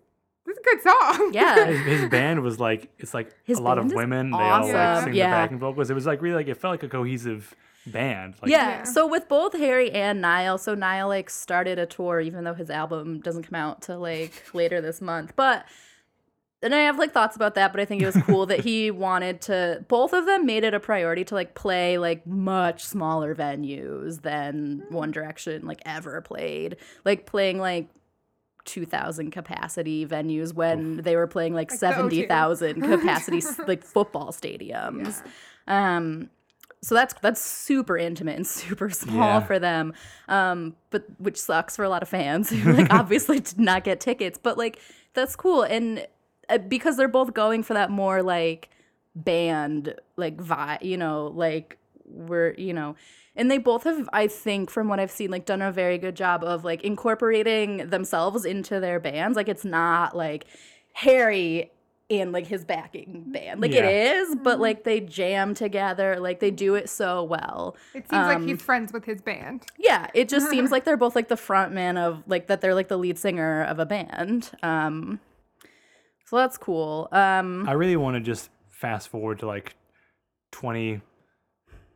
this 0.47 0.57
is 0.57 0.59
a 0.59 0.63
good 0.63 0.83
song." 0.83 1.31
Yeah. 1.35 1.67
his, 1.85 2.01
his 2.01 2.11
band 2.11 2.43
was 2.43 2.59
like 2.59 2.91
it's 2.99 3.13
like 3.13 3.35
His 3.45 3.59
a 3.59 3.63
lot 3.63 3.79
of 3.79 3.85
band 3.85 3.93
is 3.93 3.97
women. 3.97 4.31
They 4.31 4.39
all 4.39 4.67
like 4.67 5.05
sing 5.05 5.15
yeah. 5.15 5.31
the 5.31 5.35
backing 5.35 5.59
vocals. 5.59 5.91
It 5.91 5.95
was 5.95 6.07
like 6.07 6.23
really 6.23 6.37
like 6.37 6.49
it 6.49 6.57
felt 6.57 6.73
like 6.73 6.83
a 6.83 6.89
cohesive 6.89 7.55
band. 7.87 8.37
Like, 8.41 8.51
yeah. 8.51 8.69
Yeah. 8.69 8.83
So 8.85 9.07
with 9.07 9.29
both 9.29 9.57
Harry 9.57 9.91
and 9.91 10.21
Niall, 10.23 10.59
so 10.59 10.75
Niall 10.75 11.09
like 11.09 11.29
started 11.29 11.79
a 11.79 11.87
tour, 11.87 12.21
even 12.21 12.45
though 12.45 12.55
his 12.55 12.71
album 12.71 13.21
doesn't 13.21 13.43
come 13.45 13.57
out 13.57 13.83
till 13.83 14.01
like 14.01 14.55
later 14.55 14.81
this 14.81 15.01
month. 15.03 15.35
But 15.37 15.67
and 16.63 16.75
I 16.75 16.81
have 16.81 16.99
like 16.99 17.13
thoughts 17.13 17.37
about 17.37 17.55
that, 17.55 17.73
but 17.73 17.81
I 17.81 17.85
think 17.85 18.03
it 18.03 18.07
was 18.07 18.17
cool 18.25 18.47
that 18.47 18.61
he 18.61 18.91
wanted 19.07 19.41
to. 19.43 19.85
Both 19.89 20.13
of 20.13 20.27
them 20.27 20.45
made 20.47 20.65
it 20.65 20.75
a 20.75 20.81
priority 20.81 21.25
to 21.25 21.35
like 21.35 21.55
play 21.55 21.97
like 21.99 22.27
much 22.27 22.85
smaller 22.85 23.35
venues 23.35 24.23
than 24.23 24.83
One 24.91 25.11
Direction 25.11 25.67
like 25.67 25.81
ever 25.87 26.21
played. 26.21 26.77
Like 27.05 27.27
playing 27.27 27.59
like. 27.59 27.89
2000 28.67 29.31
capacity 29.31 30.07
venues 30.07 30.53
when 30.53 30.99
they 30.99 31.17
were 31.17 31.27
playing 31.27 31.55
like, 31.55 31.71
Like 31.71 31.81
the 31.81 31.87
O2. 31.87 31.95
70,000 32.29 32.83
capacity 33.01 33.43
like 33.67 33.83
football 33.83 34.33
stadiums. 34.33 35.23
Um 35.67 36.29
so 36.83 36.95
that's 36.95 37.15
that's 37.23 37.41
super 37.43 37.97
intimate 37.97 38.37
and 38.37 38.47
super 38.47 38.91
small 38.91 39.17
Yeah. 39.17 39.41
for 39.41 39.59
them 39.59 39.95
um 40.29 40.77
but 40.91 41.05
which 41.19 41.39
sucks 41.41 41.75
for 41.75 41.85
a 41.85 41.89
lot 41.89 42.03
of 42.03 42.09
fans 42.09 42.51
who 42.51 42.73
like 42.75 42.93
obviously 42.93 43.41
did 43.41 43.59
not 43.59 43.83
get 43.85 43.99
tickets 43.99 44.39
but 44.41 44.57
like 44.59 44.79
that's 45.15 45.37
cool 45.37 45.63
and 45.63 46.07
because 46.59 46.97
they're 46.97 47.09
both 47.09 47.35
going 47.35 47.63
for 47.63 47.75
that 47.75 47.91
more 47.91 48.23
like 48.23 48.69
band 49.15 49.95
like 50.17 50.37
vibe 50.37 50.83
you 50.83 50.97
know 50.97 51.33
like 51.35 51.77
we're 52.07 52.55
you 52.55 52.73
know 52.73 52.95
and 53.37 53.51
they 53.51 53.59
both 53.59 53.83
have 53.85 54.09
i 54.13 54.27
think 54.27 54.71
from 54.71 54.89
what 54.89 55.01
i've 55.01 55.11
seen 55.11 55.31
like 55.31 55.45
done 55.45 55.61
a 55.61 55.73
very 55.73 55.99
good 55.99 56.15
job 56.15 56.45
of 56.45 56.65
like 56.65 56.83
incorporating 56.83 57.89
themselves 57.91 58.45
into 58.45 58.79
their 58.81 59.01
bands 59.01 59.37
like 59.37 59.49
it's 59.49 59.65
not 59.65 60.17
like 60.17 60.45
harry 60.93 61.71
and 62.09 62.33
like 62.33 62.47
his 62.47 62.65
backing 62.65 63.25
band 63.29 63.61
like 63.61 63.73
Yeah. 63.73 63.85
it 63.85 64.17
is 64.17 64.37
but 64.43 64.59
like 64.61 64.83
they 64.85 65.01
jam 65.01 65.55
together 65.55 66.19
like 66.21 66.41
they 66.41 66.51
do 66.51 66.75
it 66.77 66.89
so 66.89 67.23
well 67.23 67.77
It 67.95 68.09
seems 68.11 68.27
like 68.27 68.37
Um, 68.37 68.49
he's 68.49 68.61
friends 68.63 68.93
with 68.93 69.05
his 69.05 69.21
band. 69.23 69.67
yeah, 69.79 70.09
it 70.15 70.29
just 70.29 70.51
seems 70.51 70.71
like 70.73 70.85
they're 70.85 70.97
both 70.97 71.15
like 71.15 71.29
the 71.29 71.37
front 71.37 71.73
man 71.73 71.97
of 71.97 72.25
like 72.27 72.49
that 72.49 72.61
they're 72.61 72.75
like 72.75 72.89
the 72.89 72.97
lead 72.97 73.17
singer 73.19 73.63
of 73.65 73.79
a 73.79 73.87
band. 73.87 74.51
Um 74.65 75.21
so 76.31 76.37
that's 76.37 76.57
cool. 76.57 77.09
Um 77.13 77.69
I 77.69 77.73
really 77.73 77.97
want 77.97 78.15
to 78.15 78.21
just 78.21 78.49
fast 78.69 79.09
forward 79.09 79.41
to 79.41 79.47
like 79.47 79.75
twenty, 80.53 81.01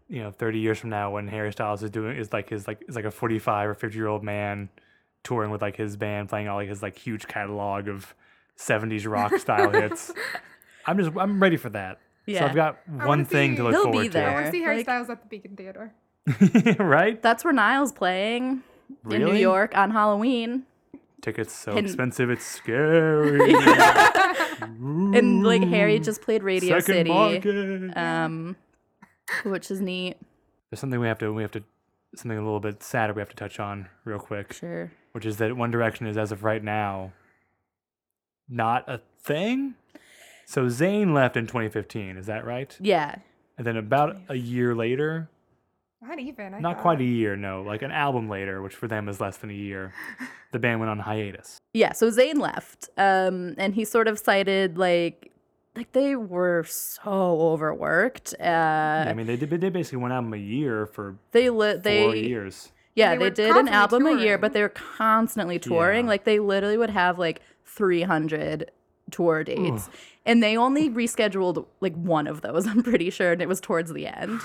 you 0.09 0.23
know, 0.23 0.31
thirty 0.31 0.59
years 0.59 0.79
from 0.79 0.90
now 0.90 1.12
when 1.12 1.29
Harry 1.29 1.53
Styles 1.53 1.83
is 1.83 1.90
doing 1.90 2.16
is 2.16 2.33
like 2.33 2.51
his 2.51 2.66
like 2.66 2.83
is 2.88 2.97
like 2.97 3.05
a 3.05 3.11
forty 3.11 3.38
five 3.38 3.68
or 3.68 3.75
fifty 3.75 3.97
year 3.99 4.09
old 4.09 4.23
man 4.23 4.68
touring 5.23 5.51
with 5.51 5.62
like 5.62 5.77
his 5.77 5.97
band 5.97 6.29
playing 6.29 6.49
all 6.49 6.57
like 6.57 6.68
his 6.68 6.83
like 6.83 6.99
huge 6.99 7.27
catalog 7.27 7.88
of 7.88 8.14
seventies 8.57 9.07
rock 9.07 9.35
style 9.38 9.70
hits. 9.70 10.12
I'm 10.87 10.99
just 10.99 11.12
I'm 11.16 11.40
ready 11.42 11.57
for 11.57 11.70
that. 11.70 11.99
yeah. 12.27 12.40
So 12.40 12.47
I've 12.47 12.55
got 12.55 12.79
I 12.88 12.97
one 12.97 13.07
wanna 13.07 13.25
thing 13.25 13.53
see- 13.53 13.57
to 13.59 13.62
look 13.62 13.73
He'll 13.73 13.85
be 13.87 14.09
forward 14.11 14.16
I 14.16 14.35
want 14.35 14.47
to 14.47 14.53
see 14.53 14.61
Harry 14.62 14.77
like- 14.79 14.85
Styles 14.87 15.09
at 15.11 15.23
the 15.23 15.29
Beacon 15.29 15.57
Theater. 15.57 15.92
right? 16.79 17.20
that's 17.23 17.44
where 17.44 17.53
Niall's 17.53 17.92
playing 17.92 18.62
in 19.11 19.25
New 19.25 19.35
York 19.35 19.77
on 19.77 19.90
Halloween. 19.90 20.64
Tickets 21.25 21.55
so 21.55 21.73
And- 21.73 21.87
expensive, 21.87 22.29
it's 22.29 22.45
scary. 22.45 23.55
And 24.61 25.43
like 25.45 25.63
Harry 25.65 25.99
just 25.99 26.21
played 26.23 26.43
Radio 26.43 26.79
City. 26.81 27.09
market. 27.11 27.97
Um 27.97 28.57
which 29.45 29.71
is 29.71 29.81
neat. 29.81 30.17
There's 30.71 30.81
something 30.81 31.01
we 31.01 31.07
have 31.09 31.19
to 31.21 31.33
we 31.33 31.41
have 31.43 31.51
to 31.53 31.63
something 32.15 32.37
a 32.39 32.43
little 32.43 32.61
bit 32.61 32.83
sadder 32.83 33.13
we 33.15 33.21
have 33.23 33.31
to 33.31 33.37
touch 33.37 33.59
on 33.59 33.89
real 34.05 34.19
quick, 34.19 34.53
Sure. 34.53 34.93
which 35.13 35.25
is 35.25 35.39
that 35.39 35.57
One 35.57 35.71
Direction 35.71 36.07
is 36.07 36.17
as 36.19 36.31
of 36.31 36.45
right 36.45 36.63
now 36.63 37.13
not 38.49 38.87
a 38.89 39.01
thing. 39.23 39.75
So 40.47 40.67
Zayn 40.67 41.15
left 41.15 41.37
in 41.39 41.47
2015, 41.47 42.19
is 42.19 42.27
that 42.27 42.45
right? 42.45 42.77
Yeah. 42.79 43.17
And 43.57 43.67
then 43.67 43.77
about 43.79 44.17
a 44.29 44.35
year 44.37 44.75
later, 44.75 45.31
Not 46.07 46.19
even. 46.19 46.55
I 46.55 46.61
not 46.61 46.75
thought. 46.77 46.83
quite 46.83 47.01
a 47.01 47.05
year, 47.05 47.37
no, 47.37 47.62
like 47.62 47.83
an 47.83 47.90
album 47.90 48.29
later, 48.29 48.61
which 48.62 48.75
for 48.75 48.88
them 48.88 49.09
is 49.09 49.21
less 49.21 49.37
than 49.38 49.51
a 49.51 49.55
year, 49.55 49.93
the 50.53 50.59
band 50.59 50.81
went 50.81 50.90
on 50.90 50.99
hiatus. 50.99 51.59
Yeah, 51.73 51.93
so 51.93 52.11
Zayn 52.11 52.38
left. 52.38 52.90
Um 52.99 53.55
and 53.59 53.75
he 53.75 53.85
sort 53.85 54.09
of 54.09 54.19
cited 54.19 54.77
like 54.79 55.31
like 55.77 55.93
they 55.93 56.14
were 56.14 56.64
so 56.64 57.11
overworked. 57.11 58.35
Uh 58.38 58.45
Yeah, 58.45 59.07
I 59.09 59.14
mean, 59.14 59.27
they 59.27 59.37
did 59.37 59.51
they 59.51 59.71
basically 59.71 59.99
one 59.99 60.12
album 60.12 60.35
a 60.35 60.38
year 60.38 60.87
for 60.87 61.17
they 61.33 61.49
li- 61.51 61.73
four 61.73 61.79
they 61.81 62.21
years. 62.21 62.71
Yeah, 62.95 63.17
They 63.17 63.25
they, 63.25 63.31
did 63.31 63.51
an 63.57 63.67
constantly 63.67 63.73
album 64.12 64.19
a 64.19 64.23
year, 64.23 64.38
but 64.38 64.53
they 64.53 64.62
were 64.62 64.69
constantly 64.69 65.59
touring. 65.59 66.05
Yeah. 66.05 66.11
Like 66.11 66.25
they 66.25 66.38
literally 66.38 66.77
would 66.79 66.90
have 66.90 67.19
like 67.19 67.40
300 67.64 68.71
tour 69.11 69.43
dates. 69.43 69.88
And 70.25 70.43
they 70.43 70.57
only 70.57 70.88
rescheduled 70.88 71.67
like 71.81 71.95
one 71.95 72.27
of 72.27 72.40
those, 72.43 72.67
I'm 72.71 72.83
pretty 72.83 73.11
sure, 73.11 73.33
and 73.33 73.43
it 73.43 73.49
was 73.49 73.61
towards 73.61 73.93
the 73.93 74.07
end. 74.07 74.40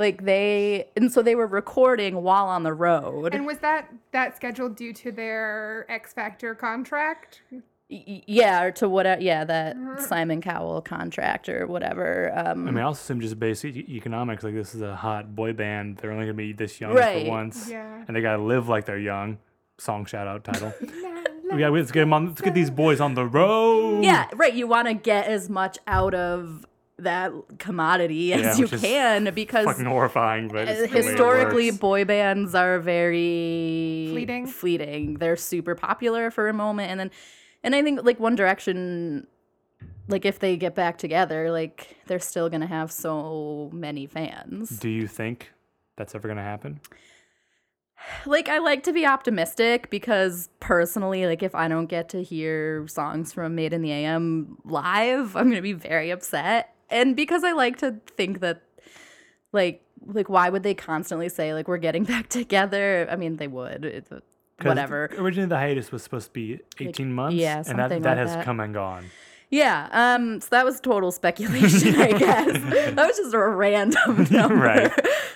Like 0.00 0.24
they 0.24 0.88
and 0.96 1.12
so 1.12 1.20
they 1.22 1.34
were 1.34 1.46
recording 1.46 2.22
while 2.22 2.46
on 2.46 2.62
the 2.62 2.72
road. 2.72 3.34
And 3.34 3.44
was 3.46 3.58
that 3.58 3.92
that 4.12 4.34
scheduled 4.34 4.74
due 4.74 4.94
to 4.94 5.12
their 5.12 5.84
X 5.90 6.14
Factor 6.14 6.54
contract? 6.54 7.42
Y- 7.52 7.60
y- 7.90 8.22
yeah, 8.26 8.62
or 8.62 8.70
to 8.80 8.88
what 8.88 9.20
yeah, 9.20 9.44
that 9.44 9.76
Simon 9.98 10.40
Cowell 10.40 10.80
contract 10.80 11.48
or 11.50 11.66
whatever. 11.66 12.32
Um 12.34 12.66
I 12.66 12.70
mean, 12.70 12.78
I 12.78 12.86
also 12.86 13.00
assume 13.02 13.20
just 13.20 13.38
basic 13.38 13.76
e- 13.76 13.84
economics. 13.90 14.42
Like 14.42 14.54
this 14.54 14.74
is 14.74 14.80
a 14.80 14.96
hot 14.96 15.34
boy 15.36 15.52
band. 15.52 15.98
They're 15.98 16.12
only 16.12 16.24
gonna 16.24 16.34
be 16.34 16.52
this 16.54 16.80
young 16.80 16.94
Right. 16.94 17.24
for 17.26 17.30
once, 17.30 17.68
Yeah. 17.70 18.04
and 18.08 18.16
they 18.16 18.22
gotta 18.22 18.42
live 18.42 18.68
like 18.68 18.86
they're 18.86 18.98
young. 19.14 19.36
Song 19.78 20.06
shout 20.06 20.26
out 20.26 20.44
title. 20.44 20.72
yeah, 21.58 21.68
let's 21.68 21.90
get 21.92 22.02
'em 22.02 22.12
on. 22.14 22.28
Let's 22.28 22.40
get 22.40 22.54
these 22.54 22.70
boys 22.70 23.00
on 23.00 23.14
the 23.14 23.26
road. 23.26 24.02
Yeah, 24.04 24.28
right. 24.34 24.54
You 24.54 24.66
want 24.66 24.88
to 24.88 24.94
get 24.94 25.26
as 25.26 25.50
much 25.50 25.76
out 25.86 26.14
of 26.14 26.64
that 27.02 27.32
commodity 27.58 28.32
as 28.34 28.58
Yeah, 28.58 28.64
you 28.64 28.68
can 28.68 29.32
because 29.34 29.64
fucking 29.66 29.84
horrifying, 29.84 30.48
but 30.48 30.68
it's 30.68 30.80
Uh, 30.82 30.86
the 30.86 30.92
way 30.94 31.00
it 31.00 31.04
historically 31.10 31.70
boy 31.70 32.04
bands 32.04 32.54
are 32.54 32.78
very 32.78 34.08
Fleeting? 34.10 34.46
fleeting 34.46 35.14
they're 35.14 35.36
super 35.36 35.74
popular 35.74 36.30
for 36.30 36.48
a 36.48 36.52
moment 36.52 36.90
and 36.90 37.00
then 37.00 37.10
and 37.62 37.74
i 37.74 37.82
think 37.82 38.00
like 38.04 38.18
one 38.20 38.34
direction 38.34 39.26
like 40.08 40.24
if 40.24 40.40
they 40.40 40.56
get 40.56 40.74
back 40.74 40.98
together, 40.98 41.52
like 41.52 41.96
they're 42.06 42.18
still 42.18 42.48
gonna 42.50 42.66
have 42.66 42.90
so 42.90 43.70
many 43.72 44.06
fans. 44.06 44.68
Do 44.80 44.88
you 44.88 45.06
think 45.06 45.52
that's 45.96 46.16
ever 46.16 46.26
gonna 46.26 46.42
happen? 46.42 46.80
like 48.26 48.48
I 48.48 48.58
like 48.58 48.82
to 48.84 48.92
be 48.92 49.06
optimistic 49.06 49.88
because 49.90 50.48
personally, 50.58 51.26
like 51.26 51.42
if 51.44 51.54
I 51.54 51.68
don't 51.68 51.86
get 51.86 52.08
to 52.10 52.22
hear 52.22 52.88
songs 52.88 53.32
from 53.32 53.54
Made 53.54 53.72
in 53.72 53.82
the 53.82 53.92
AM 53.92 54.58
live, 54.64 55.36
I'm 55.36 55.48
gonna 55.48 55.62
be 55.62 55.74
very 55.74 56.10
upset. 56.10 56.74
And 56.90 57.14
because 57.16 57.44
I 57.44 57.52
like 57.52 57.78
to 57.78 57.96
think 58.16 58.40
that 58.40 58.62
like 59.52 59.82
like 60.06 60.28
why 60.28 60.48
would 60.48 60.62
they 60.62 60.74
constantly 60.74 61.28
say 61.28 61.54
like 61.54 61.68
we're 61.68 61.78
getting 61.78 62.04
back 62.14 62.28
together? 62.28 63.06
I 63.10 63.16
mean 63.16 63.36
they 63.36 63.48
would. 63.48 63.84
It's 63.84 64.10
whatever. 64.62 65.10
Originally, 65.18 65.48
the 65.48 65.56
hiatus 65.56 65.90
was 65.90 66.02
supposed 66.02 66.26
to 66.28 66.32
be 66.32 66.60
18 66.78 67.12
months. 67.12 67.34
yeah, 67.36 67.62
and 67.66 67.78
that, 67.78 67.88
that 67.88 68.02
like 68.02 68.18
has 68.18 68.34
that. 68.34 68.44
come 68.44 68.60
and 68.60 68.74
gone. 68.74 69.06
Yeah, 69.52 69.88
um 69.92 70.40
so 70.40 70.48
that 70.50 70.64
was 70.64 70.78
total 70.80 71.10
speculation, 71.10 71.96
I 72.00 72.12
guess. 72.18 72.94
that 72.94 73.06
was 73.06 73.16
just 73.16 73.34
a 73.34 73.38
random 73.48 74.26
number. 74.30 74.54
Right. 74.54 74.92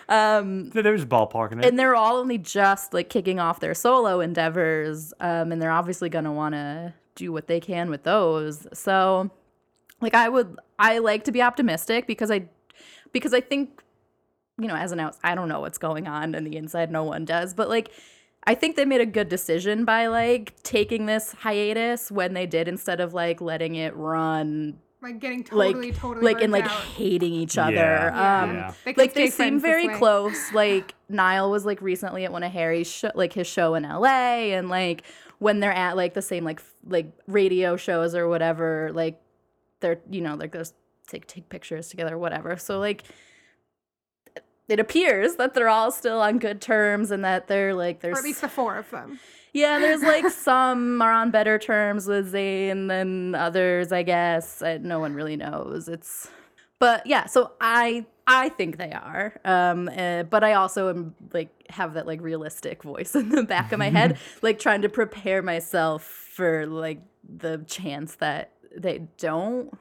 Um 0.09 0.71
They- 0.71 0.83
They 0.83 0.91
were 0.91 0.97
just 0.99 1.09
ballparking 1.09 1.59
it. 1.59 1.65
and 1.65 1.79
they're 1.79 1.97
all 1.97 2.17
only 2.19 2.39
just 2.39 2.95
like 2.95 3.09
kicking 3.09 3.41
off 3.41 3.59
their 3.61 3.75
solo 3.75 4.21
endeavors 4.21 5.13
um, 5.21 5.51
and 5.51 5.61
they're 5.61 5.73
obviously 5.73 6.09
going 6.11 6.27
to 6.27 6.31
want 6.31 6.55
to 6.55 6.95
do 7.17 7.33
what 7.33 7.47
they 7.49 7.59
can 7.61 7.91
with 7.91 8.03
those 8.05 8.67
so 8.73 9.31
like 10.01 10.15
i 10.15 10.29
would 10.29 10.59
i 10.79 10.99
like 10.99 11.25
to 11.25 11.33
be 11.33 11.41
optimistic 11.43 12.07
because 12.07 12.31
i 12.31 12.45
because 13.13 13.33
i 13.35 13.41
think 13.41 13.83
you 14.59 14.67
know 14.69 14.77
as 14.77 14.93
an 14.93 15.01
outs 15.01 15.19
i 15.25 15.35
don't 15.35 15.49
know 15.49 15.61
what's 15.61 15.79
going 15.79 16.07
on 16.07 16.35
in 16.35 16.45
the 16.45 16.57
inside 16.57 16.91
no 16.91 17.03
one 17.05 17.25
does 17.25 17.55
but 17.55 17.69
like 17.69 17.91
i 18.47 18.55
think 18.55 18.77
they 18.77 18.85
made 18.85 19.01
a 19.01 19.07
good 19.07 19.29
decision 19.29 19.85
by 19.85 20.07
like 20.07 20.55
taking 20.63 21.07
this 21.07 21.33
hiatus 21.33 22.11
when 22.11 22.35
they 22.35 22.47
did 22.47 22.69
instead 22.69 23.01
of 23.01 23.15
like 23.15 23.41
letting 23.41 23.75
it 23.75 23.95
run 23.97 24.79
Like 25.03 25.19
getting 25.19 25.43
totally 25.45 25.67
like 25.67 25.75
totally, 25.75 25.93
totally 25.93 26.25
like 26.35 26.43
and 26.43 26.53
like 26.53 26.65
out. 26.65 26.71
hating 26.71 27.33
each 27.35 27.59
other 27.59 27.73
Yeah, 27.75 28.43
um 28.43 28.55
yeah. 28.55 28.73
They 28.85 28.95
like 28.95 29.15
they 29.15 29.29
seem 29.31 29.61
very 29.61 29.89
close. 29.89 30.53
Like 30.53 30.95
Niall 31.09 31.51
was 31.51 31.67
like 31.67 31.83
recently 31.83 32.25
at 32.25 32.33
one 32.33 32.43
of 32.43 32.53
Harry's 32.53 32.87
show, 32.91 33.11
like 33.15 33.33
his 33.35 33.47
show 33.47 33.75
in 33.75 33.83
LA, 33.83 34.55
and 34.57 34.69
like 34.71 35.03
when 35.39 35.61
they're 35.61 35.73
at 35.73 35.97
like 35.97 36.15
the 36.15 36.23
same 36.23 36.45
like 36.45 36.61
f- 36.61 36.75
like 36.89 37.13
radio 37.27 37.77
shows 37.77 38.15
or 38.15 38.29
whatever, 38.29 38.91
like 38.95 39.21
they're 39.85 40.01
you 40.11 40.23
know 40.23 40.35
like 40.35 40.53
there's 40.53 40.73
take 41.07 41.27
take 41.27 41.49
pictures 41.51 41.89
together, 41.89 42.17
whatever. 42.17 42.57
So 42.57 42.79
like 42.79 43.05
it 44.67 44.81
appears 44.81 45.37
that 45.37 45.53
they're 45.53 45.69
all 45.69 45.91
still 45.93 46.21
on 46.23 46.39
good 46.39 46.61
terms 46.63 47.11
and 47.11 47.23
that 47.25 47.49
they're 47.49 47.75
like 47.75 47.99
Or 47.99 48.01
there's 48.01 48.19
at 48.19 48.25
least 48.25 48.41
the 48.41 48.49
four 48.49 48.77
of 48.77 48.91
them. 48.91 49.21
yeah, 49.53 49.79
there's 49.79 50.03
like 50.03 50.29
some 50.31 51.03
are 51.03 51.13
on 51.13 51.31
better 51.31 51.59
terms 51.59 52.07
with 52.07 52.33
Zayn 52.33 52.89
than 52.89 53.35
others, 53.35 53.93
I 53.93 54.03
guess. 54.03 54.63
I, 54.63 54.79
no 54.79 55.01
one 55.01 55.13
really 55.15 55.37
knows. 55.37 55.87
It's, 55.89 56.31
but 56.79 57.07
yeah. 57.07 57.27
So 57.27 57.53
I 57.61 58.07
I 58.27 58.49
think 58.49 58.79
they 58.79 58.93
are. 58.93 59.39
Um, 59.45 59.91
uh, 59.95 60.23
but 60.23 60.43
I 60.43 60.55
also 60.55 60.89
am 60.89 61.15
like 61.35 61.51
have 61.69 61.93
that 61.95 62.07
like 62.07 62.23
realistic 62.23 62.83
voice 62.83 63.15
in 63.15 63.29
the 63.29 63.43
back 63.43 63.71
of 63.73 63.79
my 63.79 63.91
head, 63.91 64.17
like 64.43 64.59
trying 64.59 64.81
to 64.81 64.89
prepare 64.89 65.43
myself 65.43 66.03
for 66.05 66.67
like 66.67 67.03
the 67.23 67.63
chance 67.67 68.15
that 68.17 68.54
they 68.77 69.07
don't. 69.19 69.77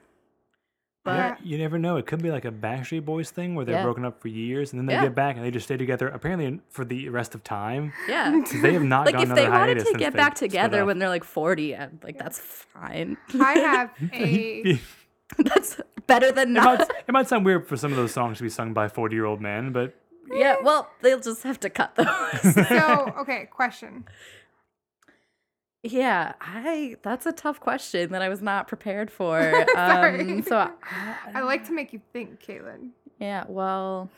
But 1.06 1.16
Yeah. 1.18 1.36
you 1.44 1.58
never 1.58 1.78
know. 1.78 1.98
It 1.98 2.06
could 2.06 2.24
be 2.24 2.32
like 2.32 2.46
a 2.46 2.52
Backstreet 2.52 3.04
Boys 3.04 3.30
thing 3.30 3.56
where 3.56 3.66
they're 3.66 3.76
Yeah. 3.76 3.84
broken 3.84 4.06
up 4.06 4.22
for 4.22 4.30
years 4.30 4.72
and 4.72 4.80
then 4.80 4.86
they 4.86 4.94
Yeah. 4.94 5.02
get 5.04 5.16
back 5.16 5.36
and 5.36 5.44
they 5.44 5.52
just 5.52 5.66
stay 5.66 5.76
together 5.76 6.08
apparently 6.08 6.62
for 6.70 6.86
the 6.86 7.10
rest 7.10 7.36
of 7.36 7.44
time. 7.44 7.92
yeah. 8.08 8.32
'Cause 8.46 8.62
they 8.62 8.72
have 8.74 8.84
not 8.84 9.06
Like 9.08 9.16
gone 9.16 9.24
if 9.24 9.30
another 9.30 9.42
they 9.42 9.50
wanted 9.50 9.64
hiatus 9.66 9.84
to 9.84 9.88
since 9.90 10.00
get 10.00 10.14
they 10.14 10.18
back 10.18 10.38
split 10.38 10.52
together 10.52 10.82
up. 10.82 10.88
when 10.88 11.00
they're 11.00 11.10
like 11.10 11.26
40, 11.26 11.76
I'm 11.76 12.00
like 12.04 12.18
that's 12.18 12.40
fine. 12.40 13.18
I 13.38 13.54
have 13.60 13.92
a 14.14 14.80
that's 15.40 15.82
better 16.08 16.32
than 16.32 16.56
It 16.56 16.62
might, 16.62 16.80
not. 16.80 16.92
it 17.08 17.12
might 17.12 17.28
sound 17.28 17.44
weird 17.46 17.68
for 17.68 17.76
some 17.76 17.92
of 17.92 17.98
those 17.98 18.14
songs 18.14 18.38
to 18.38 18.44
be 18.44 18.50
sung 18.50 18.72
by 18.74 18.88
40 18.88 19.14
year 19.16 19.26
old 19.26 19.42
men, 19.42 19.74
but 19.74 19.94
Yeah, 20.32 20.56
well, 20.64 20.90
they'll 21.02 21.20
just 21.20 21.44
have 21.44 21.60
to 21.62 21.70
cut 21.70 21.96
those. 21.96 22.54
so 22.70 23.14
okay. 23.18 23.50
Question. 23.52 24.06
Yeah, 25.84 26.34
I 26.42 26.96
that's 27.04 27.26
a 27.26 27.32
tough 27.32 27.60
question 27.60 28.12
that 28.14 28.22
I 28.22 28.30
was 28.30 28.42
not 28.42 28.68
prepared 28.68 29.12
for. 29.12 29.40
Sorry. 29.74 30.22
Um, 30.22 30.42
so 30.44 30.58
I, 30.58 30.72
I 31.34 31.42
like 31.42 31.66
to 31.68 31.74
make 31.74 31.94
you 31.94 32.02
think, 32.14 32.42
Caitlin. 32.42 32.90
yeah, 33.20 33.44
well, 33.48 34.10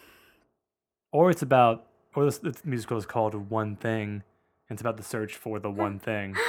or 1.11 1.30
it's 1.32 1.41
about, 1.41 1.86
or 2.16 2.26
this, 2.26 2.38
this 2.38 2.63
musical 2.66 2.97
is 2.97 3.05
called 3.05 3.49
One 3.49 3.76
Thing. 3.76 4.24
And 4.68 4.76
it's 4.78 4.82
about 4.82 4.97
the 4.97 5.03
search 5.03 5.36
for 5.36 5.59
the 5.59 5.70
one 5.70 5.99
thing. 5.99 6.36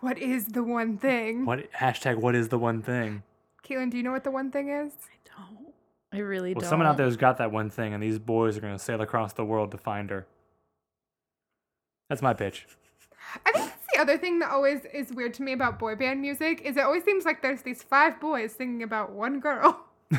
What 0.00 0.16
is 0.18 0.46
the 0.46 0.62
one 0.64 0.96
thing? 0.96 1.44
What 1.44 1.70
hashtag? 1.72 2.16
What 2.16 2.34
is 2.34 2.48
the 2.48 2.58
one 2.58 2.80
thing? 2.80 3.22
Caitlin, 3.62 3.90
do 3.90 3.98
you 3.98 4.02
know 4.02 4.12
what 4.12 4.24
the 4.24 4.30
one 4.30 4.50
thing 4.50 4.70
is? 4.70 4.94
I 4.94 5.36
don't. 5.36 5.74
I 6.10 6.18
really 6.20 6.54
Well, 6.54 6.62
don't. 6.62 6.70
someone 6.70 6.86
out 6.88 6.96
there's 6.96 7.18
got 7.18 7.36
that 7.36 7.52
one 7.52 7.68
thing, 7.68 7.92
and 7.92 8.02
these 8.02 8.18
boys 8.18 8.56
are 8.56 8.60
gonna 8.62 8.78
sail 8.78 9.02
across 9.02 9.34
the 9.34 9.44
world 9.44 9.70
to 9.72 9.76
find 9.76 10.08
her. 10.08 10.26
That's 12.08 12.22
my 12.22 12.32
pitch. 12.32 12.66
I 13.44 13.52
think 13.52 13.56
that's 13.56 13.69
the 13.69 13.69
other 14.00 14.18
thing 14.18 14.38
that 14.40 14.50
always 14.50 14.80
is 14.92 15.12
weird 15.12 15.34
to 15.34 15.42
me 15.42 15.52
about 15.52 15.78
boy 15.78 15.94
band 15.94 16.20
music 16.20 16.62
is 16.64 16.76
it 16.76 16.80
always 16.80 17.04
seems 17.04 17.24
like 17.24 17.42
there's 17.42 17.62
these 17.62 17.82
five 17.82 18.18
boys 18.20 18.52
singing 18.52 18.82
about 18.82 19.12
one 19.12 19.40
girl. 19.40 19.84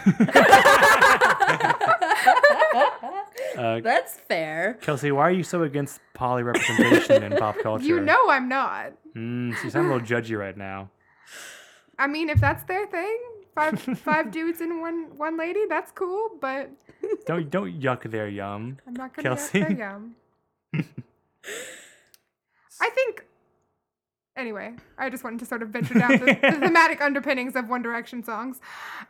Uh, 3.58 3.82
That's 3.82 4.16
fair. 4.16 4.76
Kelsey, 4.82 5.12
why 5.12 5.24
are 5.24 5.32
you 5.32 5.44
so 5.44 5.64
against 5.64 6.00
poly 6.14 6.42
representation 6.44 7.22
in 7.24 7.36
pop 7.38 7.58
culture? 7.64 7.86
You 7.86 8.00
know 8.00 8.30
I'm 8.30 8.48
not. 8.48 8.94
Mm, 9.16 9.56
so 9.58 9.64
you 9.66 9.70
sound 9.70 9.88
a 9.92 9.94
little 9.94 10.08
judgy 10.08 10.38
right 10.40 10.56
now. 10.56 10.90
I 12.00 12.08
mean, 12.08 12.30
if 12.30 12.40
that's 12.40 12.64
their 12.64 12.88
thing, 12.88 13.20
five 13.54 13.80
five 13.82 14.32
dudes 14.38 14.62
and 14.62 14.80
one 14.82 15.18
one 15.18 15.38
lady, 15.38 15.66
that's 15.68 15.92
cool. 15.92 16.30
But 16.40 16.70
Don't 17.26 17.50
don't 17.50 17.80
yuck 17.80 18.10
their 18.10 18.30
yum. 18.30 18.78
I'm 18.88 18.94
not 18.94 19.14
gonna 19.14 19.30
Kelsey? 19.30 19.60
get 19.60 19.68
their 19.70 19.78
yum. 19.78 20.16
I 22.80 22.90
think. 22.90 23.26
Anyway, 24.38 24.74
I 24.98 25.10
just 25.10 25.26
wanted 25.26 25.40
to 25.40 25.46
sort 25.46 25.62
of 25.62 25.70
venture 25.70 25.94
down 25.94 26.12
the, 26.12 26.38
the 26.42 26.52
thematic 26.62 27.02
underpinnings 27.02 27.56
of 27.56 27.68
One 27.68 27.82
Direction 27.82 28.24
songs. 28.24 28.62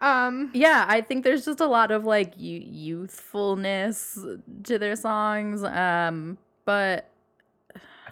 Um, 0.02 0.50
Yeah, 0.54 0.86
I 0.88 1.02
think 1.02 1.24
there's 1.24 1.46
just 1.46 1.60
a 1.60 1.68
lot 1.68 1.92
of 1.92 2.06
like 2.06 2.34
you 2.38 2.60
youthfulness 2.60 4.18
to 4.64 4.80
their 4.80 4.96
songs. 4.96 5.64
Um, 5.64 6.40
but 6.66 7.12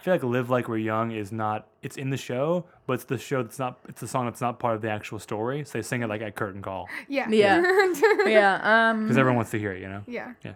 feel 0.00 0.14
like 0.14 0.22
"Live 0.22 0.50
Like 0.50 0.68
We're 0.68 0.78
Young" 0.78 1.10
is 1.10 1.32
not. 1.32 1.66
It's 1.82 1.96
in 1.96 2.10
the 2.10 2.16
show, 2.16 2.64
but 2.86 2.94
it's 2.94 3.04
the 3.04 3.18
show 3.18 3.42
that's 3.42 3.58
not. 3.58 3.80
It's 3.88 4.00
the 4.00 4.08
song 4.08 4.26
that's 4.26 4.40
not 4.40 4.60
part 4.60 4.76
of 4.76 4.82
the 4.82 4.90
actual 4.90 5.18
story. 5.18 5.64
So 5.64 5.78
they 5.78 5.82
sing 5.82 6.02
it 6.02 6.08
like 6.08 6.22
at 6.22 6.36
curtain 6.36 6.62
call 6.62 6.88
yeah. 7.08 7.28
Yeah. 7.28 7.60
yeah, 8.24 8.90
um, 8.90 9.02
because 9.02 9.18
everyone 9.18 9.36
wants 9.36 9.50
to 9.50 9.58
hear 9.58 9.72
it. 9.72 9.82
You 9.82 9.88
know. 9.88 10.02
Yeah, 10.06 10.34
yeah. 10.44 10.54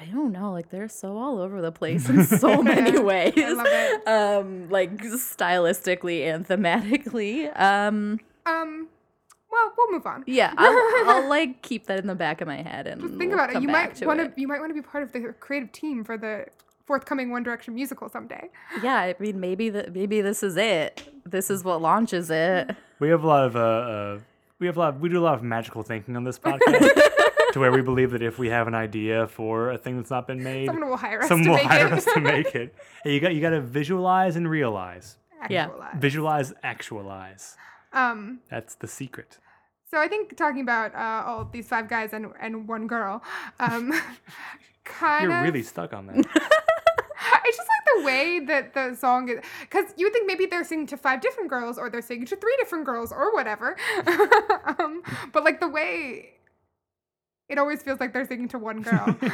I 0.00 0.06
don't 0.06 0.32
know, 0.32 0.50
like 0.52 0.70
they're 0.70 0.88
so 0.88 1.16
all 1.16 1.40
over 1.40 1.60
the 1.62 1.72
place 1.80 2.08
in 2.08 2.24
so 2.24 2.62
many 2.62 2.98
ways. 2.98 3.34
I 3.36 3.52
love 3.52 3.66
it. 3.68 4.08
Um, 4.08 4.68
like 4.70 4.96
stylistically 5.02 6.22
and 6.32 6.46
thematically. 6.46 7.48
Um, 7.58 8.20
Um. 8.46 8.88
Well, 9.50 9.72
we'll 9.78 9.92
move 9.92 10.04
on. 10.04 10.24
yeah, 10.26 10.52
I'll, 10.56 11.08
I'll 11.08 11.28
like 11.38 11.62
keep 11.62 11.86
that 11.86 12.00
in 12.00 12.08
the 12.08 12.16
back 12.16 12.40
of 12.40 12.48
my 12.48 12.60
head 12.60 12.88
and 12.88 13.00
Just 13.00 13.14
think 13.14 13.30
we'll 13.30 13.38
about 13.38 13.54
it. 13.54 13.62
You 13.62 13.68
might 13.68 14.04
want 14.04 14.18
to. 14.18 14.32
You 14.40 14.48
might 14.48 14.58
want 14.58 14.70
to 14.70 14.74
be 14.74 14.82
part 14.82 15.04
of 15.04 15.12
the 15.12 15.32
creative 15.38 15.70
team 15.70 16.02
for 16.02 16.18
the 16.18 16.46
forthcoming 16.86 17.30
One 17.30 17.44
Direction 17.44 17.72
musical 17.72 18.08
someday. 18.08 18.48
Yeah, 18.82 18.96
I 18.96 19.14
mean 19.20 19.38
maybe 19.38 19.70
that 19.70 19.94
maybe 19.94 20.20
this 20.22 20.42
is 20.42 20.56
it. 20.56 21.08
This 21.24 21.50
is 21.50 21.62
what 21.62 21.80
launches 21.80 22.30
it. 22.30 22.74
We 22.98 23.08
have 23.10 23.22
a 23.22 23.26
lot 23.28 23.44
of 23.44 23.54
uh, 23.54 23.60
uh 23.60 24.18
we 24.58 24.66
have 24.66 24.76
a 24.76 24.80
lot. 24.80 24.94
Of, 24.96 25.00
we 25.00 25.08
do 25.08 25.20
a 25.20 25.22
lot 25.22 25.34
of 25.34 25.44
magical 25.44 25.84
thinking 25.84 26.16
on 26.16 26.24
this 26.24 26.38
podcast, 26.38 26.90
to 27.54 27.60
where 27.60 27.72
we 27.72 27.80
believe 27.82 28.10
that 28.10 28.22
if 28.22 28.38
we 28.38 28.48
have 28.50 28.68
an 28.68 28.74
idea 28.74 29.26
for 29.26 29.70
a 29.70 29.78
thing 29.78 29.96
that's 29.96 30.10
not 30.10 30.26
been 30.26 30.42
made, 30.52 30.66
Someone 30.66 30.88
will 30.90 30.96
hire 30.96 31.22
us 31.22 31.28
someone 31.28 31.44
to 31.44 31.50
will 31.50 31.56
make 31.56 31.66
hire 31.66 31.86
it. 31.86 31.92
us 31.92 32.04
to 32.04 32.20
make 32.20 32.54
it. 32.54 32.74
Hey, 33.04 33.14
you 33.14 33.20
got 33.20 33.34
you 33.34 33.40
got 33.40 33.50
to 33.50 33.60
visualize 33.60 34.36
and 34.36 34.48
realize. 34.48 35.16
Yeah. 35.50 35.68
Visualize, 35.96 36.52
actualize. 36.62 37.56
Um. 37.92 38.40
That's 38.50 38.74
the 38.76 38.88
secret. 38.88 39.38
So 39.90 39.98
I 40.00 40.08
think 40.08 40.36
talking 40.36 40.62
about 40.62 40.94
uh, 40.94 41.22
all 41.26 41.44
these 41.52 41.68
five 41.68 41.88
guys 41.88 42.12
and 42.12 42.26
and 42.40 42.66
one 42.66 42.86
girl, 42.86 43.22
um, 43.60 43.92
kind 44.84 45.24
of 45.24 45.30
You're 45.30 45.38
of. 45.38 45.44
really 45.44 45.62
stuck 45.62 45.92
on 45.94 46.06
that. 46.06 46.16
It's 47.46 47.56
just 47.58 47.68
like 47.68 47.84
the 47.98 48.04
way 48.06 48.40
that 48.46 48.72
the 48.74 48.94
song 48.96 49.28
is, 49.28 49.38
because 49.60 49.92
you 49.98 50.06
would 50.06 50.12
think 50.14 50.26
maybe 50.26 50.46
they're 50.46 50.64
singing 50.64 50.86
to 50.88 50.96
five 50.96 51.20
different 51.20 51.50
girls 51.50 51.76
or 51.78 51.90
they're 51.90 52.00
singing 52.02 52.26
to 52.26 52.36
three 52.36 52.56
different 52.58 52.84
girls 52.86 53.12
or 53.12 53.32
whatever. 53.34 53.76
um, 54.78 55.02
but 55.32 55.44
like 55.44 55.60
the 55.60 55.68
way 55.68 56.30
it 57.48 57.58
always 57.58 57.82
feels 57.82 58.00
like 58.00 58.12
they're 58.12 58.26
singing 58.26 58.48
to 58.48 58.58
one 58.58 58.82
girl. 58.82 59.16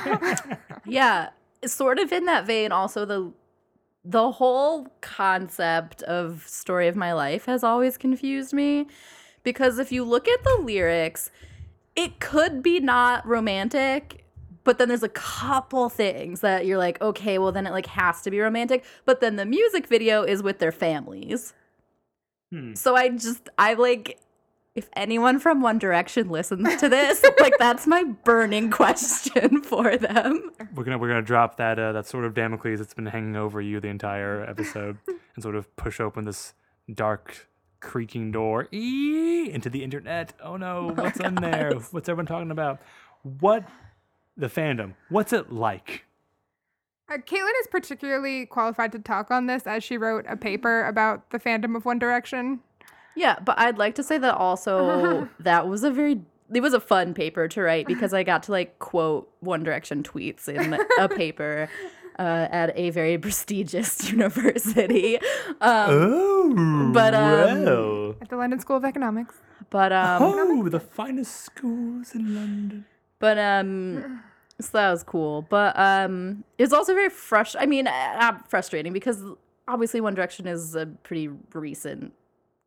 Yeah, 0.87 1.31
sort 1.65 1.99
of 1.99 2.11
in 2.13 2.25
that 2.25 2.47
vein. 2.47 2.73
Also, 2.73 3.05
the 3.05 3.33
the 4.05 4.33
whole 4.33 4.89
concept 5.03 6.03
of 6.05 6.45
story 6.49 6.89
of 6.89 6.97
my 6.97 7.13
life 7.13 7.45
has 7.45 7.63
always 7.63 7.99
confused 7.99 8.55
me 8.55 8.87
because 9.43 9.79
if 9.79 9.93
you 9.93 10.05
look 10.05 10.27
at 10.27 10.43
the 10.43 10.63
lyrics, 10.63 11.31
it 11.95 12.19
could 12.19 12.63
be 12.63 12.81
not 12.81 13.27
romantic. 13.27 14.25
But 14.65 14.79
then 14.79 14.89
there's 14.89 15.03
a 15.03 15.09
couple 15.09 15.89
things 15.89 16.41
that 16.41 16.67
you're 16.67 16.79
like, 16.79 17.01
okay, 17.01 17.39
well 17.39 17.53
then 17.53 17.67
it 17.67 17.73
like 17.73 17.87
has 17.87 18.23
to 18.23 18.31
be 18.31 18.41
romantic. 18.41 18.85
But 19.05 19.21
then 19.21 19.37
the 19.37 19.47
music 19.47 19.87
video 19.87 20.23
is 20.23 20.43
with 20.43 20.59
their 20.59 20.73
families. 20.73 21.55
Hmm. 22.51 22.75
So 22.75 22.97
I 22.97 23.11
just 23.11 23.49
I 23.59 23.75
like 23.75 24.19
if 24.75 24.89
anyone 24.95 25.39
from 25.41 25.61
One 25.61 25.79
Direction 25.79 26.29
listens 26.29 26.77
to 26.77 26.89
this, 26.89 27.25
like 27.41 27.55
that's 27.59 27.87
my 27.87 28.05
burning 28.05 28.71
question 28.71 29.63
for 29.63 29.97
them. 29.97 30.53
We're 30.75 30.85
gonna 30.85 30.99
we're 30.99 31.09
gonna 31.09 31.23
drop 31.23 31.57
that 31.57 31.79
uh, 31.79 31.93
that 31.93 32.07
sort 32.07 32.25
of 32.25 32.35
Damocles 32.35 32.79
that's 32.79 32.95
been 32.95 33.07
hanging 33.07 33.37
over 33.37 33.61
you 33.61 33.81
the 33.81 33.89
entire 33.89 34.45
episode, 34.45 34.99
and 35.07 35.43
sort 35.43 35.57
of 35.57 35.75
push 35.77 36.01
open 36.01 36.25
this 36.25 36.55
dark 36.93 37.49
creaking 37.81 38.31
door 38.31 38.69
eee, 38.73 39.51
into 39.51 39.71
the 39.71 39.83
internet. 39.83 40.35
Oh 40.43 40.57
no, 40.57 40.93
what's 40.95 41.19
in 41.19 41.35
there? 41.37 41.73
What's 41.91 42.09
everyone 42.09 42.27
talking 42.27 42.51
about? 42.51 42.81
What 43.23 43.65
the 44.37 44.49
fandom? 44.49 44.95
What's 45.09 45.33
it 45.33 45.53
like? 45.53 46.05
Uh, 47.11 47.17
Caitlin 47.17 47.51
is 47.61 47.67
particularly 47.69 48.47
qualified 48.47 48.93
to 48.93 49.01
talk 49.01 49.33
on 49.33 49.47
this 49.47 49.67
as 49.67 49.83
she 49.83 49.99
wrote 49.99 50.25
a 50.29 50.37
paper 50.37 50.87
about 50.87 51.31
the 51.31 51.41
fandom 51.41 51.77
of 51.77 51.85
One 51.85 51.99
Direction. 51.99 52.61
Yeah, 53.17 53.39
but 53.45 53.59
I'd 53.59 53.79
like 53.79 53.95
to 53.97 54.03
say 54.03 54.19
that 54.19 54.35
also 54.37 55.29
that 55.41 55.69
was 55.69 55.83
a 55.85 55.91
very 55.91 56.21
it 56.53 56.61
was 56.61 56.75
a 56.75 56.81
fun 56.81 57.15
paper 57.15 57.47
to 57.49 57.63
write 57.63 57.87
because 57.87 58.13
I 58.13 58.23
got 58.25 58.43
to 58.45 58.53
like 58.53 58.79
quote 58.81 59.31
One 59.41 59.63
Direction 59.63 60.03
tweets 60.03 60.49
in 60.49 60.79
a 60.99 61.09
paper 61.09 61.69
uh, 62.19 62.49
at 62.51 62.77
a 62.77 62.91
very 62.91 63.17
prestigious 63.19 64.11
university. 64.13 65.17
Um, 65.61 65.91
Oh, 66.53 66.91
but, 66.93 67.15
um, 67.15 67.65
well. 67.65 68.15
At 68.21 68.29
the 68.29 68.37
London 68.37 68.59
School 68.59 68.77
of 68.77 68.85
Economics. 68.85 69.37
but 69.71 69.93
um, 69.93 70.23
oh, 70.23 70.69
the 70.69 70.81
finest 70.81 71.37
schools 71.37 72.15
in 72.15 72.35
London. 72.35 72.85
But 73.21 73.39
um 73.39 74.23
so 74.59 74.71
that 74.73 74.91
was 74.91 75.03
cool. 75.05 75.43
But 75.43 75.79
um 75.79 76.43
it's 76.59 76.73
also 76.73 76.95
very 76.95 77.11
frustrating. 77.11 77.67
I 77.67 77.71
mean, 77.71 77.87
uh, 77.87 78.39
frustrating 78.49 78.93
because 78.93 79.23
obviously 79.69 80.01
One 80.01 80.15
Direction 80.15 80.47
is 80.49 80.75
a 80.75 80.87
pretty 80.87 81.29
recent 81.55 82.13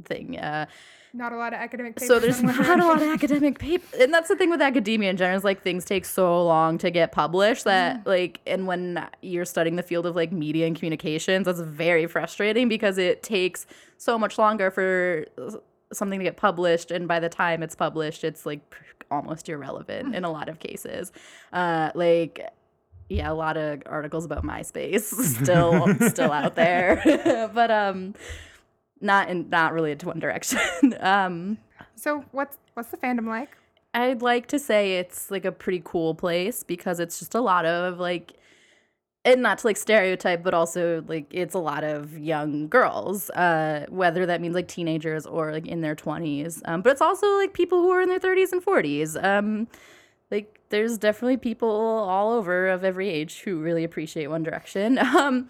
thing. 0.03 0.37
Uh 0.37 0.65
Not 1.13 1.31
a 1.33 1.37
lot 1.37 1.53
of 1.53 1.59
academic 1.59 1.95
papers. 1.95 2.07
so 2.07 2.19
there's 2.19 2.41
not 2.41 2.79
a 2.79 2.85
lot 2.85 3.01
of 3.01 3.07
academic 3.07 3.59
paper 3.59 3.85
and 4.01 4.13
that's 4.13 4.27
the 4.27 4.35
thing 4.35 4.49
with 4.49 4.61
academia 4.61 5.09
in 5.09 5.17
general 5.17 5.37
is 5.37 5.43
like 5.43 5.61
things 5.61 5.85
take 5.85 6.05
so 6.05 6.43
long 6.45 6.77
to 6.79 6.89
get 6.89 7.11
published 7.11 7.65
that 7.65 8.05
like 8.07 8.41
and 8.47 8.65
when 8.65 9.07
you're 9.21 9.45
studying 9.45 9.75
the 9.75 9.83
field 9.83 10.05
of 10.07 10.15
like 10.15 10.31
media 10.31 10.65
and 10.65 10.75
communications 10.75 11.45
that's 11.45 11.59
very 11.61 12.07
frustrating 12.07 12.67
because 12.67 12.97
it 12.97 13.21
takes 13.21 13.67
so 13.97 14.17
much 14.17 14.37
longer 14.39 14.71
for 14.71 15.25
something 15.93 16.19
to 16.19 16.23
get 16.25 16.35
published 16.37 16.89
and 16.89 17.07
by 17.07 17.19
the 17.19 17.29
time 17.29 17.61
it's 17.61 17.75
published 17.75 18.23
it's 18.23 18.45
like 18.45 18.61
almost 19.11 19.47
irrelevant 19.47 20.15
in 20.15 20.23
a 20.23 20.31
lot 20.31 20.49
of 20.49 20.57
cases 20.59 21.11
uh 21.53 21.91
like 21.93 22.41
yeah 23.09 23.31
a 23.31 23.35
lot 23.35 23.55
of 23.55 23.83
articles 23.85 24.25
about 24.25 24.43
myspace 24.43 25.03
still 25.43 25.93
still 26.09 26.31
out 26.31 26.55
there 26.55 26.99
but 27.53 27.69
um 27.69 28.15
not 29.03 29.29
in 29.29 29.49
not 29.49 29.73
related 29.73 29.99
to 30.01 30.07
one 30.07 30.19
direction. 30.19 30.59
Um 30.99 31.57
So 31.95 32.25
what's 32.31 32.57
what's 32.73 32.89
the 32.89 32.97
fandom 32.97 33.27
like? 33.27 33.57
I'd 33.93 34.21
like 34.21 34.47
to 34.47 34.59
say 34.59 34.97
it's 34.97 35.29
like 35.29 35.45
a 35.45 35.51
pretty 35.51 35.81
cool 35.83 36.15
place 36.15 36.63
because 36.63 36.99
it's 36.99 37.19
just 37.19 37.35
a 37.35 37.41
lot 37.41 37.65
of 37.65 37.99
like 37.99 38.33
and 39.25 39.41
not 39.41 39.59
to 39.59 39.67
like 39.67 39.77
stereotype 39.77 40.43
but 40.43 40.53
also 40.53 41.03
like 41.07 41.27
it's 41.31 41.53
a 41.53 41.59
lot 41.59 41.83
of 41.83 42.17
young 42.17 42.67
girls 42.67 43.29
uh 43.31 43.85
whether 43.89 44.25
that 44.25 44.41
means 44.41 44.55
like 44.55 44.67
teenagers 44.67 45.25
or 45.25 45.51
like 45.51 45.67
in 45.67 45.81
their 45.81 45.95
20s 45.95 46.61
um 46.65 46.81
but 46.81 46.91
it's 46.91 47.01
also 47.01 47.27
like 47.37 47.53
people 47.53 47.81
who 47.81 47.89
are 47.91 48.01
in 48.01 48.09
their 48.09 48.19
30s 48.19 48.51
and 48.51 48.65
40s 48.65 49.23
um 49.23 49.67
like 50.31 50.59
there's 50.69 50.97
definitely 50.97 51.37
people 51.37 51.69
all 51.69 52.33
over 52.33 52.67
of 52.67 52.83
every 52.83 53.07
age 53.07 53.41
who 53.41 53.59
really 53.59 53.83
appreciate 53.83 54.27
one 54.27 54.43
direction. 54.43 54.97
Um 55.15 55.49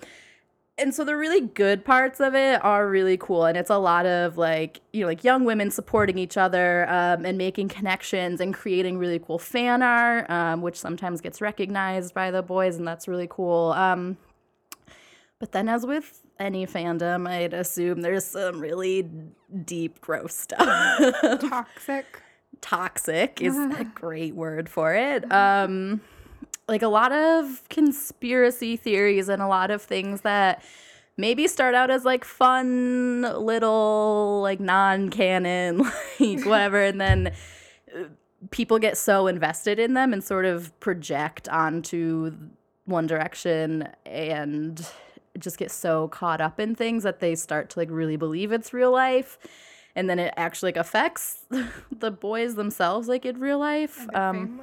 and 0.78 0.94
so 0.94 1.04
the 1.04 1.16
really 1.16 1.42
good 1.42 1.86
parts 1.86 2.20
of 2.20 2.34
it 2.34 2.64
are 2.64 2.90
really 2.90 3.18
cool 3.18 3.46
and 3.46 3.58
it's 3.58 3.70
a 3.70 3.78
lot 3.78 4.06
of 4.06 4.38
like 4.38 4.82
you 4.92 5.02
know 5.02 5.08
like 5.08 5.24
young 5.24 5.46
women 5.46 5.70
supporting 5.70 6.18
each 6.18 6.38
other 6.38 6.90
um, 6.90 7.26
and 7.26 7.38
making 7.38 7.68
connections 7.68 8.42
and 8.42 8.54
creating 8.54 8.98
really 8.98 9.20
cool 9.20 9.38
fan 9.38 9.82
art 9.84 10.30
um, 10.30 10.62
which 10.62 10.80
sometimes 10.80 11.22
gets 11.22 11.42
recognized 11.42 12.14
by 12.14 12.32
the 12.32 12.42
boys 12.42 12.76
and 12.78 12.88
that's 12.88 13.08
really 13.08 13.28
cool 13.30 13.72
um, 13.74 14.18
but 15.40 15.52
then 15.52 15.70
as 15.70 15.86
with 15.86 16.22
any 16.40 16.66
fandom 16.66 17.28
i'd 17.30 17.54
assume 17.54 18.02
there's 18.02 18.26
some 18.26 18.60
really 18.60 19.08
deep 19.66 20.02
gross 20.02 20.34
stuff 20.34 20.60
Toxic. 21.40 22.22
toxic 22.62 23.42
is 23.42 23.56
a 23.56 23.84
great 23.94 24.36
word 24.36 24.68
for 24.68 24.96
it. 24.96 25.32
Um, 25.32 26.02
like 26.68 26.82
a 26.82 26.88
lot 26.88 27.12
of 27.12 27.64
conspiracy 27.70 28.78
theories 28.78 29.30
and 29.30 29.42
a 29.42 29.48
lot 29.48 29.72
of 29.72 29.82
things 29.82 30.22
that 30.22 30.64
maybe 31.18 31.48
start 31.48 31.76
out 31.76 31.92
as 31.92 32.06
like 32.06 32.26
fun 32.26 33.22
little 33.22 34.42
like 34.42 34.60
non-canon 34.60 35.80
like 36.20 36.46
whatever 36.46 36.82
and 36.84 37.00
then 37.00 37.32
uh, 37.96 38.04
people 38.52 38.80
get 38.80 38.98
so 38.98 39.28
invested 39.28 39.80
in 39.80 39.94
them 39.94 40.14
and 40.14 40.24
sort 40.24 40.46
of 40.46 40.78
project 40.80 41.48
onto 41.50 42.32
one 42.86 43.08
direction 43.08 43.88
and 44.06 44.88
just 45.40 45.58
get 45.58 45.72
so 45.72 46.08
caught 46.10 46.42
up 46.42 46.60
in 46.60 46.76
things 46.76 47.04
that 47.04 47.20
they 47.20 47.36
start 47.36 47.70
to 47.70 47.80
like 47.80 47.90
really 47.92 48.18
believe 48.18 48.52
it's 48.52 48.74
real 48.74 48.92
life 48.92 49.38
and 49.96 50.10
then 50.10 50.18
it 50.18 50.34
actually 50.38 50.70
like 50.70 50.78
affects 50.78 51.46
the 51.92 52.12
boys 52.12 52.56
themselves 52.56 53.08
like 53.08 53.26
in 53.26 53.40
real 53.40 53.60
life 53.60 54.08
um. 54.16 54.62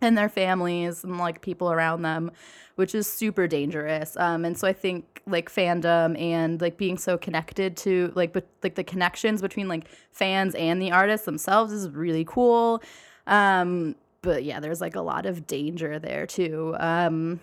And 0.00 0.16
their 0.16 0.28
families 0.28 1.04
and 1.04 1.18
like 1.18 1.40
people 1.40 1.70
around 1.70 2.02
them 2.02 2.30
which 2.76 2.94
is 2.94 3.06
super 3.06 3.46
dangerous 3.46 4.16
um 4.16 4.44
and 4.44 4.58
so 4.58 4.66
i 4.66 4.72
think 4.72 5.20
like 5.26 5.50
fandom 5.50 6.18
and 6.20 6.60
like 6.60 6.76
being 6.76 6.96
so 6.96 7.18
connected 7.18 7.76
to 7.76 8.12
like 8.14 8.32
but 8.32 8.46
like 8.62 8.74
the 8.74 8.84
connections 8.84 9.42
between 9.42 9.68
like 9.68 9.86
fans 10.10 10.54
and 10.54 10.80
the 10.80 10.90
artists 10.90 11.26
themselves 11.26 11.72
is 11.72 11.88
really 11.90 12.24
cool 12.24 12.82
um 13.26 13.94
but 14.22 14.44
yeah 14.44 14.60
there's 14.60 14.80
like 14.80 14.96
a 14.96 15.00
lot 15.00 15.26
of 15.26 15.46
danger 15.46 15.98
there 15.98 16.26
too 16.26 16.74
um 16.78 17.38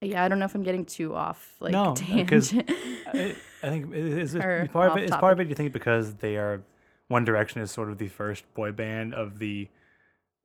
yeah 0.00 0.24
i 0.24 0.28
don't 0.28 0.38
know 0.38 0.44
if 0.44 0.54
i'm 0.54 0.62
getting 0.62 0.84
too 0.84 1.14
off 1.14 1.54
like 1.60 1.72
No, 1.72 1.94
because 1.94 2.50
tangent 2.50 2.70
I, 3.12 3.34
I 3.62 3.68
think 3.70 3.92
is 3.92 4.34
it 4.34 4.72
part 4.72 4.92
of 4.92 4.96
it. 4.98 5.04
Is 5.04 5.10
part 5.10 5.32
of 5.32 5.40
it. 5.40 5.48
You 5.48 5.54
think 5.54 5.72
because 5.72 6.14
they 6.16 6.36
are 6.36 6.62
One 7.08 7.24
Direction 7.24 7.60
is 7.60 7.70
sort 7.70 7.90
of 7.90 7.98
the 7.98 8.08
first 8.08 8.44
boy 8.54 8.70
band 8.70 9.14
of 9.14 9.38
the, 9.38 9.68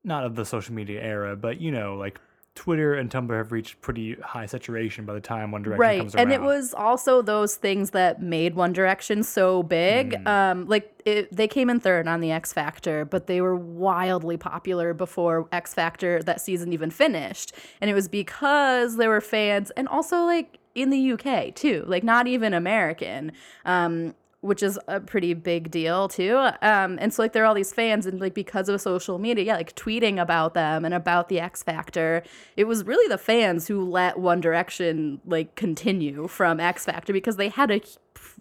not 0.04 0.26
of 0.26 0.36
the 0.36 0.46
social 0.46 0.74
media 0.74 1.02
era, 1.02 1.36
but 1.36 1.60
you 1.62 1.72
know, 1.72 1.96
like 1.96 2.20
Twitter 2.56 2.94
and 2.94 3.10
Tumblr 3.10 3.36
have 3.36 3.52
reached 3.52 3.82
pretty 3.82 4.16
high 4.22 4.46
saturation 4.46 5.06
by 5.06 5.14
the 5.16 5.20
time 5.20 5.50
One 5.52 5.64
Direction 5.64 5.80
right 5.82 5.98
comes 5.98 6.14
around. 6.14 6.24
and 6.26 6.34
it 6.34 6.42
was 6.42 6.72
also 6.76 7.24
those 7.24 7.56
things 7.56 7.90
that 7.92 8.22
made 8.22 8.54
one 8.54 8.74
direction 8.74 9.24
so 9.24 9.64
big 9.64 10.12
Mm. 10.12 10.28
um 10.28 10.68
like 10.68 10.94
it, 11.04 11.36
they 11.36 11.48
came 11.48 11.68
in 11.72 11.80
third 11.80 12.08
on 12.08 12.20
the 12.20 12.32
x 12.32 12.54
factor 12.54 13.06
but 13.06 13.26
they 13.26 13.42
were 13.42 13.56
wildly 13.56 14.38
popular 14.38 14.94
before 14.94 15.48
x 15.52 15.74
factor 15.74 16.22
that 16.22 16.42
season 16.42 16.74
even 16.74 16.92
finished 16.92 17.54
and 17.82 17.90
it 17.90 17.96
was 17.96 18.08
because 18.08 18.98
there 18.98 19.10
were 19.10 19.20
fans 19.22 19.72
and 19.72 19.88
also 19.88 20.18
like 20.26 20.60
in 20.76 20.92
the 20.92 21.12
uk 21.14 21.56
too 21.56 21.84
like 21.88 22.04
not 22.04 22.28
even 22.28 22.54
american 22.54 23.32
um 23.66 24.14
which 24.44 24.62
is 24.62 24.78
a 24.90 25.00
pretty 25.00 25.34
big 25.34 25.72
deal 25.72 26.10
too. 26.10 26.36
Um, 26.62 26.98
and 27.00 27.14
so 27.14 27.22
like 27.22 27.32
there 27.32 27.44
are 27.44 27.46
all 27.46 27.54
these 27.54 27.72
fans, 27.72 28.06
and 28.06 28.20
like 28.20 28.34
because 28.34 28.68
of 28.68 28.80
social 28.82 29.18
media, 29.18 29.46
yeah, 29.46 29.56
like 29.56 29.74
tweeting 29.76 30.22
about 30.22 30.54
them 30.54 30.84
and 30.84 30.94
about 30.94 31.30
the 31.30 31.40
X 31.40 31.64
Factor, 31.64 32.24
it 32.58 32.66
was 32.66 32.84
really 32.84 33.08
the 33.08 33.18
fans 33.18 33.68
who 33.68 33.90
let 33.90 34.20
One 34.20 34.42
Direction 34.42 35.22
like 35.26 35.56
continue 35.56 36.28
from 36.28 36.60
X 36.60 36.84
Factor 36.86 37.14
because 37.14 37.38
they 37.38 37.48
had 37.48 37.72
a 37.72 37.82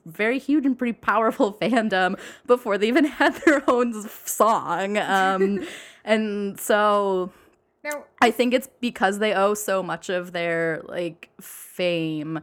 very 0.04 0.40
huge 0.40 0.66
and 0.66 0.76
pretty 0.76 0.92
powerful 0.92 1.52
fandom 1.62 2.18
before 2.46 2.78
they 2.78 2.88
even 2.88 3.04
had 3.20 3.34
their 3.46 3.62
own 3.70 3.92
song. 4.02 4.98
Um, 4.98 5.64
and 6.04 6.58
so 6.58 7.30
I 8.20 8.32
think 8.32 8.54
it's 8.54 8.68
because 8.80 9.20
they 9.20 9.34
owe 9.34 9.54
so 9.54 9.84
much 9.84 10.08
of 10.08 10.32
their 10.32 10.82
like 10.86 11.30
fame 11.40 12.40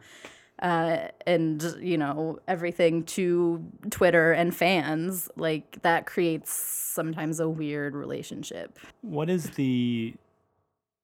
uh, 0.61 1.07
and 1.25 1.75
you 1.79 1.97
know 1.97 2.39
everything 2.47 3.03
to 3.03 3.63
Twitter 3.89 4.31
and 4.31 4.55
fans. 4.55 5.29
Like 5.35 5.81
that 5.81 6.05
creates 6.05 6.51
sometimes 6.51 7.39
a 7.39 7.49
weird 7.49 7.95
relationship. 7.95 8.77
What 9.01 9.29
is 9.29 9.51
the 9.51 10.13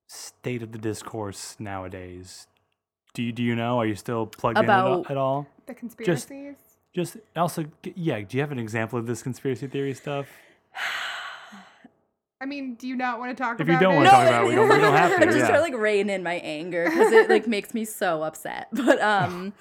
state 0.08 0.62
of 0.62 0.72
the 0.72 0.78
discourse 0.78 1.56
nowadays? 1.60 2.48
Do 3.14 3.24
you 3.24 3.32
do 3.32 3.44
you 3.44 3.56
know? 3.56 3.80
Are 3.80 3.86
you 3.86 3.96
still 3.96 4.26
plugged 4.26 4.58
in 4.58 4.66
About- 4.66 5.06
at, 5.06 5.12
at 5.12 5.18
all? 5.18 5.48
the 5.66 5.74
conspiracies. 5.74 6.56
Just 6.94 7.18
also, 7.36 7.66
yeah. 7.96 8.22
Do 8.22 8.38
you 8.38 8.42
have 8.42 8.52
an 8.52 8.60
example 8.60 8.98
of 9.00 9.08
this 9.08 9.22
conspiracy 9.24 9.68
theory 9.68 9.94
stuff? 9.94 10.28
I 12.42 12.46
mean, 12.46 12.76
do 12.76 12.88
you 12.88 12.96
not 12.96 13.20
want 13.20 13.36
to 13.36 13.42
talk 13.42 13.60
If 13.60 13.68
you 13.68 13.74
about 13.74 13.82
don't 13.82 13.94
it? 13.94 13.98
wanna 13.98 14.10
talk 14.10 14.28
about 14.28 14.44
it, 14.44 14.48
we 14.48 14.56
don't- 14.56 14.70
we 14.70 14.76
don't 14.78 14.94
have 14.94 15.12
to, 15.16 15.16
I'm 15.18 15.24
just 15.24 15.38
yeah. 15.38 15.48
trying 15.48 15.60
to 15.60 15.62
like 15.74 15.82
rein 15.82 16.10
in 16.10 16.22
my 16.22 16.36
anger 16.36 16.84
because 16.86 17.12
it 17.12 17.30
like 17.30 17.48
makes 17.48 17.74
me 17.74 17.86
so 17.86 18.24
upset. 18.24 18.68
But 18.74 19.02
um, 19.02 19.54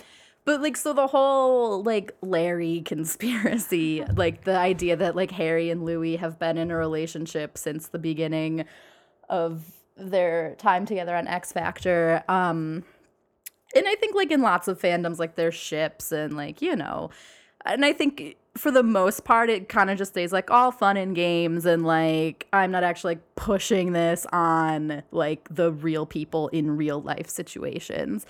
but 0.44 0.60
like 0.60 0.76
so 0.76 0.92
the 0.92 1.06
whole 1.06 1.82
like 1.84 2.12
Larry 2.20 2.82
conspiracy, 2.82 4.04
like 4.16 4.44
the 4.44 4.56
idea 4.58 4.96
that 4.96 5.14
like 5.16 5.30
Harry 5.30 5.70
and 5.70 5.84
Louis 5.84 6.16
have 6.16 6.38
been 6.38 6.58
in 6.58 6.70
a 6.70 6.76
relationship 6.76 7.56
since 7.56 7.88
the 7.88 7.98
beginning 7.98 8.64
of 9.28 9.64
their 9.96 10.56
time 10.56 10.84
together 10.84 11.14
on 11.14 11.28
X 11.28 11.52
Factor. 11.52 12.24
Um, 12.28 12.84
and 13.76 13.86
I 13.88 13.94
think 13.94 14.14
like 14.16 14.30
in 14.32 14.42
lots 14.42 14.66
of 14.68 14.80
fandoms, 14.80 15.18
like 15.18 15.36
there's 15.36 15.54
ships 15.54 16.10
and 16.12 16.36
like 16.36 16.60
you 16.60 16.74
know, 16.74 17.10
and 17.64 17.84
I 17.84 17.92
think 17.92 18.36
for 18.56 18.70
the 18.70 18.82
most 18.82 19.24
part, 19.24 19.50
it 19.50 19.68
kind 19.68 19.90
of 19.90 19.98
just 19.98 20.12
stays 20.12 20.32
like 20.32 20.50
all 20.50 20.70
fun 20.70 20.96
and 20.96 21.14
games, 21.14 21.66
and 21.66 21.84
like 21.84 22.46
I'm 22.52 22.70
not 22.70 22.84
actually 22.84 23.16
like 23.16 23.34
pushing 23.36 23.92
this 23.92 24.26
on 24.32 25.02
like 25.10 25.48
the 25.50 25.72
real 25.72 26.06
people 26.06 26.48
in 26.48 26.76
real 26.76 27.02
life 27.02 27.28
situations. 27.28 28.26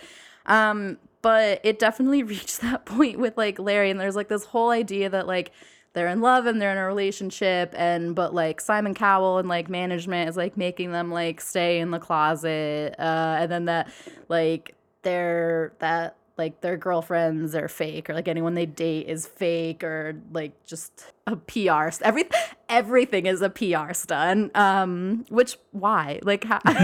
Um, 0.46 0.98
but 1.22 1.60
it 1.62 1.78
definitely 1.78 2.22
reached 2.34 2.60
that 2.62 2.86
point 2.86 3.18
with 3.18 3.36
like 3.36 3.58
Larry, 3.58 3.90
and 3.90 4.00
there's 4.00 4.16
like 4.16 4.28
this 4.28 4.44
whole 4.46 4.70
idea 4.70 5.10
that 5.10 5.26
like 5.26 5.52
they're 5.92 6.08
in 6.08 6.20
love 6.20 6.46
and 6.46 6.60
they're 6.60 6.72
in 6.72 6.78
a 6.78 6.86
relationship 6.86 7.72
and 7.76 8.14
but 8.14 8.34
like 8.34 8.60
Simon 8.60 8.94
Cowell 8.94 9.38
and 9.38 9.48
like 9.48 9.68
management 9.68 10.28
is 10.28 10.36
like 10.36 10.56
making 10.56 10.90
them 10.90 11.10
like 11.10 11.40
stay 11.40 11.78
in 11.78 11.92
the 11.92 12.00
closet 12.00 12.96
uh 12.98 13.36
and 13.38 13.50
then 13.50 13.64
that 13.66 13.88
like 14.28 14.74
they're 15.02 15.72
that 15.78 16.16
like 16.36 16.60
their 16.62 16.76
girlfriends 16.76 17.54
are 17.54 17.68
fake 17.68 18.10
or 18.10 18.14
like 18.14 18.26
anyone 18.28 18.54
they 18.54 18.66
date 18.66 19.06
is 19.08 19.26
fake 19.26 19.84
or 19.84 20.16
like 20.32 20.52
just 20.66 21.12
a 21.26 21.36
PR 21.36 21.90
st- 21.90 22.02
every 22.02 22.24
everything 22.68 23.26
is 23.26 23.40
a 23.40 23.48
PR 23.50 23.92
stunt 23.92 24.54
um 24.56 25.24
which 25.28 25.56
why 25.70 26.18
like 26.22 26.42
how 26.44 26.58
like 26.64 26.76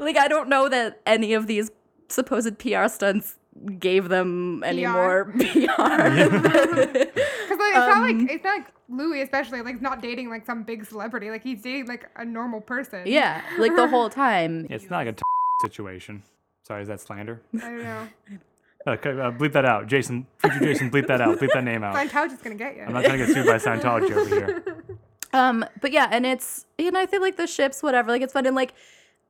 like 0.00 0.16
I 0.16 0.28
don't 0.28 0.48
know 0.48 0.68
that 0.68 1.00
any 1.06 1.34
of 1.34 1.46
these 1.46 1.70
supposed 2.08 2.58
PR 2.58 2.88
stunts 2.88 3.36
gave 3.78 4.08
them 4.08 4.62
any 4.64 4.82
PR. 4.84 4.90
more 4.90 5.24
PR 5.24 5.38
Because 5.38 6.96
like, 6.96 7.08
it's 7.08 7.74
not 7.74 7.96
Um, 7.96 8.02
like 8.02 8.30
it's 8.30 8.44
not 8.44 8.58
like 8.58 8.66
Louis, 8.88 9.22
especially 9.22 9.62
like 9.62 9.80
not 9.80 10.02
dating 10.02 10.28
like 10.28 10.44
some 10.44 10.62
big 10.62 10.84
celebrity. 10.84 11.30
Like 11.30 11.42
he's 11.42 11.62
dating 11.62 11.86
like 11.86 12.08
a 12.16 12.24
normal 12.24 12.60
person. 12.60 13.02
yeah 13.06 13.42
like 13.58 13.74
the 13.76 13.88
whole 13.88 14.10
time 14.26 14.66
It's 14.70 14.90
not 14.90 14.98
like 14.98 15.08
a 15.08 15.12
t- 15.12 15.22
situation. 15.62 16.22
Sorry, 16.66 16.82
is 16.82 16.88
that 16.88 17.00
slander? 17.00 17.40
I 17.54 17.58
don't 17.58 17.82
know. 17.82 18.08
Okay, 18.86 19.12
uh, 19.12 19.30
bleep 19.30 19.52
that 19.52 19.64
out. 19.64 19.86
Jason, 19.86 20.26
future 20.36 20.58
Jason, 20.60 20.90
bleep 20.90 21.06
that 21.06 21.18
out. 21.18 21.38
Bleep 21.38 21.48
that 21.54 21.64
name 21.64 21.82
out. 21.82 21.96
Scientology's 21.96 22.42
gonna 22.42 22.54
get 22.54 22.76
you. 22.76 22.82
I'm 22.82 22.92
not 22.92 23.02
trying 23.02 23.18
to 23.18 23.24
get 23.24 23.34
sued 23.34 23.46
by 23.46 23.56
Scientology 23.56 24.14
over 24.14 24.28
here. 24.28 24.84
Um, 25.32 25.64
but 25.80 25.90
yeah, 25.90 26.06
and 26.12 26.24
it's 26.24 26.64
you 26.78 26.92
know 26.92 27.00
I 27.00 27.06
think 27.06 27.20
like 27.22 27.36
the 27.36 27.48
ships, 27.48 27.82
whatever, 27.82 28.10
like 28.10 28.22
it's 28.22 28.34
fun 28.34 28.46
and 28.46 28.54
like 28.54 28.72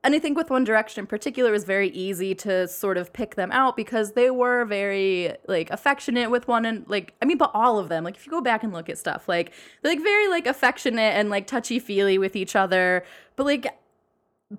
and 0.03 0.13
I 0.13 0.19
think 0.19 0.37
with 0.37 0.51
One 0.51 0.63
Direction 0.63 0.99
in 1.01 1.07
particular, 1.07 1.49
it 1.49 1.53
was 1.53 1.63
very 1.63 1.89
easy 1.89 2.35
to 2.35 2.67
sort 2.67 2.97
of 2.97 3.11
pick 3.11 3.33
them 3.33 3.51
out 3.51 3.75
because 3.75 4.11
they 4.11 4.29
were 4.29 4.63
very 4.65 5.33
like 5.47 5.71
affectionate 5.71 6.29
with 6.29 6.47
one 6.47 6.63
and 6.63 6.87
like 6.87 7.15
I 7.23 7.25
mean, 7.25 7.39
but 7.39 7.49
all 7.55 7.79
of 7.79 7.89
them, 7.89 8.03
like 8.03 8.15
if 8.17 8.27
you 8.27 8.31
go 8.31 8.39
back 8.39 8.61
and 8.61 8.71
look 8.71 8.87
at 8.87 8.99
stuff, 8.99 9.27
like 9.27 9.51
they're 9.81 9.93
like 9.93 10.03
very 10.03 10.27
like 10.27 10.45
affectionate 10.45 11.15
and 11.15 11.31
like 11.31 11.47
touchy 11.47 11.79
feely 11.79 12.19
with 12.19 12.35
each 12.35 12.55
other, 12.55 13.03
but 13.35 13.47
like 13.47 13.65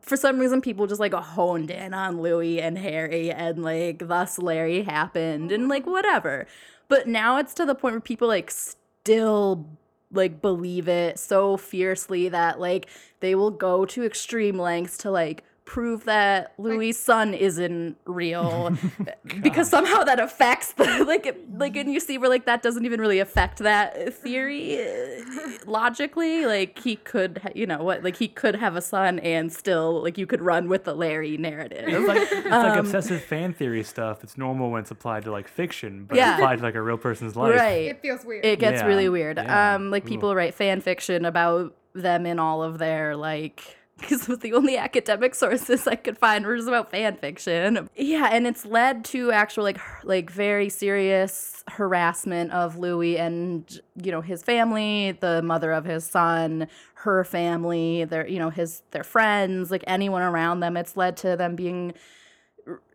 for 0.03 0.17
some 0.17 0.39
reason 0.39 0.61
people 0.61 0.87
just 0.87 1.01
like 1.01 1.13
honed 1.13 1.71
in 1.71 1.95
on 1.95 2.21
Louis 2.21 2.61
and 2.61 2.79
Harry 2.79 3.31
and 3.31 3.63
like 3.63 4.07
thus 4.09 4.39
Larry 4.39 4.83
happened 4.83 5.53
and 5.53 5.69
like 5.69 5.87
whatever. 5.87 6.47
But 6.89 7.07
now 7.09 7.39
it's 7.39 7.55
to 7.55 7.67
the 7.67 7.75
point 7.75 7.95
where 7.95 8.01
people 8.01 8.29
like 8.29 8.51
still 8.51 9.67
like 10.13 10.41
believe 10.41 10.89
it 10.89 11.19
so 11.19 11.57
fiercely 11.57 12.29
that 12.29 12.61
like 12.61 12.89
they 13.21 13.35
will 13.35 13.51
go 13.51 13.85
to 13.87 14.05
extreme 14.05 14.59
lengths 14.59 14.99
to 14.99 15.11
like 15.11 15.45
prove 15.67 16.05
that 16.05 16.55
Louis' 16.59 16.93
son 16.93 17.35
isn't 17.35 17.97
real 18.07 18.75
because 19.43 19.69
somehow 19.69 20.05
that 20.05 20.21
affects 20.21 20.73
the 20.75 21.05
like 21.09 21.27
it- 21.27 21.59
like 21.59 21.75
and 21.77 21.93
you 21.93 21.99
see 21.99 22.17
where 22.19 22.31
like 22.31 22.47
that 22.47 22.63
doesn't 22.63 22.85
even 22.87 23.01
really 23.01 23.19
affect 23.19 23.59
that 23.59 24.15
theory 24.15 24.81
uh, 24.81 25.51
logically 25.67 26.47
like 26.47 26.79
he 26.79 26.95
could 26.97 27.39
ha- 27.43 27.49
you 27.55 27.67
know 27.67 27.83
what 27.83 28.05
like 28.05 28.17
he 28.17 28.29
could 28.29 28.55
have 28.55 28.77
a 28.77 28.81
son 28.81 29.19
and 29.19 29.53
still 29.53 30.03
like 30.03 30.17
you 30.17 30.25
could 30.27 30.41
run 30.41 30.69
with 30.69 30.85
the 30.85 30.95
Larry 30.95 31.37
narrative 31.37 31.85
It's 31.89 32.07
like, 32.09 32.23
it's 32.31 32.47
like 32.47 32.73
Um, 32.73 32.79
obsessive 32.79 33.23
fan 33.23 33.53
theory 33.53 33.83
stuff 33.83 34.21
that's 34.21 34.39
normal 34.39 34.71
when 34.71 34.83
it's 34.83 34.93
applied 34.93 35.25
to 35.25 35.33
like 35.33 35.49
fiction, 35.49 36.05
but 36.05 36.17
Yeah. 36.17 36.37
applied 36.37 36.57
to 36.59 36.63
like 36.63 36.77
a 36.77 36.83
real 36.83 36.97
person's 36.99 37.35
life. 37.37 37.57
right 37.57 37.87
it 37.87 38.01
feels 38.01 38.25
weird. 38.25 38.45
it 38.45 38.61
gets 38.61 38.83
Yeah, 38.83 38.87
really 38.87 39.09
weird. 39.09 39.37
yeah. 39.39 39.75
Um, 39.75 39.91
like 39.91 40.05
Ooh. 40.05 40.09
people 40.09 40.35
write 40.35 40.55
fan 40.55 40.81
fiction 40.81 41.25
about 41.25 41.75
them 41.93 42.25
in 42.25 42.39
all 42.39 42.63
of 42.63 42.79
their 42.79 43.17
like. 43.17 43.77
Because 43.99 44.27
the 44.27 44.53
only 44.53 44.77
academic 44.77 45.35
sources 45.35 45.87
I 45.87 45.97
could 45.97 46.19
find 46.19 46.45
were 46.45 46.57
just 46.57 46.69
about 46.69 46.91
fan 46.91 47.17
fiction. 47.17 47.89
Yeah, 47.97 48.29
and 48.31 48.47
it's 48.47 48.67
led 48.67 49.05
to 49.07 49.33
actual 49.33 49.65
like 49.65 49.79
like 50.05 50.31
very 50.31 50.69
serious 50.69 51.65
harassment 51.69 52.53
of 52.53 52.77
Louis 52.79 53.19
and 53.19 53.81
you 54.03 54.13
know 54.13 54.21
his 54.21 54.43
family, 54.43 55.13
the 55.21 55.41
mother 55.43 55.73
of 55.73 55.87
his 55.87 56.05
son, 56.05 56.69
her 56.95 57.25
family, 57.25 58.05
their 58.05 58.29
you 58.29 58.39
know 58.39 58.51
his 58.51 58.83
their 58.91 59.05
friends, 59.05 59.71
like 59.71 59.85
anyone 59.87 60.23
around 60.23 60.61
them. 60.61 60.77
It's 60.77 60.97
led 60.97 61.17
to 61.19 61.37
them 61.37 61.57
being 61.57 61.95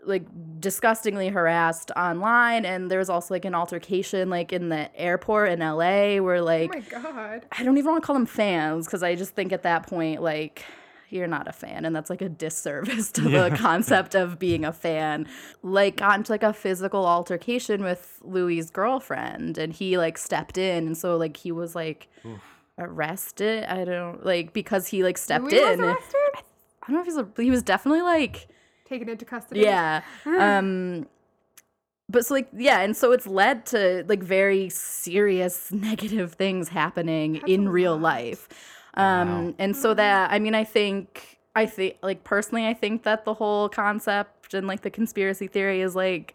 like 0.04 0.26
disgustingly 0.60 1.30
harassed 1.30 1.92
online 1.96 2.66
and 2.66 2.92
there 2.92 3.00
was 3.00 3.10
also 3.10 3.34
like 3.34 3.46
an 3.46 3.56
altercation 3.56 4.30
like 4.30 4.52
in 4.52 4.70
the 4.70 4.94
airport 5.00 5.50
in 5.50 5.60
LA 5.60 6.18
where 6.18 6.42
like 6.42 6.72
oh 6.94 7.00
my 7.02 7.02
god. 7.02 7.46
I 7.58 7.64
don't 7.64 7.78
even 7.78 7.92
want 7.92 8.04
to 8.04 8.06
call 8.06 8.16
them 8.16 8.26
fans 8.26 8.86
because 8.86 9.04
I 9.04 9.16
just 9.16 9.34
think 9.34 9.54
at 9.54 9.64
that 9.64 9.88
point 9.88 10.22
like 10.22 10.66
you're 11.12 11.28
not 11.28 11.48
a 11.48 11.52
fan 11.52 11.86
and 11.86 11.96
that's 11.96 12.10
like 12.10 12.22
a 12.22 12.30
disservice 12.30 13.12
to 13.12 13.30
Yeah. 13.30 13.50
the 13.50 13.56
concept 13.70 14.16
of 14.16 14.40
being 14.40 14.64
a 14.66 14.72
fan 14.74 15.28
like 15.62 15.98
got 15.98 16.18
into 16.18 16.32
like 16.32 16.44
a 16.44 16.54
physical 16.54 17.06
altercation 17.06 17.84
with 17.84 18.20
Louis' 18.24 18.70
girlfriend 18.72 19.58
and 19.58 19.74
he 19.74 19.98
like 19.98 20.18
stepped 20.18 20.58
in 20.58 20.88
and 20.88 20.98
so 20.98 21.18
like 21.18 21.38
he 21.38 21.52
was 21.52 21.76
like 21.76 22.08
arrested 22.80 23.66
I 23.66 23.84
don't 23.86 24.26
like 24.26 24.54
because 24.54 24.88
he 24.88 25.04
like 25.04 25.18
stepped 25.18 25.46
Louis 25.46 25.60
was 25.62 25.80
in 25.80 25.84
I 25.84 25.88
arrested? 25.88 26.18
don't 26.88 26.96
know 26.96 27.00
if 27.02 27.06
he's 27.06 27.18
a, 27.18 27.28
he 27.38 27.52
was 27.52 27.64
definitely 27.64 28.02
like 28.02 28.48
Taken 28.86 29.08
into 29.08 29.24
custody. 29.26 29.62
yeah. 29.62 30.02
Um 30.26 31.08
but 32.10 32.26
so 32.26 32.34
like 32.34 32.50
yeah, 32.58 32.82
and 32.82 32.96
so 32.98 33.14
it's 33.14 33.26
led 33.26 33.66
to 33.68 34.04
like 34.08 34.22
very 34.22 34.68
serious 34.70 35.72
negative 35.72 36.34
things 36.34 36.68
happening 36.70 37.34
That's 37.34 37.46
in 37.48 37.70
real 37.70 37.94
lot. 37.94 38.02
life. 38.02 38.50
Um 38.96 39.48
Wow. 39.48 39.54
and 39.60 39.76
so 39.76 39.94
that 39.94 40.32
I 40.32 40.40
mean 40.40 40.56
I 40.56 40.64
think 40.64 41.40
I 41.56 41.66
think 41.66 41.98
like 42.02 42.24
personally 42.24 42.68
I 42.68 42.74
think 42.74 43.04
that 43.04 43.26
the 43.26 43.34
whole 43.34 43.70
concept 43.70 44.54
and 44.54 44.68
like 44.68 44.82
the 44.82 44.90
conspiracy 44.90 45.48
theory 45.48 45.82
is 45.82 45.96
like 45.96 46.34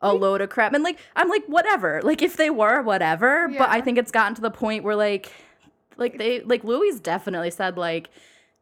a 0.00 0.12
load 0.12 0.40
of 0.42 0.50
crap. 0.50 0.74
And 0.74 0.84
like 0.84 0.98
I'm 1.16 1.28
like 1.28 1.44
whatever. 1.46 2.00
Like 2.02 2.20
if 2.22 2.36
they 2.36 2.50
were 2.50 2.82
whatever, 2.82 3.48
but 3.48 3.70
I 3.70 3.80
think 3.80 3.96
it's 3.98 4.10
gotten 4.10 4.34
to 4.34 4.42
the 4.42 4.50
point 4.50 4.84
where 4.84 4.96
like 4.96 5.32
like 5.96 6.18
they 6.18 6.40
like 6.40 6.64
Louis 6.64 6.98
definitely 7.00 7.50
said 7.50 7.76
like 7.76 8.10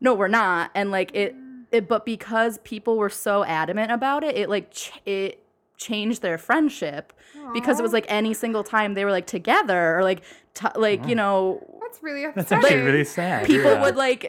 no 0.01 0.14
we're 0.14 0.28
not 0.28 0.70
and 0.74 0.91
like 0.91 1.14
it 1.14 1.35
it 1.72 1.89
but 1.89 2.05
because 2.05 2.59
people 2.59 2.97
were 2.99 3.09
so 3.11 3.45
adamant 3.45 3.91
about 3.91 4.22
it 4.24 4.37
it 4.37 4.49
like 4.51 4.70
ch- 4.72 4.93
it 5.07 5.41
changed 5.83 6.22
their 6.22 6.39
friendship 6.39 7.12
because 7.53 7.78
it 7.80 7.83
was 7.83 7.93
like 7.93 8.07
any 8.09 8.33
single 8.35 8.64
time 8.64 8.95
they 8.95 9.05
were 9.05 9.11
like 9.11 9.26
together 9.26 9.97
or 9.99 10.03
like 10.05 10.22
t- 10.55 10.66
like 10.76 11.07
you 11.07 11.14
know 11.14 11.35
That's 11.83 12.03
really 12.03 12.24
upsetting. 12.24 12.35
That's 12.37 12.53
upsetting. 12.53 12.78
actually 12.78 12.91
really 12.93 13.05
sad. 13.05 13.47
people 13.47 13.72
yeah. 13.72 13.83
would 13.83 13.97
like 13.97 14.22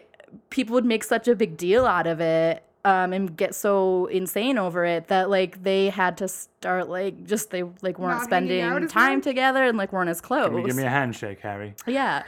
people 0.50 0.74
would 0.74 0.86
make 0.86 1.04
such 1.04 1.28
a 1.28 1.36
big 1.36 1.56
deal 1.58 1.86
out 1.86 2.08
of 2.08 2.20
it 2.20 2.64
um 2.86 3.14
and 3.14 3.38
get 3.38 3.54
so 3.56 4.08
insane 4.08 4.58
over 4.58 4.84
it 4.84 5.08
that 5.08 5.30
like 5.30 5.62
they 5.64 5.90
had 5.90 6.18
to 6.18 6.28
start 6.28 6.90
like 6.90 7.24
just 7.26 7.50
they 7.52 7.64
like 7.82 7.98
weren't 8.00 8.18
Not 8.18 8.24
spending 8.26 8.88
time 8.88 9.18
much? 9.20 9.24
together 9.24 9.64
and 9.64 9.78
like 9.78 9.94
weren't 9.94 10.10
as 10.10 10.20
close 10.20 10.46
Give 10.50 10.54
me, 10.54 10.66
give 10.66 10.76
me 10.76 10.84
a 10.84 10.90
handshake, 10.90 11.40
Harry. 11.42 11.76
yeah 11.88 12.24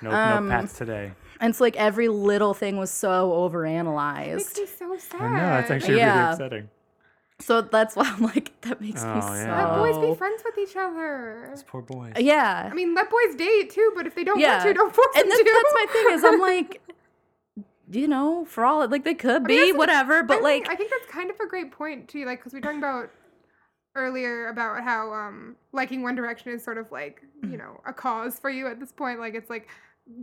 No, 0.00 0.10
Um, 0.10 0.48
no 0.48 0.54
pats 0.54 0.78
today. 0.78 1.12
and 1.40 1.54
so 1.54 1.64
like 1.64 1.76
every 1.76 2.08
little 2.08 2.54
thing 2.54 2.76
was 2.78 2.90
so 2.90 3.30
It 3.30 3.52
overanalyzed 3.52 4.36
makes 4.36 4.58
me 4.58 4.66
so 4.78 4.96
sad. 4.96 5.20
I 5.20 5.36
know, 5.36 5.58
it's 5.58 5.70
actually 5.70 5.96
Yeah. 5.98 6.18
really 6.20 6.32
upsetting. 6.32 6.68
So 7.40 7.60
that's 7.62 7.96
why 7.96 8.04
i'm 8.04 8.22
like 8.22 8.52
that 8.62 8.80
makes 8.80 9.02
me 9.02 9.10
Oh, 9.14 9.20
so 9.20 9.34
yeah. 9.34 9.66
Let 9.76 9.78
boys 9.92 10.08
be 10.10 10.14
friends 10.16 10.42
with 10.44 10.58
each 10.58 10.76
other. 10.76 11.46
Those 11.50 11.62
poor 11.62 11.82
boys. 11.82 12.12
yeah 12.18 12.68
I 12.70 12.74
mean, 12.74 12.94
let 12.94 13.08
boys 13.10 13.34
date 13.36 13.70
too, 13.70 13.92
but 13.96 14.06
if 14.06 14.14
they 14.14 14.24
don't 14.24 14.38
Yeah. 14.38 14.58
want 14.58 14.68
to, 14.68 14.74
don't 14.74 14.94
force 14.94 15.08
and 15.16 15.24
them 15.24 15.30
that, 15.30 15.44
to. 15.44 15.62
that's 15.62 15.74
my 15.74 15.86
thing 15.92 16.06
is 16.14 16.24
i'm 16.24 16.40
like 16.52 16.80
you 17.90 18.06
know 18.06 18.44
for 18.44 18.64
all 18.64 18.86
like 18.88 19.04
they 19.04 19.14
could 19.14 19.42
mean, 19.42 19.48
be 19.48 19.56
that's- 19.58 19.76
whatever 19.78 20.18
I 20.18 20.22
but 20.22 20.34
think- 20.42 20.66
like 20.66 20.68
I 20.70 20.76
think 20.76 20.90
that's 20.90 21.10
kind 21.10 21.30
of 21.30 21.36
a 21.40 21.46
great 21.48 21.72
point 21.72 22.08
too, 22.08 22.24
like 22.24 22.38
because 22.40 22.52
we 22.52 22.58
were 22.58 22.62
talking 22.62 22.78
about 22.78 23.10
earlier 23.96 24.48
about 24.48 24.82
how 24.84 25.12
um 25.12 25.56
liking 25.72 26.02
One 26.02 26.14
Direction 26.14 26.52
is 26.52 26.62
sort 26.62 26.78
of 26.78 26.90
like 26.92 27.22
Mm. 27.42 27.52
you 27.52 27.56
know 27.58 27.80
a 27.86 27.92
cause 27.92 28.38
for 28.38 28.50
you 28.50 28.66
at 28.68 28.78
this 28.78 28.92
point. 28.92 29.18
Like 29.18 29.34
it's 29.34 29.48
like 29.50 29.68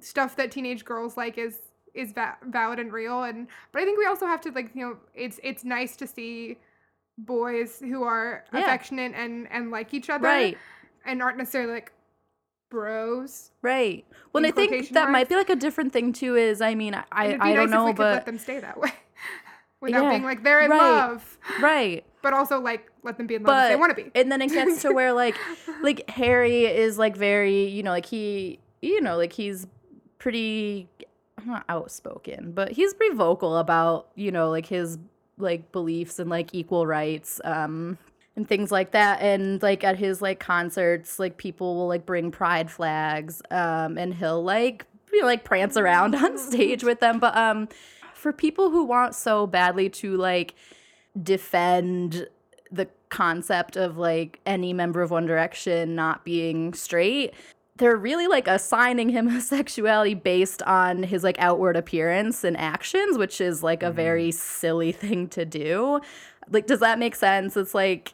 stuff 0.01 0.35
that 0.37 0.51
teenage 0.51 0.85
girls 0.85 1.17
like 1.17 1.37
is 1.37 1.59
is 1.93 2.11
va- 2.11 2.37
valid 2.45 2.77
and 2.79 2.93
real, 2.93 3.23
and 3.23 3.47
but 3.71 3.81
I 3.81 3.85
think 3.85 3.97
we 3.97 4.05
also 4.05 4.25
have 4.27 4.39
to 4.41 4.51
like 4.51 4.69
you 4.75 4.85
know 4.87 4.97
it's 5.15 5.39
it's 5.43 5.63
nice 5.65 5.95
to 5.97 6.07
see 6.07 6.57
boys 7.17 7.79
who 7.79 8.03
are 8.03 8.45
Yeah. 8.53 8.59
affectionate 8.61 9.13
and 9.15 9.47
and 9.51 9.71
like 9.71 9.93
each 9.93 10.09
other 10.09 10.23
right 10.27 10.57
and 11.05 11.21
aren't 11.21 11.37
necessarily 11.37 11.71
like 11.73 11.91
bros. 12.69 13.51
Right. 13.61 14.05
Well, 14.33 14.45
I 14.45 14.51
think 14.51 14.89
that 14.89 15.09
might 15.09 15.29
be 15.29 15.35
like 15.35 15.49
a 15.49 15.55
different 15.55 15.93
thing 15.93 16.11
too. 16.13 16.35
Is 16.35 16.61
I 16.61 16.75
mean, 16.75 16.93
I 17.11 17.27
it'd 17.27 17.41
I 17.41 17.53
don't 17.53 17.69
nice 17.69 17.75
know, 17.75 17.93
could 17.93 17.99
let 17.99 18.25
them 18.25 18.37
stay 18.37 18.59
that 18.59 18.79
way. 18.79 18.91
Without 19.81 20.03
Yeah, 20.03 20.09
being 20.09 20.23
like 20.23 20.43
they're 20.43 20.61
in 20.61 20.71
right. 20.71 20.77
love, 20.77 21.37
right. 21.61 22.03
but 22.23 22.33
also 22.33 22.59
like 22.59 22.91
let 23.03 23.17
them 23.17 23.27
be 23.27 23.35
in 23.35 23.43
love 23.43 23.55
if 23.55 23.61
But 23.63 23.69
they 23.69 23.75
want 23.75 23.95
to 23.95 24.03
be. 24.03 24.11
and 24.15 24.31
then 24.31 24.41
it 24.41 24.51
gets 24.51 24.81
to 24.81 24.91
where 24.91 25.13
like 25.13 25.37
like 25.81 26.09
Harry 26.09 26.65
is 26.65 26.97
like 26.97 27.15
very 27.15 27.65
you 27.67 27.83
know 27.83 27.91
like 27.91 28.07
he 28.07 28.59
you 28.81 28.99
know 29.01 29.15
like 29.17 29.33
he's 29.33 29.67
pretty 30.17 30.89
not 31.45 31.63
outspoken, 31.69 32.51
but 32.51 32.71
he's 32.71 32.93
pretty 32.95 33.15
vocal 33.15 33.57
about 33.57 34.09
you 34.15 34.31
know 34.31 34.49
like 34.49 34.65
his 34.65 34.97
like 35.37 35.71
beliefs 35.71 36.19
and 36.19 36.29
like 36.29 36.53
equal 36.53 36.87
rights. 36.87 37.39
Um, 37.43 37.97
and 38.35 38.47
things 38.47 38.71
like 38.71 38.91
that 38.91 39.19
and 39.19 39.63
like 39.63 39.83
at 39.83 39.97
his 39.97 40.21
like 40.21 40.39
concerts 40.39 41.17
like 41.17 41.37
people 41.37 41.75
will 41.75 41.87
like 41.87 42.05
bring 42.05 42.29
pride 42.29 42.69
flags 42.69 43.41
um 43.49 43.97
and 43.97 44.13
he'll 44.13 44.43
like 44.43 44.85
you 45.11 45.21
know, 45.21 45.25
like 45.25 45.43
prance 45.43 45.75
around 45.75 46.13
on 46.13 46.37
stage 46.51 46.83
with 46.83 46.99
them 46.99 47.17
but 47.17 47.35
um 47.35 47.67
for 48.13 48.31
people 48.31 48.69
who 48.69 48.85
want 48.85 49.15
so 49.15 49.47
badly 49.47 49.89
to 49.89 50.15
like 50.17 50.53
defend 51.21 52.27
the 52.71 52.87
concept 53.09 53.75
of 53.75 53.97
like 53.97 54.39
any 54.45 54.73
member 54.73 55.01
of 55.01 55.11
One 55.11 55.25
Direction 55.25 55.95
not 55.95 56.25
being 56.25 56.73
straight 56.73 57.33
they're 57.77 57.95
really 57.95 58.27
like 58.27 58.47
assigning 58.47 59.09
him 59.09 59.27
a 59.27 59.41
sexuality 59.55 60.13
based 60.13 60.61
on 60.63 61.03
his 61.03 61.23
like 61.23 61.37
outward 61.39 61.75
appearance 61.75 62.43
and 62.43 62.57
actions 62.57 63.17
which 63.17 63.39
is 63.39 63.63
like 63.63 63.83
a 63.83 63.91
very 63.91 64.29
mm. 64.29 64.33
silly 64.33 64.91
thing 64.91 65.27
to 65.29 65.45
do. 65.45 65.99
Like 66.49 66.67
does 66.67 66.79
that 66.79 66.99
make 66.99 67.15
sense? 67.15 67.55
It's 67.57 67.73
like 67.73 68.13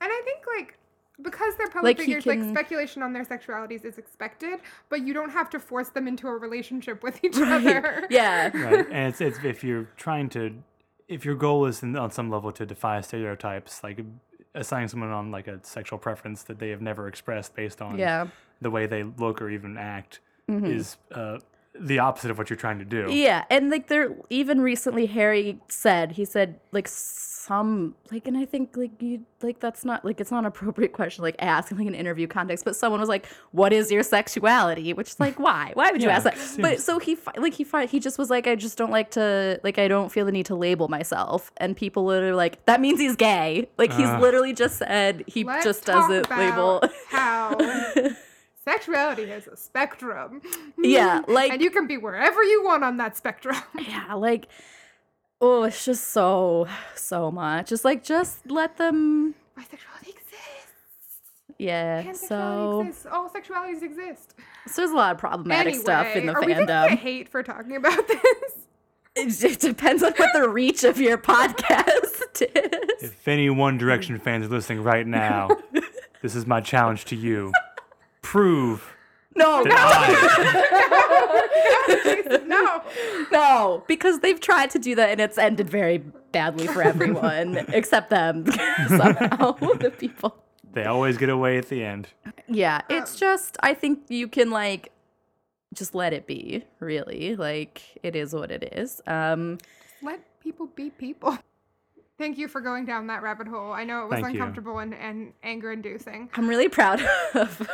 And 0.00 0.10
I 0.12 0.20
think 0.24 0.44
like 0.56 0.78
because 1.20 1.54
they're 1.56 1.68
public 1.68 1.98
Like, 1.98 2.06
figures, 2.06 2.24
can- 2.24 2.48
like 2.48 2.58
speculation 2.58 3.02
on 3.02 3.12
their 3.12 3.24
sexualities 3.24 3.84
is 3.84 3.98
expected, 3.98 4.60
but 4.88 5.06
you 5.06 5.14
don't 5.14 5.30
have 5.30 5.48
to 5.50 5.60
force 5.60 5.90
them 5.90 6.08
into 6.08 6.26
a 6.26 6.36
relationship 6.36 7.02
with 7.02 7.22
each 7.24 7.36
Right. 7.36 7.52
other. 7.52 8.06
yeah. 8.10 8.50
Right. 8.56 8.86
And 8.90 9.08
it's, 9.08 9.20
it's 9.20 9.38
if 9.44 9.62
you're 9.62 9.88
trying 9.96 10.28
to 10.30 10.54
if 11.08 11.24
your 11.24 11.34
goal 11.34 11.66
is 11.66 11.82
in, 11.82 11.96
on 11.96 12.10
some 12.10 12.30
level 12.30 12.50
to 12.52 12.64
defy 12.64 13.00
stereotypes 13.02 13.82
like 13.84 14.00
assigning 14.54 14.88
someone 14.88 15.10
on 15.10 15.30
like 15.30 15.48
a 15.48 15.58
sexual 15.62 15.98
preference 15.98 16.42
that 16.44 16.58
they 16.58 16.70
have 16.70 16.80
never 16.80 17.08
expressed 17.08 17.54
based 17.54 17.80
on 17.80 17.98
yeah. 17.98 18.26
the 18.60 18.70
way 18.70 18.86
they 18.86 19.02
look 19.02 19.40
or 19.40 19.50
even 19.50 19.76
act 19.78 20.20
is 20.48 20.98
uh, 21.12 21.38
the 21.78 21.98
opposite 21.98 22.30
of 22.30 22.36
what 22.36 22.50
you're 22.50 22.56
trying 22.56 22.78
to 22.78 22.84
do. 22.84 23.06
Yeah, 23.10 23.44
and 23.48 23.70
like 23.70 23.88
there 23.88 24.14
even 24.28 24.60
recently 24.60 25.06
Harry 25.06 25.58
said 25.68 26.12
he 26.12 26.24
said 26.24 26.60
like 26.72 26.88
some 27.46 27.96
like 28.12 28.28
and 28.28 28.36
I 28.36 28.44
think 28.44 28.76
like 28.76 29.02
you 29.02 29.22
like 29.42 29.58
that's 29.58 29.84
not 29.84 30.04
like 30.04 30.20
it's 30.20 30.30
not 30.30 30.40
an 30.40 30.44
appropriate 30.46 30.92
question 30.92 31.22
like 31.24 31.34
ask 31.40 31.72
in 31.72 31.76
like 31.78 31.88
an 31.88 31.94
interview 31.94 32.28
context, 32.28 32.64
but 32.64 32.76
someone 32.76 33.00
was 33.00 33.08
like, 33.08 33.26
"What 33.50 33.72
is 33.72 33.90
your 33.90 34.04
sexuality?" 34.04 34.92
Which 34.92 35.08
is 35.10 35.18
like, 35.18 35.40
why? 35.40 35.72
Why 35.74 35.90
would 35.90 36.00
you 36.02 36.08
Yeah, 36.08 36.16
ask 36.16 36.24
that? 36.24 36.38
But 36.62 36.80
so 36.80 37.00
he 37.00 37.16
fi- 37.16 37.32
like 37.36 37.54
he 37.54 37.64
fi- 37.64 37.86
he 37.86 37.98
just 37.98 38.16
was 38.16 38.30
like, 38.30 38.46
I 38.46 38.54
just 38.54 38.78
don't 38.78 38.92
like 38.92 39.10
to 39.12 39.58
like 39.64 39.78
I 39.78 39.88
don't 39.88 40.10
feel 40.12 40.24
the 40.24 40.30
need 40.30 40.46
to 40.46 40.54
label 40.54 40.86
myself, 40.86 41.50
and 41.56 41.76
people 41.76 42.04
literally 42.04 42.32
like 42.36 42.64
that 42.66 42.80
means 42.80 43.00
he's 43.00 43.16
gay. 43.16 43.68
Like 43.76 43.92
he's 43.92 44.06
Ugh. 44.08 44.20
literally 44.20 44.52
just 44.52 44.78
said 44.78 45.24
he 45.26 45.42
just 45.42 45.84
doesn't 45.84 46.30
label. 46.30 46.80
how 47.08 47.56
sexuality 48.64 49.22
is 49.24 49.46
a 49.48 49.56
spectrum. 49.56 50.42
Yeah, 50.78 51.22
like- 51.26 51.50
and 51.52 51.60
you 51.60 51.70
can 51.70 51.86
be 51.86 51.96
wherever 51.98 52.42
you 52.42 52.62
want 52.64 52.84
on 52.84 52.98
that 52.98 53.16
spectrum. 53.16 53.56
yeah, 53.80 54.14
like 54.14 54.46
oh, 55.42 55.64
it's 55.64 55.84
just 55.84 56.08
so 56.08 56.66
so 56.94 57.30
much. 57.30 57.72
It's 57.72 57.84
like 57.84 58.02
just 58.02 58.50
let 58.50 58.76
them 58.78 59.34
Bisexuality 59.58 60.08
exists. 60.08 61.20
yeah. 61.58 62.02
Pansexuality 62.02 62.16
So, 62.16 62.80
exists. 62.80 63.06
All 63.12 63.28
sexualities 63.28 63.82
exist. 63.82 64.34
so 64.66 64.80
there's 64.82 64.90
a 64.92 64.96
lot 64.96 65.12
of 65.12 65.18
problematic 65.18 65.74
stuff 65.74 66.16
in 66.16 66.26
the 66.26 66.32
are 66.34 66.40
we 66.40 66.54
gonna 66.54 66.64
get 66.66 66.98
hate 66.98 67.28
for 67.28 67.42
talking 67.42 67.76
about 67.76 68.06
this? 68.08 68.22
It, 69.14 69.44
it 69.44 69.60
depends 69.60 70.02
on 70.02 70.12
what 70.16 70.30
the 70.32 70.48
reach 70.48 70.84
of 70.84 70.98
your 70.98 71.18
podcast 71.18 72.40
is. 72.40 73.02
if 73.02 73.28
any 73.28 73.50
one 73.50 73.76
direction 73.76 74.18
fans 74.18 74.46
are 74.46 74.48
listening 74.48 74.82
right 74.82 75.06
now 75.06 75.50
this 76.22 76.34
is 76.34 76.46
my 76.46 76.62
challenge 76.62 77.04
to 77.06 77.16
you 77.16 77.52
prove 78.22 78.90
No, 79.34 79.64
that 79.64 79.72
I, 82.28 82.36
no. 82.46 82.82
no, 83.32 83.84
because 83.88 84.20
they've 84.20 84.40
tried 84.40 84.70
to 84.70 84.78
do 84.78 84.94
that 84.94 85.10
and 85.10 85.20
it's 85.20 85.38
ended 85.38 85.68
very 85.70 85.98
badly 86.32 86.66
for 86.66 86.82
everyone 86.82 87.56
except 87.68 88.10
them 88.10 88.46
somehow. 88.88 89.52
the 89.52 89.92
people. 89.96 90.36
they 90.72 90.84
always 90.84 91.16
get 91.18 91.28
away 91.28 91.58
at 91.58 91.68
the 91.68 91.84
end 91.84 92.08
Yeah, 92.48 92.80
it's 92.88 93.16
just 93.16 93.56
I 93.62 93.74
think 93.74 94.04
you 94.08 94.28
can 94.28 94.50
like 94.50 94.90
just 95.74 95.94
let 95.94 96.12
it 96.12 96.26
be, 96.26 96.64
really. 96.80 97.34
Like 97.36 97.82
it 98.02 98.14
is 98.14 98.34
what 98.34 98.50
it 98.50 98.74
is. 98.76 99.00
Um 99.06 99.58
Let 100.02 100.20
people 100.40 100.66
be 100.66 100.90
people. 100.90 101.38
Thank 102.18 102.38
you 102.38 102.46
for 102.48 102.60
going 102.60 102.84
down 102.84 103.06
that 103.08 103.22
rabbit 103.22 103.48
hole. 103.48 103.72
I 103.72 103.84
know 103.84 104.04
it 104.04 104.10
was 104.10 104.20
Thank 104.20 104.34
you. 104.34 104.40
uncomfortable 104.40 104.78
and, 104.78 104.94
and 104.94 105.32
anger 105.42 105.72
inducing. 105.72 106.28
I'm 106.34 106.46
really 106.46 106.68
proud 106.68 107.00
of 107.34 107.68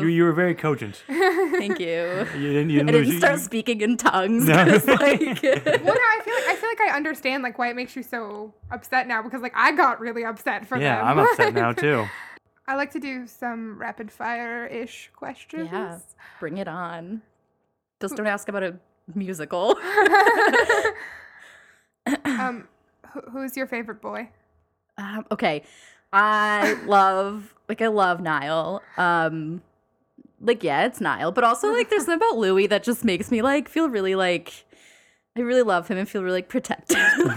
you, 0.00 0.08
you 0.08 0.24
were 0.24 0.32
very 0.32 0.54
cogent 0.54 1.02
Thank 1.06 1.78
you. 1.80 2.26
you 2.36 2.52
didn't, 2.52 2.70
you 2.70 2.80
I 2.80 2.84
didn't, 2.84 2.86
didn't 2.86 3.08
lose- 3.08 3.18
start 3.18 3.34
you- 3.38 3.44
speaking 3.44 3.80
in 3.80 3.96
tongues. 3.96 4.44
No. 4.46 4.64
'cause, 4.64 4.86
like, 4.86 5.20
well, 5.20 5.60
no, 5.62 5.92
I 5.92 6.20
feel 6.24 6.34
like 6.34 6.46
I 6.48 6.56
feel 6.56 6.68
like 6.68 6.80
I 6.80 6.96
understand 6.96 7.42
like 7.42 7.58
why 7.58 7.70
it 7.70 7.76
makes 7.76 7.96
you 7.96 8.02
so 8.02 8.52
upset 8.70 9.06
now 9.08 9.22
because 9.22 9.40
like 9.42 9.54
I 9.56 9.72
got 9.72 10.00
really 10.00 10.24
upset 10.24 10.66
for 10.66 10.76
yeah 10.78 10.96
them. 10.98 11.06
i'm 11.06 11.18
upset 11.18 11.54
now 11.54 11.72
too 11.84 12.06
I 12.68 12.74
like 12.74 12.90
to 12.92 12.98
do 13.00 13.26
some 13.28 13.78
rapid 13.78 14.10
fire 14.10 14.66
ish 14.66 15.10
questions. 15.14 15.68
yeah, 15.72 15.98
bring 16.40 16.58
it 16.58 16.66
on. 16.66 17.22
Just 18.00 18.16
don't 18.16 18.26
ask 18.26 18.48
about 18.48 18.64
a 18.64 18.76
musical. 19.14 19.76
um, 22.24 22.66
who, 23.12 23.20
who's 23.30 23.56
your 23.56 23.66
favorite 23.66 24.00
boy? 24.00 24.28
Um, 24.98 25.26
okay, 25.30 25.62
I 26.12 26.76
love 26.86 27.54
like 27.68 27.82
I 27.82 27.86
love 27.88 28.20
Niall. 28.20 28.82
Um, 28.96 29.62
like 30.40 30.62
yeah, 30.62 30.86
it's 30.86 31.00
Niall, 31.00 31.32
but 31.32 31.44
also 31.44 31.72
like 31.72 31.90
there's 31.90 32.04
something 32.04 32.26
about 32.26 32.38
Louis 32.38 32.66
that 32.66 32.82
just 32.82 33.04
makes 33.04 33.30
me 33.30 33.42
like 33.42 33.68
feel 33.68 33.88
really 33.88 34.14
like 34.14 34.64
I 35.36 35.40
really 35.40 35.62
love 35.62 35.88
him 35.88 35.98
and 35.98 36.08
feel 36.08 36.22
really 36.22 36.38
like 36.38 36.48
protective. 36.48 36.96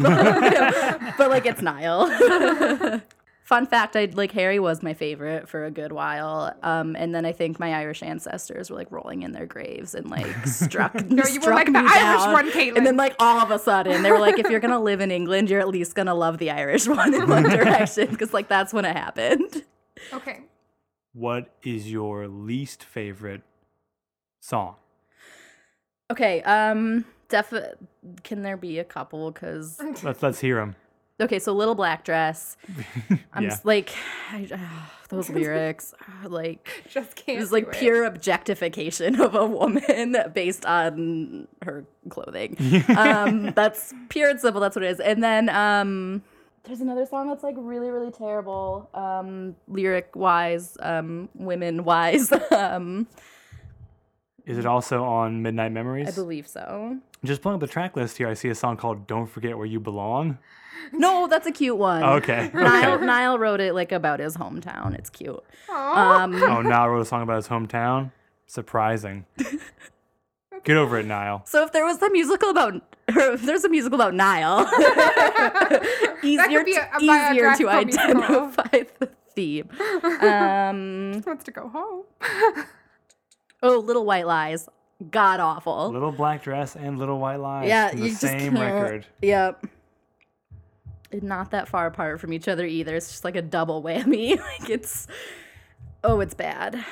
but 1.18 1.30
like 1.30 1.46
it's 1.46 1.62
Niall. 1.62 2.10
Fun 3.44 3.66
fact: 3.66 3.96
I 3.96 4.06
like 4.14 4.32
Harry 4.34 4.60
was 4.60 4.84
my 4.84 4.94
favorite 4.94 5.50
for 5.50 5.66
a 5.66 5.72
good 5.72 5.92
while, 5.92 6.56
um, 6.62 6.96
and 6.96 7.16
then 7.16 7.26
I 7.26 7.32
think 7.32 7.60
my 7.60 7.74
Irish 7.74 8.04
ancestors 8.04 8.70
were 8.70 8.76
like 8.76 8.92
rolling 8.92 9.24
in 9.24 9.32
their 9.32 9.48
graves 9.48 9.96
and 9.96 10.08
like 10.08 10.46
struck. 10.46 10.94
No, 10.94 11.24
you 11.26 11.40
were 11.40 11.46
struck 11.46 11.56
like 11.56 11.66
the 11.66 11.72
me 11.72 11.80
Irish 11.82 12.26
one, 12.28 12.52
Caitlin. 12.52 12.78
And 12.78 12.86
then 12.86 12.96
like 12.96 13.16
all 13.18 13.40
of 13.40 13.50
a 13.50 13.58
sudden 13.58 14.04
they 14.04 14.12
were 14.12 14.20
like, 14.20 14.38
if 14.38 14.52
you're 14.52 14.60
gonna 14.60 14.80
live 14.80 15.02
in 15.02 15.10
England, 15.10 15.50
you're 15.50 15.62
at 15.62 15.68
least 15.68 15.96
gonna 15.96 16.14
love 16.14 16.38
the 16.38 16.52
Irish 16.52 16.88
one 16.88 17.12
in 17.16 17.28
One 17.28 17.42
Direction 17.44 18.08
because 18.12 18.34
like 18.34 18.50
that's 18.50 18.72
when 18.72 18.86
it 18.86 18.96
happened. 18.96 19.64
okay, 20.14 20.42
what 21.14 21.50
is 21.64 21.92
your 21.92 22.28
least 22.28 22.84
favorite 22.84 23.42
song 24.40 24.76
Okay, 26.12 26.42
um, 26.42 27.06
def. 27.28 27.54
Can 28.24 28.42
there 28.42 28.58
be 28.58 28.80
a 28.80 28.84
couple? 28.84 29.30
Because 29.32 29.80
let's 30.04 30.24
let's 30.24 30.40
hear 30.40 30.56
them 30.56 30.76
okay, 31.22 31.38
so 31.38 31.54
Little 31.54 31.76
Black 31.76 32.04
Dress. 32.04 32.58
I'm 33.34 33.44
Yeah. 33.44 33.50
just 33.50 33.64
like 33.66 33.92
I, 34.32 34.48
those 35.10 35.30
lyrics, 35.30 35.94
are, 36.24 36.30
like 36.30 36.68
just 36.90 37.16
can't. 37.16 37.38
it 37.38 37.42
was 37.42 37.52
like 37.52 37.66
do 37.66 37.70
it. 37.72 37.76
pure 37.80 38.06
objectification 38.06 39.20
of 39.22 39.36
a 39.36 39.46
woman 39.46 40.16
based 40.34 40.66
on 40.66 41.48
her 41.64 41.86
clothing. 42.10 42.58
um, 42.98 43.52
that's 43.52 43.94
pure 44.10 44.30
and 44.30 44.40
simple. 44.40 44.62
That's 44.62 44.76
what 44.76 44.84
it 44.86 44.90
is. 44.92 45.00
And 45.00 45.24
then 45.24 45.50
um, 45.50 46.24
there's 46.64 46.82
another 46.82 47.06
song 47.06 47.28
that's 47.30 47.44
like 47.44 47.56
really, 47.58 47.90
really 47.90 48.12
terrible, 48.12 48.90
um, 48.94 49.56
lyric 49.68 50.16
wise, 50.16 50.78
um, 50.82 51.30
women 51.34 51.84
wise. 51.84 52.32
um, 52.52 53.08
Is 54.46 54.58
it 54.58 54.66
also 54.66 55.04
on 55.04 55.42
Midnight 55.42 55.72
Memories? 55.72 56.08
I 56.08 56.12
believe 56.12 56.48
so. 56.48 56.98
Just 57.24 57.42
pulling 57.42 57.56
up 57.56 57.62
the 57.62 57.68
track 57.68 57.96
list 57.96 58.18
here, 58.18 58.28
I 58.28 58.34
see 58.34 58.50
a 58.50 58.56
song 58.56 58.78
called 58.78 59.08
"Don't 59.08 59.28
Forget 59.28 59.58
Where 59.58 59.66
You 59.68 59.80
Belong." 59.80 60.38
No, 60.94 61.28
that's 61.28 61.46
a 61.46 61.52
cute 61.52 61.78
one. 61.78 62.02
Okay. 62.04 62.50
Niall, 62.54 62.94
okay. 62.94 63.06
Niall 63.06 63.38
wrote 63.38 63.60
it 63.60 63.76
like 63.76 63.92
about 63.92 64.20
his 64.20 64.36
hometown. 64.38 64.98
It's 64.98 65.10
cute. 65.10 65.40
Aw. 65.70 66.24
Um, 66.24 66.34
Oh, 66.42 66.62
Niall 66.62 66.90
wrote 66.90 67.02
a 67.02 67.06
song 67.06 67.22
about 67.22 67.36
his 67.36 67.48
hometown. 67.48 68.12
Surprising. 68.48 69.26
Get 70.64 70.78
over 70.78 70.98
it, 71.00 71.06
Niall. 71.06 71.44
so 71.46 71.64
if 71.64 71.72
there 71.72 71.86
was 71.86 72.02
a 72.02 72.10
musical 72.10 72.50
about, 72.50 72.74
or 73.16 73.20
if 73.34 73.42
there's 73.44 73.64
a 73.64 73.70
musical 73.70 74.00
about 74.00 74.14
Niall, 74.14 74.62
easier, 76.24 76.64
be 76.64 76.74
to, 76.74 76.80
a- 76.80 76.98
a 76.98 77.02
easier 77.02 77.56
to 77.56 77.66
biographical 77.66 77.86
musical. 77.86 78.24
identify 78.24 78.84
the 79.00 79.10
theme. 79.36 79.70
Um, 80.22 81.22
wants 81.26 81.44
to 81.46 81.52
go 81.52 81.70
home. 81.70 82.04
oh, 83.64 83.80
Little 83.80 84.06
White 84.06 84.28
Lies, 84.28 84.68
god 85.12 85.40
awful. 85.40 85.92
Little 85.92 86.12
Black 86.12 86.44
Dress 86.44 86.76
and 86.76 86.98
Little 87.00 87.20
White 87.20 87.38
Lies. 87.40 87.68
yeah, 87.68 87.92
the 87.92 87.98
you 87.98 88.10
just 88.10 88.22
same 88.22 88.54
can't- 88.56 88.60
record. 88.60 89.06
Yep. 89.22 89.66
Not 91.24 91.50
that 91.52 91.68
far 91.68 91.88
apart 91.88 92.20
from 92.20 92.34
each 92.34 92.48
other 92.48 92.66
either. 92.68 92.96
It's 92.96 93.10
just 93.10 93.24
like 93.24 93.36
a 93.36 93.42
double 93.42 93.82
whammy. 93.82 94.38
like 94.60 94.70
it's, 94.70 95.08
oh, 96.04 96.20
it's 96.20 96.36
bad. 96.36 96.86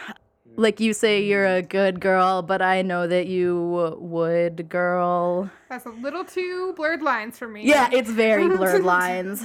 Like 0.56 0.80
you 0.80 0.94
say, 0.94 1.24
you're 1.24 1.46
a 1.46 1.62
good 1.62 2.00
girl, 2.00 2.42
but 2.42 2.62
I 2.64 2.82
know 2.82 3.06
that 3.08 3.28
you 3.28 3.96
would, 4.00 4.70
girl. 4.70 5.52
That's 5.70 5.86
a 5.86 5.90
little 5.92 6.24
too 6.26 6.74
blurred 6.76 7.04
lines 7.04 7.38
for 7.38 7.48
me. 7.48 7.64
Yeah, 7.64 7.90
it's 7.92 8.10
very 8.10 8.48
blurred 8.58 8.84
lines. 8.84 9.44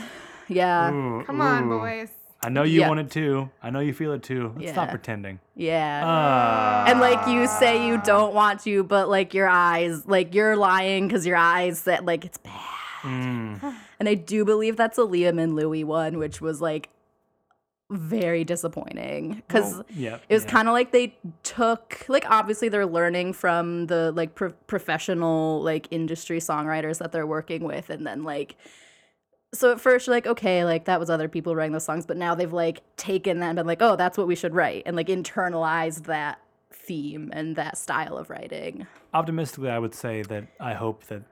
Yeah, 0.48 0.90
Ooh, 0.92 1.22
Come 1.24 1.40
on, 1.42 1.68
boys. 1.68 2.08
I 2.44 2.48
know 2.48 2.62
you 2.64 2.80
Yeah. 2.80 2.88
want 2.88 3.00
it 3.00 3.10
too. 3.10 3.50
I 3.62 3.70
know 3.70 3.80
you 3.80 3.92
feel 3.92 4.12
it 4.12 4.22
too. 4.22 4.52
Let's 4.56 4.72
stop 4.72 4.88
pretending. 4.90 5.38
yeah. 5.54 6.02
Ah. 6.04 6.84
and 6.88 6.98
like 6.98 7.28
you 7.28 7.46
say 7.46 7.86
you 7.86 8.00
don't 8.04 8.34
want 8.34 8.60
to, 8.64 8.82
but 8.82 9.08
like 9.08 9.32
your 9.34 9.48
eyes, 9.48 10.06
like 10.06 10.34
you're 10.34 10.56
lying 10.56 11.06
because 11.06 11.24
your 11.26 11.36
eyes 11.36 11.78
said 11.78 12.04
like 12.06 12.24
it's 12.24 12.38
bad. 12.38 12.60
Mm. 13.02 13.74
And 14.00 14.08
I 14.08 14.14
do 14.14 14.44
believe 14.44 14.76
that's 14.76 14.98
a 14.98 15.02
Liam 15.02 15.40
and 15.40 15.54
Louis 15.54 15.84
one, 15.84 16.18
which 16.18 16.40
was 16.40 16.60
like 16.60 16.88
very 17.92 18.44
disappointing 18.44 19.42
because 19.46 19.74
Well, 19.74 19.84
yeah, 19.94 20.18
it 20.28 20.34
was 20.34 20.44
yeah. 20.44 20.50
kind 20.50 20.68
of 20.68 20.72
like 20.72 20.92
they 20.92 21.16
took 21.42 22.04
like 22.08 22.24
obviously 22.28 22.68
they're 22.68 22.86
learning 22.86 23.34
from 23.34 23.86
the 23.86 24.12
like 24.12 24.34
pro- 24.34 24.52
professional 24.66 25.62
like 25.62 25.86
industry 25.90 26.38
songwriters 26.38 26.98
that 26.98 27.12
they're 27.12 27.26
working 27.26 27.64
with 27.64 27.90
and 27.90 28.06
then 28.06 28.24
like 28.24 28.56
so 29.54 29.72
at 29.72 29.80
first 29.80 30.06
you're 30.06 30.16
like 30.16 30.26
okay 30.26 30.64
like 30.64 30.86
that 30.86 30.98
was 30.98 31.10
other 31.10 31.28
people 31.28 31.54
writing 31.54 31.72
those 31.72 31.84
songs 31.84 32.06
but 32.06 32.16
now 32.16 32.34
they've 32.34 32.52
like 32.52 32.80
taken 32.96 33.40
that 33.40 33.48
and 33.48 33.56
been 33.56 33.66
like 33.66 33.82
oh 33.82 33.96
that's 33.96 34.16
what 34.16 34.26
we 34.26 34.34
should 34.34 34.54
write 34.54 34.82
and 34.86 34.96
like 34.96 35.08
internalized 35.08 36.04
that 36.04 36.38
theme 36.72 37.30
and 37.34 37.56
that 37.56 37.76
style 37.76 38.16
of 38.16 38.30
writing 38.30 38.86
optimistically, 39.14 39.68
I 39.70 39.78
would 39.78 39.94
say 39.94 40.22
that 40.22 40.46
I 40.58 40.72
hope 40.74 41.04
that 41.04 41.22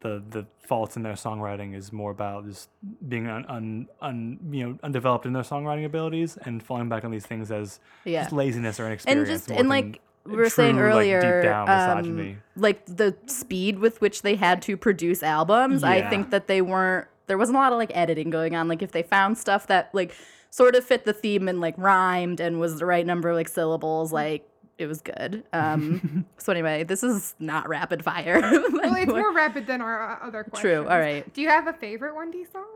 the 0.00 0.22
the 0.30 0.46
faults 0.66 0.96
in 0.96 1.02
their 1.02 1.14
songwriting 1.14 1.74
is 1.74 1.92
more 1.92 2.10
about 2.10 2.46
just 2.46 2.68
being 3.08 3.26
un, 3.28 3.44
un, 3.48 3.88
un 4.00 4.38
you 4.50 4.66
know 4.66 4.78
undeveloped 4.82 5.26
in 5.26 5.32
their 5.32 5.42
songwriting 5.42 5.84
abilities 5.84 6.36
and 6.44 6.62
falling 6.62 6.88
back 6.88 7.04
on 7.04 7.10
these 7.10 7.26
things 7.26 7.50
as 7.50 7.80
yeah. 8.04 8.22
just 8.22 8.32
laziness 8.32 8.78
or 8.80 8.84
and 8.84 8.92
inexperience. 8.92 9.28
just 9.28 9.50
and 9.50 9.68
like 9.68 10.00
we 10.24 10.36
were 10.36 10.50
saying 10.50 10.76
true, 10.76 10.92
like, 10.92 11.04
deep 11.04 11.14
earlier 11.14 11.42
down 11.42 11.68
um, 11.68 12.36
like 12.56 12.84
the 12.86 13.16
speed 13.26 13.78
with 13.78 14.00
which 14.00 14.22
they 14.22 14.34
had 14.34 14.60
to 14.60 14.76
produce 14.76 15.22
albums 15.22 15.84
i 15.84 16.08
think 16.08 16.30
that 16.30 16.48
they 16.48 16.60
weren't 16.60 17.06
there 17.26 17.38
wasn't 17.38 17.56
a 17.56 17.60
lot 17.60 17.72
of 17.72 17.78
like 17.78 17.90
editing 17.94 18.30
going 18.30 18.54
on. 18.54 18.68
Like 18.68 18.82
if 18.82 18.92
they 18.92 19.02
found 19.02 19.38
stuff 19.38 19.66
that 19.66 19.90
like 19.92 20.14
sort 20.50 20.74
of 20.74 20.84
fit 20.84 21.04
the 21.04 21.12
theme 21.12 21.48
and 21.48 21.60
like 21.60 21.74
rhymed 21.76 22.40
and 22.40 22.60
was 22.60 22.78
the 22.78 22.86
right 22.86 23.04
number 23.04 23.28
of 23.28 23.36
like 23.36 23.48
syllables 23.48 24.12
like 24.12 24.48
it 24.78 24.86
was 24.86 25.00
good 25.00 25.42
um 25.52 26.24
so 26.38 26.52
anyway 26.52 26.84
this 26.84 27.02
is 27.02 27.34
not 27.38 27.68
rapid 27.68 28.02
fire 28.04 28.40
well, 28.42 28.94
it's 28.96 29.10
more 29.10 29.32
rapid 29.32 29.66
than 29.66 29.80
our 29.80 30.12
uh, 30.22 30.26
other 30.26 30.44
questions. 30.44 30.60
True, 30.60 30.88
all 30.88 30.98
right. 30.98 31.32
Do 31.32 31.40
you 31.40 31.48
have 31.48 31.66
a 31.66 31.72
favorite 31.72 32.14
1D 32.14 32.50
song? 32.52 32.66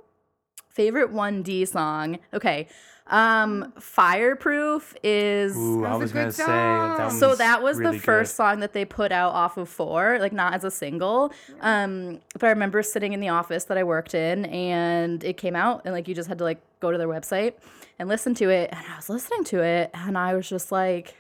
favorite 0.69 1.13
1d 1.13 1.67
song 1.67 2.19
okay 2.33 2.69
um 3.09 3.73
fireproof 3.81 4.95
is 5.03 5.57
Ooh, 5.57 5.85
I 5.85 5.91
That 5.91 5.99
was 5.99 5.99
a 5.99 6.03
was 6.03 6.13
gonna 6.13 6.25
good 6.27 6.35
say 6.35 6.45
that 6.47 7.11
song. 7.11 7.19
so 7.19 7.35
that 7.35 7.61
was 7.63 7.77
really 7.79 7.97
the 7.97 8.03
first 8.03 8.33
good. 8.33 8.37
song 8.37 8.61
that 8.61 8.73
they 8.73 8.85
put 8.85 9.11
out 9.11 9.33
off 9.33 9.57
of 9.57 9.69
four 9.69 10.19
like 10.21 10.33
not 10.33 10.55
as 10.55 10.63
a 10.63 10.71
single 10.71 11.33
um 11.61 12.21
but 12.35 12.45
i 12.45 12.51
remember 12.51 12.83
sitting 12.85 13.13
in 13.13 13.19
the 13.21 13.29
office 13.29 13.65
that 13.65 13.77
i 13.77 13.83
worked 13.83 14.15
in 14.15 14.45
and 14.47 15.25
it 15.25 15.37
came 15.37 15.57
out 15.57 15.83
and 15.85 15.93
like 15.93 16.07
you 16.07 16.15
just 16.15 16.29
had 16.29 16.39
to 16.39 16.45
like 16.45 16.61
go 16.79 16.93
to 16.93 16.99
their 16.99 17.09
website 17.09 17.55
and 17.99 18.09
listen 18.09 18.33
to 18.35 18.49
it 18.49 18.71
and 18.73 18.87
i 18.93 18.97
was 18.97 19.09
listening 19.09 19.43
to 19.43 19.61
it 19.63 19.91
and 19.93 20.17
i 20.17 20.35
was 20.35 20.49
just 20.49 20.71
like 20.71 21.15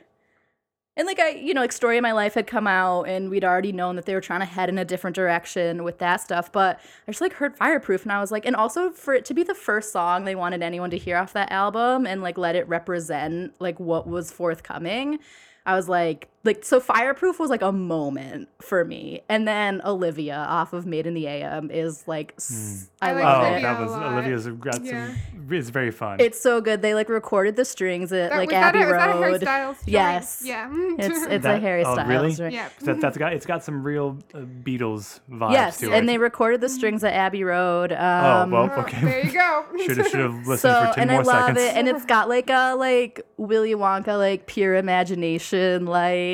and 1.00 1.06
like 1.06 1.18
I, 1.18 1.30
you 1.30 1.54
know, 1.54 1.62
like 1.62 1.72
Story 1.72 1.96
of 1.96 2.02
My 2.02 2.12
Life 2.12 2.34
had 2.34 2.46
come 2.46 2.66
out, 2.66 3.04
and 3.04 3.30
we'd 3.30 3.42
already 3.42 3.72
known 3.72 3.96
that 3.96 4.04
they 4.04 4.12
were 4.12 4.20
trying 4.20 4.40
to 4.40 4.46
head 4.46 4.68
in 4.68 4.76
a 4.76 4.84
different 4.84 5.16
direction 5.16 5.82
with 5.82 5.96
that 6.00 6.20
stuff. 6.20 6.52
But 6.52 6.78
I 7.08 7.10
just 7.10 7.22
like 7.22 7.32
heard 7.32 7.56
Fireproof, 7.56 8.02
and 8.02 8.12
I 8.12 8.20
was 8.20 8.30
like, 8.30 8.44
and 8.44 8.54
also 8.54 8.90
for 8.90 9.14
it 9.14 9.24
to 9.24 9.34
be 9.34 9.42
the 9.42 9.54
first 9.54 9.92
song 9.92 10.26
they 10.26 10.34
wanted 10.34 10.62
anyone 10.62 10.90
to 10.90 10.98
hear 10.98 11.16
off 11.16 11.32
that 11.32 11.50
album, 11.50 12.06
and 12.06 12.20
like 12.20 12.36
let 12.36 12.54
it 12.54 12.68
represent 12.68 13.54
like 13.58 13.80
what 13.80 14.06
was 14.06 14.30
forthcoming. 14.30 15.20
I 15.64 15.74
was 15.74 15.88
like, 15.88 16.28
like 16.42 16.64
so 16.64 16.80
Fireproof 16.80 17.38
was 17.38 17.50
like 17.50 17.60
a 17.62 17.70
moment 17.72 18.48
for 18.62 18.82
me, 18.84 19.20
and 19.28 19.46
then 19.46 19.82
Olivia 19.84 20.36
off 20.36 20.72
of 20.72 20.86
Made 20.86 21.06
in 21.06 21.12
the 21.14 21.26
AM 21.26 21.70
is 21.70 22.04
like, 22.08 22.32
s- 22.38 22.88
I, 23.02 23.10
I 23.10 23.12
like 23.12 23.24
love 23.24 23.42
Oh, 23.42 23.54
it. 23.56 23.62
That 23.62 23.80
was 23.80 23.90
lot. 23.90 24.12
Olivia's 24.14 24.46
got 24.46 24.82
Yeah. 24.84 25.08
some. 25.08 25.16
It's 25.52 25.68
very 25.70 25.90
fun. 25.90 26.20
It's 26.20 26.40
so 26.40 26.60
good. 26.60 26.80
They 26.80 26.94
like 26.94 27.08
recorded 27.08 27.56
the 27.56 27.64
strings 27.64 28.12
at 28.12 28.30
That, 28.30 28.38
like 28.38 28.48
was 28.50 28.54
Abbey 28.56 28.78
that 28.78 28.84
a, 28.84 28.90
was 28.92 28.96
that 29.00 29.08
a 29.08 29.12
Harry 29.12 29.32
Road. 29.32 29.40
Styles? 29.42 29.76
Yes. 29.84 30.42
Yeah. 30.44 30.70
It's 30.98 31.18
it's 31.24 31.26
a 31.26 31.38
That- 31.40 31.60
Harry 31.62 31.84
oh, 31.84 32.06
really? 32.06 32.32
joint. 32.32 32.54
yeah. 32.54 32.68
that, 32.82 33.00
that's 33.00 33.18
got 33.18 33.32
it's 33.34 33.46
got 33.46 33.62
some 33.64 33.82
real 33.82 34.16
uh, 34.32 34.38
Beatles 34.38 35.20
vibes 35.30 35.52
Yes, 35.52 35.78
to 35.78 35.92
and 35.92 36.08
they 36.08 36.18
recorded 36.18 36.60
the 36.60 36.68
strings 36.68 37.02
at 37.04 37.12
Abbey 37.12 37.42
Road. 37.44 37.92
oh 37.92 37.96
Um, 38.42 38.50
well, 38.50 38.70
Oh, 38.74 38.80
okay. 38.82 39.00
There 39.04 39.24
you 39.26 39.32
go. 39.32 39.64
Should 39.84 39.96
have 39.98 40.08
should 40.08 40.20
have 40.20 40.34
listened 40.46 40.58
so 40.60 40.86
for 40.86 40.94
two 40.94 41.00
and 41.00 41.10
more 41.10 41.20
I 41.20 41.24
love 41.24 41.46
seconds. 41.56 41.58
it, 41.60 41.76
and 41.76 41.88
it's 41.88 42.04
got 42.04 42.28
like 42.28 42.48
a 42.48 42.74
like 42.76 43.26
Willy 43.36 43.74
Wonka 43.74 44.16
like 44.18 44.46
pure 44.46 44.76
imagination. 44.76 45.86
Like 45.86 46.29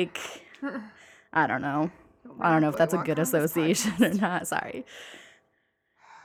I 1.33 1.47
don't 1.47 1.61
know, 1.61 1.91
I 2.39 2.51
don't 2.51 2.61
know 2.61 2.69
if 2.69 2.77
that's 2.77 2.93
a 2.93 2.97
good 2.99 3.19
association 3.19 3.93
or 4.03 4.13
not. 4.13 4.47
Sorry, 4.47 4.85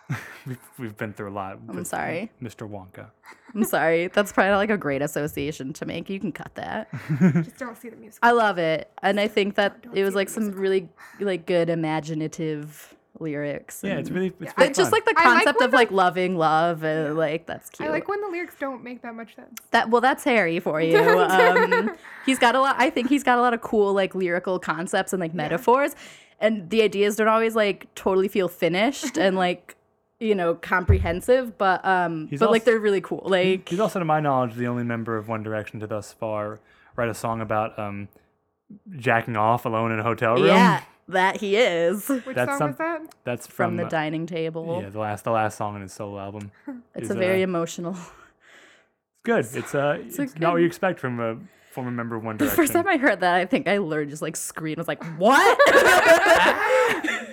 we've, 0.47 0.59
we've 0.79 0.97
been 0.97 1.13
through 1.13 1.31
a 1.31 1.35
lot. 1.35 1.59
I'm 1.69 1.85
sorry. 1.85 2.31
Mr. 2.43 2.69
Wonka. 2.69 3.11
I'm 3.55 3.65
sorry. 3.65 4.09
That's 4.09 4.33
probably 4.33 4.55
like 4.55 4.71
a 4.71 4.77
great 4.77 5.03
association 5.03 5.73
to 5.75 5.87
make. 5.87 6.09
You 6.11 6.21
can 6.21 6.33
cut 6.33 6.55
that. 6.55 6.89
Just 7.19 7.59
don't 7.59 7.77
see 7.77 7.89
the 7.89 7.97
music. 7.97 8.19
I 8.23 8.33
love 8.33 8.59
it, 8.59 8.91
and 9.03 9.21
I 9.21 9.29
think 9.29 9.55
that 9.57 9.83
Don't 9.83 9.97
it 9.97 10.05
was 10.05 10.15
like 10.15 10.29
some 10.29 10.51
really 10.53 10.89
like 11.21 11.47
good 11.47 11.69
imaginative 11.71 12.95
lyrics. 13.19 13.81
Yeah, 13.85 13.99
it's 13.99 14.09
and- 14.09 14.17
really 14.17 14.33
it's, 14.41 14.53
It's 14.59 14.79
just 14.79 14.93
like 14.93 15.05
the 15.05 15.15
I 15.17 15.25
like 15.29 15.45
concept 15.45 15.63
of 15.63 15.71
the- 15.71 15.77
like 15.77 15.91
loving 15.91 16.37
love, 16.37 16.83
and 16.85 17.17
like 17.17 17.47
that's 17.47 17.71
cute. 17.71 17.89
I 17.89 17.93
like 17.93 18.09
when 18.09 18.21
the 18.21 18.29
lyrics 18.29 18.55
don't 18.59 18.83
make 18.83 19.03
that 19.03 19.15
much 19.15 19.35
sense. 19.37 19.59
That 19.71 19.91
well, 19.91 20.01
that's 20.01 20.25
Harry 20.25 20.61
for 20.61 20.81
you. 20.83 20.97
Um, 20.99 21.97
he's 22.27 22.39
got 22.39 22.55
a 22.55 22.61
lot. 22.61 22.77
I 22.79 22.91
think 22.91 23.09
he's 23.09 23.23
got 23.23 23.39
a 23.39 23.41
lot 23.41 23.55
of 23.55 23.61
cool 23.61 23.93
like 23.93 24.15
lyrical 24.15 24.59
concepts 24.59 25.13
and 25.13 25.21
like 25.21 25.35
metaphors, 25.35 25.95
and 26.41 26.69
the 26.71 26.83
ideas 26.83 27.17
don't 27.17 27.29
always 27.29 27.55
like 27.55 27.95
totally 27.95 28.29
feel 28.29 28.49
finished 28.49 29.17
and 29.17 29.37
like 29.47 29.77
you 30.21 30.35
know 30.35 30.55
comprehensive, 30.55 31.59
but 31.59 31.85
um, 31.85 32.29
He's 32.29 32.41
but 32.41 32.51
like 32.51 32.65
they're 32.65 32.79
really 32.79 33.01
cool. 33.01 33.23
Like 33.25 33.69
He's 33.69 33.81
also, 33.81 33.99
to 33.99 34.05
my 34.05 34.21
knowledge, 34.21 34.55
the 34.55 34.69
only 34.69 34.85
member 34.85 35.17
of 35.17 35.29
One 35.29 35.43
Direction 35.43 35.81
to 35.81 35.87
thus 35.87 36.13
far 36.13 36.61
write 36.97 37.09
a 37.09 37.15
song 37.15 37.41
about 37.41 37.77
um, 37.79 38.09
jacking 38.97 39.37
off 39.37 39.65
alone 39.65 39.93
in 39.93 39.99
a 39.99 40.03
hotel 40.03 40.35
room. 40.35 40.47
yeah, 40.47 40.83
that 41.13 41.37
he 41.39 41.57
is 41.57 42.09
Which 42.09 42.25
That's 42.35 42.51
song 42.53 42.59
some- 42.59 42.69
was 42.71 42.79
that? 42.79 43.15
That's 43.25 43.47
from 43.47 43.71
from, 43.71 43.77
the 43.77 43.87
uh, 43.87 43.89
dining 43.89 44.27
table. 44.27 44.81
Yeah, 44.83 44.91
the 44.91 44.99
last 44.99 45.25
the 45.25 45.31
last 45.31 45.57
song 45.57 45.75
on 45.77 45.83
his 45.83 45.93
solo 45.93 46.19
album. 46.19 46.51
it's 46.95 47.05
is, 47.05 47.11
a 47.11 47.15
very 47.15 47.41
uh, 47.41 47.45
emotional. 47.45 47.93
It's 47.93 49.23
good. 49.25 49.47
It's 49.55 49.75
uh, 49.75 49.99
it's, 50.01 50.19
a 50.19 50.39
not 50.39 50.53
what 50.53 50.59
you 50.61 50.67
expect 50.67 50.99
from 51.01 51.21
a 51.21 51.37
former 51.71 51.91
member 51.91 52.17
of 52.17 52.25
One 52.25 52.37
Direction. 52.37 52.51
The 52.51 52.57
first 52.63 52.73
time 52.73 52.87
I 52.89 52.97
heard 52.99 53.21
that, 53.21 53.35
I 53.37 53.47
think 53.47 53.67
I 53.69 53.79
literally 53.79 54.11
just 54.11 54.23
like 54.23 54.37
screamed. 54.37 54.79
I 54.79 54.81
was 54.81 54.89
like, 54.89 55.03
"What?" 55.19 55.59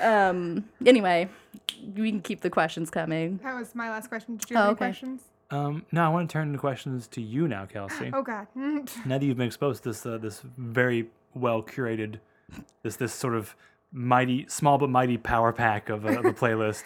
um. 0.00 0.64
Anyway, 0.84 1.28
we 1.96 2.10
can 2.10 2.20
keep 2.20 2.40
the 2.40 2.50
questions 2.50 2.90
coming. 2.90 3.38
That 3.42 3.54
was 3.58 3.74
my 3.74 3.90
last 3.90 4.08
question. 4.08 4.36
Did 4.36 4.50
you 4.50 4.56
have 4.56 4.62
Oh, 4.64 4.68
any 4.68 4.72
okay. 4.72 4.78
questions? 4.78 5.22
um, 5.50 5.84
now 5.92 6.10
I 6.10 6.12
want 6.12 6.28
to 6.28 6.32
turn 6.32 6.52
the 6.52 6.58
questions 6.58 7.06
to 7.08 7.20
you 7.22 7.48
now, 7.48 7.66
Kelsey. 7.66 8.10
Oh 8.14 8.22
God. 8.22 8.46
now 8.56 9.18
that 9.18 9.22
you've 9.22 9.36
been 9.36 9.46
exposed 9.46 9.82
to 9.84 9.90
this 9.90 10.04
uh, 10.06 10.18
this 10.18 10.42
very 10.56 11.08
well 11.34 11.62
curated, 11.62 12.18
this 12.82 12.96
this 12.96 13.12
sort 13.12 13.34
of 13.34 13.56
mighty 13.92 14.46
small 14.48 14.78
but 14.78 14.90
mighty 14.90 15.16
power 15.16 15.52
pack 15.52 15.88
of 15.88 16.04
a, 16.04 16.18
of 16.18 16.24
a 16.24 16.32
playlist, 16.40 16.84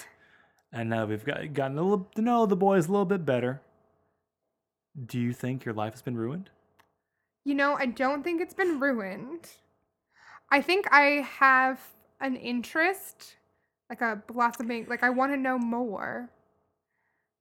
and 0.73 0.91
now 0.91 1.05
we've 1.07 1.25
got 1.25 1.53
gotten 1.53 1.79
a 1.79 1.83
little 1.83 2.09
to 2.15 2.23
know 2.23 2.47
the 2.47 2.57
boys 2.57 2.87
a 2.87 2.91
little 2.91 3.05
bit 3.05 3.25
better. 3.25 3.61
Do 5.07 5.19
you 5.19 5.33
think 5.33 5.65
your 5.65 5.75
life 5.75 5.93
has 5.93 6.03
been 6.03 6.17
ruined? 6.17 6.51
You 7.45 7.55
know, 7.55 7.75
I 7.75 7.87
don't 7.87 8.23
think 8.23 8.41
it's 8.41 8.55
been 8.55 8.81
ruined. 8.81 9.49
I 10.51 10.61
think 10.61 10.87
I 10.91 11.27
have 11.39 11.81
an 12.21 12.37
interest, 12.37 13.37
like 13.89 14.01
a 14.01 14.23
blossoming, 14.27 14.87
like 14.89 15.03
I 15.03 15.11
want 15.11 15.33
to 15.33 15.37
know 15.37 15.59
more. 15.59 16.29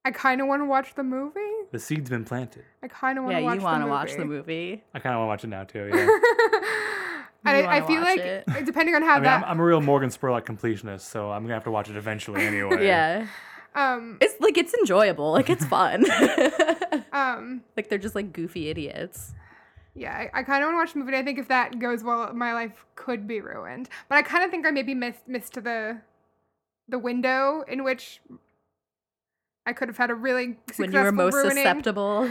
I 0.05 0.11
kind 0.11 0.39
of 0.41 0.47
want 0.47 0.61
to 0.61 0.65
watch 0.65 0.95
the 0.95 1.03
movie. 1.03 1.39
The 1.71 1.79
seed's 1.79 2.09
been 2.09 2.23
planted. 2.23 2.63
I 2.81 2.87
kind 2.87 3.17
of 3.17 3.25
want 3.25 3.35
Yeah, 3.35 3.43
watch 3.43 3.55
you 3.57 3.61
want 3.61 3.81
want 3.81 3.83
to 3.83 3.89
watch 3.89 4.17
the 4.17 4.25
movie. 4.25 4.83
I 4.93 4.99
kind 4.99 5.13
of 5.15 5.19
want 5.19 5.27
to 5.27 5.29
watch 5.29 5.43
it 5.43 5.47
now 5.47 5.63
too. 5.65 5.89
Yeah. 5.93 6.07
and 7.45 7.57
I, 7.67 7.77
I 7.77 7.87
feel 7.87 8.01
like 8.01 8.19
it. 8.19 8.45
depending 8.65 8.95
on 8.95 9.01
how 9.01 9.13
I 9.13 9.15
mean, 9.15 9.23
that 9.23 9.43
I'm, 9.43 9.51
I'm 9.51 9.59
a 9.59 9.63
real 9.63 9.81
Morgan 9.81 10.09
Spurlock 10.09 10.45
completionist, 10.45 11.01
so 11.01 11.31
I'm 11.31 11.43
gonna 11.43 11.53
have 11.53 11.63
to 11.65 11.71
watch 11.71 11.89
it 11.89 11.95
eventually 11.95 12.41
anyway. 12.45 12.85
Yeah, 12.85 13.27
um 13.75 14.17
it's 14.21 14.39
like 14.41 14.57
it's 14.57 14.73
enjoyable. 14.73 15.31
Like 15.31 15.49
it's 15.49 15.65
fun. 15.65 16.05
um 17.13 17.61
like 17.77 17.89
they're 17.89 17.97
just 17.97 18.15
like 18.15 18.33
goofy 18.33 18.69
idiots. 18.69 19.33
yeah, 19.95 20.13
I, 20.33 20.39
I 20.39 20.43
kind 20.43 20.63
of 20.63 20.67
want 20.67 20.75
to 20.75 20.77
watch 20.77 20.93
the 20.93 20.99
movie. 20.99 21.15
I 21.17 21.23
think 21.23 21.39
if 21.39 21.47
that 21.49 21.79
goes 21.79 22.03
well, 22.03 22.33
my 22.33 22.53
life 22.53 22.85
could 22.95 23.27
be 23.27 23.41
ruined. 23.41 23.89
But 24.07 24.17
I 24.17 24.21
kind 24.21 24.43
of 24.43 24.51
think 24.51 24.65
I 24.65 24.71
maybe 24.71 24.93
missed 24.95 25.27
missed 25.27 25.53
the 25.53 26.01
the 26.87 26.99
window 26.99 27.63
in 27.67 27.83
which 27.83 28.21
I 29.65 29.73
could 29.73 29.87
have 29.87 29.97
had 29.97 30.09
a 30.09 30.15
really 30.15 30.57
successful 30.67 30.85
When 30.85 30.91
you 30.93 30.99
were 31.01 31.11
most 31.11 31.33
ruining. 31.35 31.57
susceptible. 31.57 32.27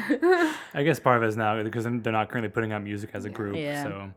I 0.75 0.83
guess 0.83 0.99
part 0.99 1.19
of 1.19 1.23
it 1.23 1.29
is 1.29 1.37
now 1.37 1.63
because 1.63 1.85
they're 1.85 2.13
not 2.13 2.29
currently 2.29 2.49
putting 2.49 2.73
out 2.73 2.83
music 2.83 3.11
as 3.15 3.25
a 3.25 3.31
group. 3.31 3.55
Yeah. 3.57 3.85
So 3.85 4.11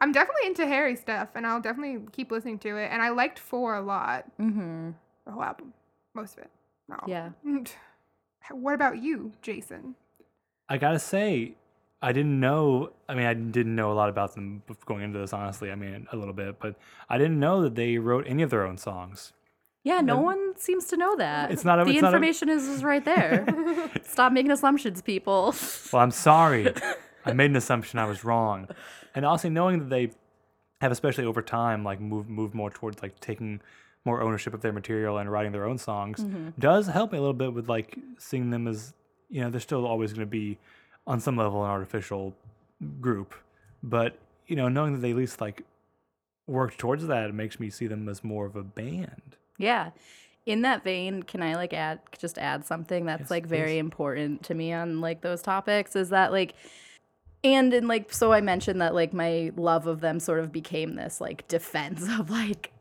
I'm 0.00 0.12
definitely 0.12 0.46
into 0.46 0.66
Harry 0.66 0.96
stuff, 0.96 1.28
and 1.34 1.46
I'll 1.46 1.60
definitely 1.60 2.06
keep 2.12 2.30
listening 2.30 2.58
to 2.60 2.76
it. 2.76 2.88
And 2.92 3.00
I 3.02 3.08
liked 3.10 3.38
Four 3.38 3.74
a 3.76 3.80
lot, 3.82 4.24
mm-hmm. 4.38 4.90
the 5.24 5.32
whole 5.32 5.42
album, 5.42 5.72
most 6.14 6.34
of 6.36 6.44
it. 6.44 6.50
Not 6.88 7.02
all. 7.02 7.08
Yeah. 7.08 7.30
What 8.52 8.74
about 8.74 9.02
you, 9.02 9.32
Jason? 9.42 9.96
I 10.68 10.78
gotta 10.78 11.00
say, 11.00 11.54
I 12.00 12.12
didn't 12.12 12.38
know. 12.38 12.92
I 13.08 13.14
mean, 13.16 13.26
I 13.26 13.34
didn't 13.34 13.74
know 13.74 13.90
a 13.90 13.94
lot 13.94 14.08
about 14.08 14.36
them 14.36 14.62
going 14.84 15.02
into 15.02 15.18
this. 15.18 15.32
Honestly, 15.32 15.72
I 15.72 15.74
mean, 15.74 16.06
a 16.12 16.16
little 16.16 16.32
bit, 16.32 16.60
but 16.60 16.76
I 17.08 17.18
didn't 17.18 17.40
know 17.40 17.62
that 17.62 17.74
they 17.74 17.98
wrote 17.98 18.24
any 18.28 18.44
of 18.44 18.50
their 18.50 18.64
own 18.64 18.78
songs. 18.78 19.32
Yeah, 19.82 20.00
no 20.00 20.16
And- 20.18 20.24
one 20.24 20.56
seems 20.56 20.86
to 20.88 20.96
know 20.96 21.16
that. 21.16 21.50
It's 21.50 21.64
not 21.64 21.80
a- 21.80 21.84
the 21.84 21.90
it's 21.90 22.02
not 22.02 22.12
a- 22.12 22.16
information 22.16 22.48
is, 22.48 22.68
is 22.68 22.84
right 22.84 23.04
there. 23.04 23.44
Stop 24.04 24.32
making 24.32 24.52
assumptions, 24.52 25.02
people. 25.02 25.52
Well, 25.92 26.02
I'm 26.02 26.10
sorry. 26.12 26.72
I 27.24 27.32
made 27.32 27.50
an 27.50 27.56
assumption. 27.56 27.98
I 27.98 28.04
was 28.06 28.22
wrong. 28.22 28.68
And 29.16 29.24
also 29.24 29.48
knowing 29.48 29.80
that 29.80 29.88
they 29.90 30.10
have, 30.80 30.92
especially 30.92 31.24
over 31.24 31.42
time, 31.42 31.82
like 31.82 32.00
moved 32.00 32.28
moved 32.28 32.54
more 32.54 32.70
towards 32.70 33.02
like 33.02 33.18
taking 33.18 33.60
more 34.04 34.20
ownership 34.22 34.54
of 34.54 34.60
their 34.60 34.72
material 34.72 35.18
and 35.18 35.32
writing 35.32 35.50
their 35.50 35.64
own 35.64 35.78
songs, 35.78 36.20
Mm-hmm. 36.20 36.50
does 36.60 36.86
help 36.86 37.10
me 37.10 37.18
a 37.18 37.20
little 37.20 37.34
bit 37.34 37.52
with 37.52 37.68
like 37.68 37.98
seeing 38.18 38.50
them 38.50 38.68
as 38.68 38.92
you 39.28 39.40
know, 39.40 39.50
they're 39.50 39.60
still 39.60 39.84
always 39.84 40.12
going 40.12 40.20
to 40.20 40.26
be 40.30 40.56
on 41.08 41.18
some 41.18 41.36
level 41.36 41.64
an 41.64 41.70
artificial 41.70 42.32
group. 43.00 43.34
But, 43.82 44.16
you 44.46 44.54
know, 44.54 44.68
knowing 44.68 44.92
that 44.92 45.00
they 45.00 45.10
at 45.10 45.16
least 45.16 45.40
like 45.40 45.62
worked 46.46 46.78
towards 46.78 47.06
that, 47.08 47.28
it 47.30 47.34
makes 47.34 47.58
me 47.58 47.70
see 47.70 47.86
them 47.88 48.08
as 48.08 48.22
more 48.22 48.46
of 48.46 48.54
a 48.54 48.62
band. 48.62 49.36
Yeah. 49.58 49.90
In 50.44 50.62
that 50.62 50.84
vein, 50.84 51.24
can 51.24 51.42
I 51.42 51.54
like 51.56 51.72
add 51.72 51.98
just 52.18 52.38
add 52.38 52.64
something 52.64 53.04
that's 53.06 53.22
Yes, 53.22 53.30
like 53.30 53.46
very 53.46 53.72
please. 53.74 53.78
important 53.80 54.44
to 54.44 54.54
me 54.54 54.72
on 54.72 55.00
like 55.00 55.22
those 55.22 55.42
topics 55.42 55.96
is 55.96 56.10
that 56.10 56.30
like 56.30 56.54
and 57.54 57.72
in 57.74 57.88
like 57.88 58.12
so 58.12 58.32
I 58.32 58.40
mentioned 58.40 58.80
that 58.80 58.94
like 58.94 59.12
my 59.12 59.52
love 59.56 59.86
of 59.86 60.00
them 60.00 60.20
sort 60.20 60.40
of 60.40 60.52
became 60.52 60.94
this 60.96 61.20
like 61.20 61.46
defense 61.48 62.06
of 62.18 62.30
like 62.30 62.72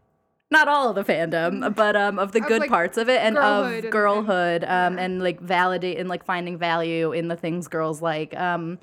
not 0.52 0.68
all 0.68 0.90
of 0.90 0.96
the 0.96 1.04
fandom, 1.04 1.74
but 1.76 1.96
um 1.96 2.20
of 2.20 2.32
the 2.32 2.40
Of, 2.42 2.48
good 2.48 2.62
like, 2.62 2.70
parts 2.70 2.98
of 2.98 3.10
it 3.10 3.22
and 3.22 3.36
girlhood 3.36 3.66
of 3.66 3.74
and- 3.74 3.84
and- 3.86 3.92
girlhood 3.92 4.64
um 4.64 4.98
yeah. 4.98 5.04
and 5.04 5.22
like 5.24 5.40
validate 5.42 5.98
and 5.98 6.08
like 6.10 6.24
finding 6.24 6.58
value 6.58 7.12
in 7.12 7.28
the 7.28 7.36
things 7.36 7.68
girls 7.68 8.02
like. 8.02 8.36
Um 8.38 8.80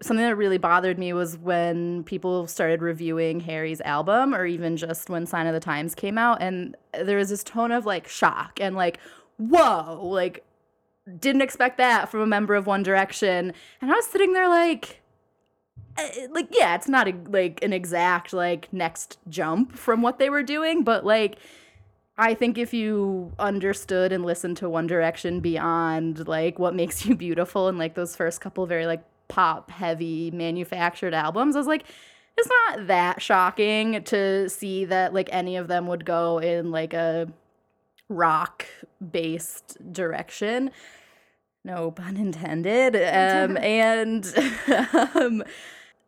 something 0.00 0.24
that 0.24 0.36
really 0.36 0.58
bothered 0.58 0.96
me 0.96 1.12
was 1.12 1.36
when 1.38 2.04
people 2.04 2.46
started 2.46 2.80
reviewing 2.80 3.40
Harry's 3.40 3.80
album 3.80 4.32
or 4.32 4.46
even 4.46 4.76
just 4.76 5.10
when 5.10 5.26
Sign 5.26 5.48
of 5.48 5.54
the 5.54 5.58
Times 5.58 5.92
came 5.96 6.16
out 6.16 6.40
and 6.40 6.76
there 7.02 7.16
was 7.16 7.30
this 7.30 7.42
tone 7.42 7.72
of 7.72 7.84
like 7.84 8.06
shock 8.06 8.60
and 8.60 8.76
like 8.76 8.98
whoa 9.38 9.98
like 10.04 10.44
didn't 11.18 11.42
expect 11.42 11.78
that 11.78 12.08
from 12.08 12.20
a 12.20 12.26
member 12.26 12.54
of 12.54 12.64
One 12.68 12.84
Direction 12.84 13.52
and 13.80 13.90
I 13.90 13.94
was 13.96 14.06
sitting 14.06 14.34
there 14.34 14.48
like 14.48 15.00
like 16.30 16.48
yeah 16.52 16.74
it's 16.74 16.88
not 16.88 17.08
a, 17.08 17.14
like 17.28 17.62
an 17.62 17.72
exact 17.72 18.32
like 18.32 18.72
next 18.72 19.18
jump 19.28 19.76
from 19.76 20.02
what 20.02 20.18
they 20.18 20.30
were 20.30 20.42
doing 20.42 20.84
but 20.84 21.04
like 21.04 21.38
I 22.20 22.34
think 22.34 22.58
if 22.58 22.74
you 22.74 23.32
understood 23.38 24.10
and 24.10 24.24
listened 24.24 24.56
to 24.56 24.68
One 24.68 24.88
Direction 24.88 25.38
beyond 25.38 26.26
like 26.26 26.58
what 26.58 26.74
makes 26.74 27.06
you 27.06 27.14
beautiful 27.14 27.68
and 27.68 27.78
like 27.78 27.94
those 27.94 28.16
first 28.16 28.40
couple 28.40 28.66
very 28.66 28.86
like 28.86 29.04
pop 29.28 29.70
heavy 29.70 30.30
manufactured 30.32 31.14
albums, 31.14 31.54
I 31.54 31.60
was 31.60 31.68
like, 31.68 31.84
it's 32.36 32.48
not 32.48 32.88
that 32.88 33.22
shocking 33.22 34.02
to 34.04 34.48
see 34.48 34.84
that 34.86 35.14
like 35.14 35.28
any 35.32 35.56
of 35.56 35.68
them 35.68 35.86
would 35.86 36.04
go 36.04 36.38
in 36.38 36.70
like 36.72 36.92
a 36.92 37.28
rock 38.08 38.66
based 39.12 39.76
direction. 39.92 40.70
No 41.64 41.90
pun 41.90 42.16
intended. 42.16 42.96
Um, 42.96 43.56
and 43.58 44.26
um, 45.14 45.44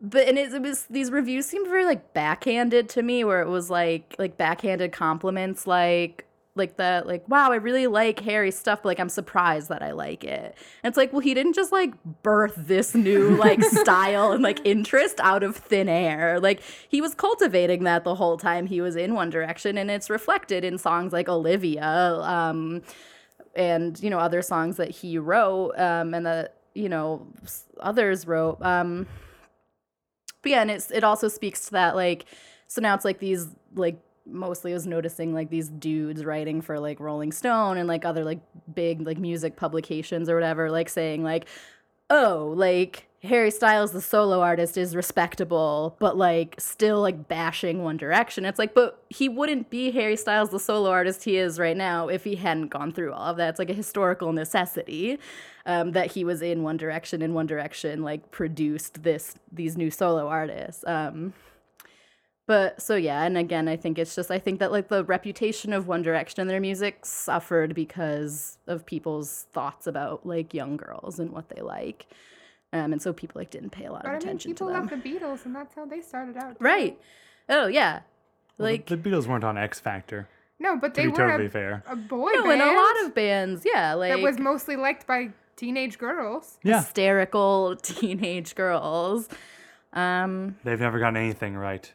but 0.01 0.27
and 0.27 0.39
it, 0.39 0.53
it 0.53 0.63
was 0.63 0.87
these 0.89 1.11
reviews 1.11 1.47
seemed 1.47 1.69
very 1.69 1.85
like 1.85 2.13
backhanded 2.15 2.89
to 2.89 3.03
me 3.03 3.25
where 3.25 3.43
it 3.43 3.49
was 3.49 3.71
like 3.71 4.15
like 4.19 4.37
backhanded 4.37 4.93
compliments 4.93 5.67
like 5.67 6.27
like 6.57 6.77
the 6.77 7.03
like 7.07 7.27
wow 7.29 7.53
i 7.53 7.57
really 7.57 7.87
like 7.87 8.19
harry's 8.21 8.59
stuff 8.59 8.83
but 8.83 8.89
like 8.89 9.01
i'm 9.01 9.09
surprised 9.09 9.69
that 9.69 9.83
i 9.83 9.93
like 9.93 10.25
it. 10.25 10.57
And 10.83 10.91
it's 10.91 10.97
like 10.97 11.13
well 11.13 11.21
he 11.21 11.33
didn't 11.33 11.55
just 11.55 11.71
like 11.71 11.95
birth 12.23 12.55
this 12.57 12.95
new 12.95 13.37
like 13.37 13.63
style 13.83 14.33
and 14.33 14.43
like 14.43 14.61
interest 14.65 15.21
out 15.21 15.43
of 15.43 15.57
thin 15.57 15.89
air. 15.89 16.41
Like 16.41 16.61
he 16.89 17.01
was 17.01 17.15
cultivating 17.15 17.85
that 17.85 18.05
the 18.05 18.17
whole 18.17 18.37
time 18.37 18.67
he 18.67 18.81
was 18.81 18.97
in 18.97 19.15
one 19.15 19.31
direction 19.31 19.79
and 19.79 19.91
it's 19.91 20.11
reflected 20.11 20.65
in 20.65 20.77
songs 20.77 21.13
like 21.13 21.29
olivia 21.29 22.21
um 22.23 22.83
and 23.55 24.03
you 24.03 24.11
know 24.11 24.19
other 24.19 24.43
songs 24.43 24.77
that 24.77 24.91
he 24.91 25.19
wrote 25.19 25.73
um 25.79 26.15
and 26.15 26.27
that 26.27 26.57
you 26.75 26.89
know 26.89 27.27
others 27.81 28.27
wrote 28.27 28.61
um 28.63 29.07
but 30.43 30.51
yeah 30.51 30.61
and 30.61 30.71
it's 30.71 30.91
it 30.91 31.05
also 31.05 31.29
speaks 31.29 31.67
to 31.67 31.73
that 31.73 31.95
like 31.95 32.27
so 32.67 32.81
now 32.81 32.95
it's 32.95 33.05
like 33.05 33.19
these 33.19 33.49
like 33.75 34.01
mostly 34.27 34.73
I 34.73 34.75
was 34.75 34.87
noticing 34.87 35.35
like 35.35 35.51
these 35.51 35.69
dudes 35.69 36.25
writing 36.25 36.61
for 36.61 36.79
like 36.79 37.01
Rolling 37.01 37.33
Stone 37.33 37.79
and 37.79 37.89
like 37.89 38.05
other 38.05 38.25
like 38.25 38.41
big 38.73 39.01
like 39.03 39.19
music 39.19 39.57
publications 39.57 40.29
or 40.29 40.35
whatever 40.35 40.71
like 40.71 40.89
saying 40.89 41.23
like 41.23 41.47
oh 42.11 42.53
like 42.57 43.09
Harry 43.23 43.51
Styles 43.51 43.93
the 43.93 44.01
solo 44.01 44.41
artist 44.41 44.79
is 44.79 44.97
respectable 44.97 45.95
but 45.99 46.17
like 46.17 46.55
still 46.59 47.01
like 47.01 47.29
bashing 47.29 47.83
One 47.83 47.97
Direction. 47.97 48.45
It's 48.45 48.59
like 48.59 48.75
but 48.75 49.03
he 49.11 49.29
wouldn't 49.29 49.69
be 49.69 49.91
Harry 49.91 50.17
Styles 50.17 50.51
the 50.51 50.61
solo 50.61 50.91
artist 50.91 51.25
he 51.25 51.37
is 51.37 51.59
right 51.59 51.77
now 51.77 52.09
if 52.09 52.25
he 52.25 52.37
hadn't 52.37 52.69
gone 52.69 52.93
through 52.93 53.13
all 53.13 53.31
of 53.31 53.37
that. 53.37 53.51
It's 53.51 53.59
like 53.59 53.71
a 53.71 53.75
historical 53.75 54.33
necessity 54.33 55.19
um, 55.67 55.93
that 55.93 56.13
he 56.13 56.25
was 56.25 56.41
in 56.41 56.63
One 56.63 56.79
Direction 56.79 57.21
and 57.21 57.35
One 57.35 57.47
Direction 57.47 58.03
like 58.03 58.31
produced 58.31 59.03
this 59.03 59.35
these 59.53 59.77
new 59.77 59.91
solo 59.91 60.27
artists 60.27 60.85
um 60.87 61.35
but 62.51 62.83
so 62.83 62.97
yeah, 62.97 63.23
and 63.23 63.39
again, 63.39 63.69
I 63.69 63.77
think 63.77 63.97
it's 63.97 64.17
just 64.17 64.29
I 64.29 64.41
think 64.41 64.59
that 64.59 64.73
like 64.73 64.89
the 64.89 65.05
reputation 65.05 65.73
of 65.73 65.87
One 65.87 66.03
Direction 66.03 66.41
and 66.41 66.51
their 66.51 66.61
music 66.61 67.07
suffered 67.07 67.77
because 67.77 68.59
of 68.67 68.85
people's 68.85 69.47
thoughts 69.53 69.87
about 69.87 70.27
like 70.27 70.53
young 70.53 70.77
girls 70.77 71.21
and 71.21 71.31
what 71.31 71.49
they 71.49 71.63
like, 71.63 72.09
um, 72.73 72.93
and 72.93 73.03
so 73.03 73.13
people 73.13 73.41
like 73.41 73.51
didn't 73.51 73.71
pay 73.71 73.87
a 73.87 73.93
lot 73.93 74.05
of 74.05 74.13
people. 74.13 74.13
But 74.13 74.17
of 74.17 74.23
I 74.23 74.27
mean, 74.27 74.29
attention 74.29 74.51
to 74.51 74.55
people 74.55 74.67
them. 74.69 74.81
love 74.81 74.91
the 74.91 74.97
Beatles, 75.11 75.45
and 75.47 75.55
that's 75.57 75.75
how 75.75 75.87
they 75.87 76.01
started 76.01 76.37
out. 76.37 76.59
too. 76.59 76.65
Right? 76.65 76.99
Oh 77.49 77.67
yeah, 77.67 78.01
Well, 78.59 78.67
the- 78.69 78.73
like 78.73 78.87
the, 78.87 78.97
Beatles 78.97 79.27
weren't 79.27 79.45
on 79.45 79.59
X 79.59 79.81
Factor. 79.81 80.29
No, 80.59 80.77
but 80.77 80.95
To 80.95 81.01
they 81.01 81.07
be 81.07 81.13
were 81.13 81.17
totally 81.17 81.47
a, 81.47 81.51
fair. 81.51 81.83
a 81.87 81.97
boy 81.97 82.31
no, 82.35 82.43
band 82.45 82.61
in 82.61 82.69
a 82.69 82.73
lot 82.73 83.05
of 83.07 83.15
bands, 83.15 83.63
yeah, 83.65 83.95
like 83.95 84.13
that 84.13 84.21
was 84.21 84.39
mostly 84.39 84.77
liked 84.77 85.07
by 85.07 85.31
teenage 85.57 85.99
girls. 85.99 86.59
Yeah, 86.63 86.81
hysterical 86.83 87.77
teenage 87.83 88.55
girls. 88.55 89.29
Um, 89.93 90.57
they've 90.63 90.79
never 90.79 90.99
gotten 90.99 91.17
anything 91.17 91.57
right. 91.57 91.91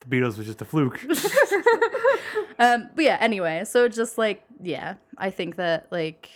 The 0.00 0.16
Beatles 0.16 0.36
was 0.36 0.46
just 0.46 0.60
a 0.60 0.64
fluke. 0.64 1.00
um, 2.58 2.90
but 2.94 3.04
yeah, 3.04 3.16
anyway, 3.20 3.64
so 3.64 3.88
just 3.88 4.18
like, 4.18 4.42
yeah, 4.62 4.94
I 5.16 5.30
think 5.30 5.56
that 5.56 5.86
like 5.90 6.28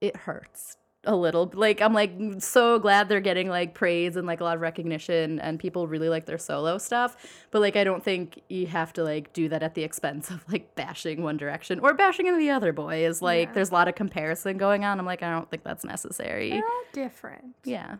it 0.00 0.16
hurts 0.16 0.76
a 1.04 1.16
little. 1.16 1.50
Like, 1.54 1.80
I'm 1.82 1.92
like 1.92 2.12
so 2.38 2.78
glad 2.78 3.08
they're 3.08 3.20
getting 3.20 3.48
like 3.48 3.74
praise 3.74 4.16
and 4.16 4.26
like 4.26 4.40
a 4.40 4.44
lot 4.44 4.54
of 4.54 4.60
recognition 4.60 5.40
and 5.40 5.58
people 5.58 5.86
really 5.88 6.08
like 6.08 6.26
their 6.26 6.38
solo 6.38 6.78
stuff. 6.78 7.16
But 7.50 7.60
like, 7.60 7.74
I 7.76 7.82
don't 7.84 8.04
think 8.04 8.40
you 8.48 8.66
have 8.68 8.92
to 8.94 9.02
like 9.02 9.32
do 9.32 9.48
that 9.48 9.62
at 9.62 9.74
the 9.74 9.82
expense 9.82 10.30
of 10.30 10.44
like 10.52 10.74
bashing 10.76 11.22
One 11.22 11.36
Direction 11.36 11.80
or 11.80 11.92
bashing 11.94 12.26
in 12.26 12.38
the 12.38 12.50
other 12.50 12.72
boys. 12.72 13.20
Like, 13.20 13.48
Yeah. 13.48 13.54
there's 13.54 13.70
a 13.70 13.74
lot 13.74 13.88
of 13.88 13.94
comparison 13.96 14.58
going 14.58 14.84
on. 14.84 15.00
I'm 15.00 15.06
like, 15.06 15.22
I 15.24 15.30
don't 15.30 15.50
think 15.50 15.64
that's 15.64 15.84
necessary. 15.84 16.50
They're 16.50 16.62
all 16.64 16.84
different. 16.92 17.56
Yeah. 17.64 17.96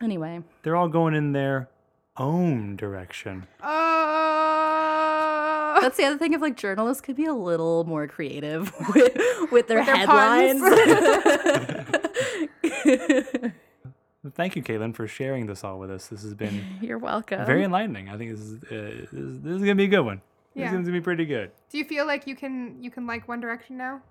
Anyway, 0.00 0.42
They're 0.62 0.76
all 0.76 0.88
going 0.88 1.14
in 1.14 1.32
their 1.32 1.68
own 2.16 2.76
direction. 2.76 3.46
Oh. 3.62 4.29
that's 5.80 5.96
the 5.96 6.04
other 6.04 6.18
thing 6.18 6.34
of 6.34 6.40
like 6.40 6.56
journalists 6.56 7.00
could 7.00 7.16
be 7.16 7.26
a 7.26 7.34
little 7.34 7.84
more 7.84 8.06
creative 8.06 8.72
with, 8.94 9.16
with 9.50 9.68
their 9.68 9.78
With 9.78 9.86
their 9.86 9.94
headlines. 9.96 10.60
Thank 14.34 14.54
you, 14.54 14.62
Caitlin, 14.62 14.94
for 14.94 15.08
sharing 15.08 15.46
this 15.46 15.64
all 15.64 15.78
with 15.78 15.90
us. 15.90 16.08
This 16.08 16.22
has 16.22 16.34
been 16.34 16.62
You're 16.82 16.98
welcome. 16.98 17.44
very 17.46 17.64
enlightening. 17.64 18.10
I 18.10 18.18
think 18.18 18.32
this 18.32 18.40
is 18.40 18.56
uh, 18.56 18.66
this, 18.70 19.12
is- 19.12 19.40
this 19.40 19.52
is 19.54 19.60
gonna 19.60 19.74
be 19.76 19.84
a 19.84 19.88
good 19.88 20.00
one. 20.02 20.20
This 20.54 20.62
Yeah. 20.62 20.66
is 20.66 20.72
gonna 20.72 20.92
be 20.92 21.00
pretty 21.00 21.24
good. 21.24 21.50
Do 21.70 21.78
you 21.78 21.84
feel 21.84 22.06
like 22.06 22.26
you 22.26 22.36
can 22.36 22.82
you 22.82 22.90
can 22.90 23.06
like 23.06 23.26
One 23.28 23.40
Direction 23.40 23.78
now? 23.78 24.02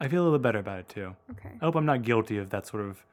I 0.00 0.06
feel 0.06 0.22
a 0.22 0.24
little 0.24 0.38
better 0.38 0.60
about 0.60 0.78
it 0.78 0.88
too. 0.88 1.16
Okay. 1.32 1.50
I 1.60 1.64
hope 1.64 1.74
I'm 1.74 1.86
not 1.86 2.02
guilty 2.02 2.38
of 2.38 2.50
that 2.50 2.66
sort 2.68 2.84
of. 2.84 3.04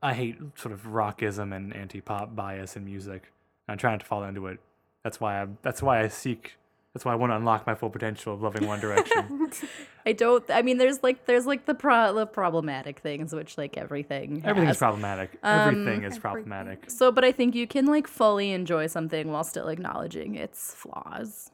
I 0.00 0.14
hate 0.14 0.36
sort 0.56 0.72
of 0.72 0.82
rockism 0.84 1.54
and 1.54 1.74
anti-pop 1.74 2.34
bias 2.36 2.76
in 2.76 2.84
music. 2.84 3.32
I'm 3.68 3.78
trying 3.78 3.98
to 3.98 4.04
fall 4.04 4.22
into 4.24 4.46
it. 4.46 4.60
That's 5.02 5.20
why 5.20 5.42
I. 5.42 5.46
That's 5.62 5.82
why 5.82 6.00
I 6.02 6.08
seek. 6.08 6.56
That's 6.94 7.06
why 7.06 7.12
I 7.12 7.14
want 7.14 7.30
to 7.32 7.36
unlock 7.36 7.66
my 7.66 7.74
full 7.74 7.88
potential 7.88 8.34
of 8.34 8.42
loving 8.42 8.66
One 8.66 8.78
Direction. 8.78 9.50
I 10.06 10.12
don't. 10.12 10.44
I 10.50 10.60
mean, 10.60 10.76
there's 10.76 11.02
like 11.02 11.24
there's 11.24 11.46
like 11.46 11.64
the 11.64 11.74
pro 11.74 12.12
the 12.12 12.26
problematic 12.26 12.98
things, 12.98 13.32
which 13.32 13.56
like 13.56 13.78
everything. 13.78 14.42
Everything's 14.44 14.72
has. 14.72 14.78
problematic. 14.78 15.30
Um, 15.42 15.60
Everything 15.60 15.86
is 16.04 16.16
Everything. 16.16 16.20
problematic. 16.20 16.90
So, 16.90 17.10
but 17.10 17.24
I 17.24 17.32
think 17.32 17.54
you 17.54 17.66
can 17.66 17.86
like 17.86 18.06
fully 18.06 18.50
enjoy 18.50 18.88
something 18.88 19.30
while 19.32 19.44
still 19.44 19.68
acknowledging 19.68 20.34
its 20.34 20.74
flaws. 20.74 21.50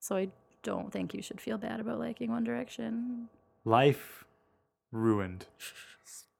So 0.00 0.16
I 0.16 0.28
don't 0.64 0.90
think 0.92 1.14
you 1.14 1.22
should 1.22 1.40
feel 1.40 1.56
bad 1.56 1.78
about 1.78 2.00
liking 2.00 2.30
One 2.30 2.42
Direction. 2.42 3.28
Life 3.64 4.24
ruined. 4.90 5.46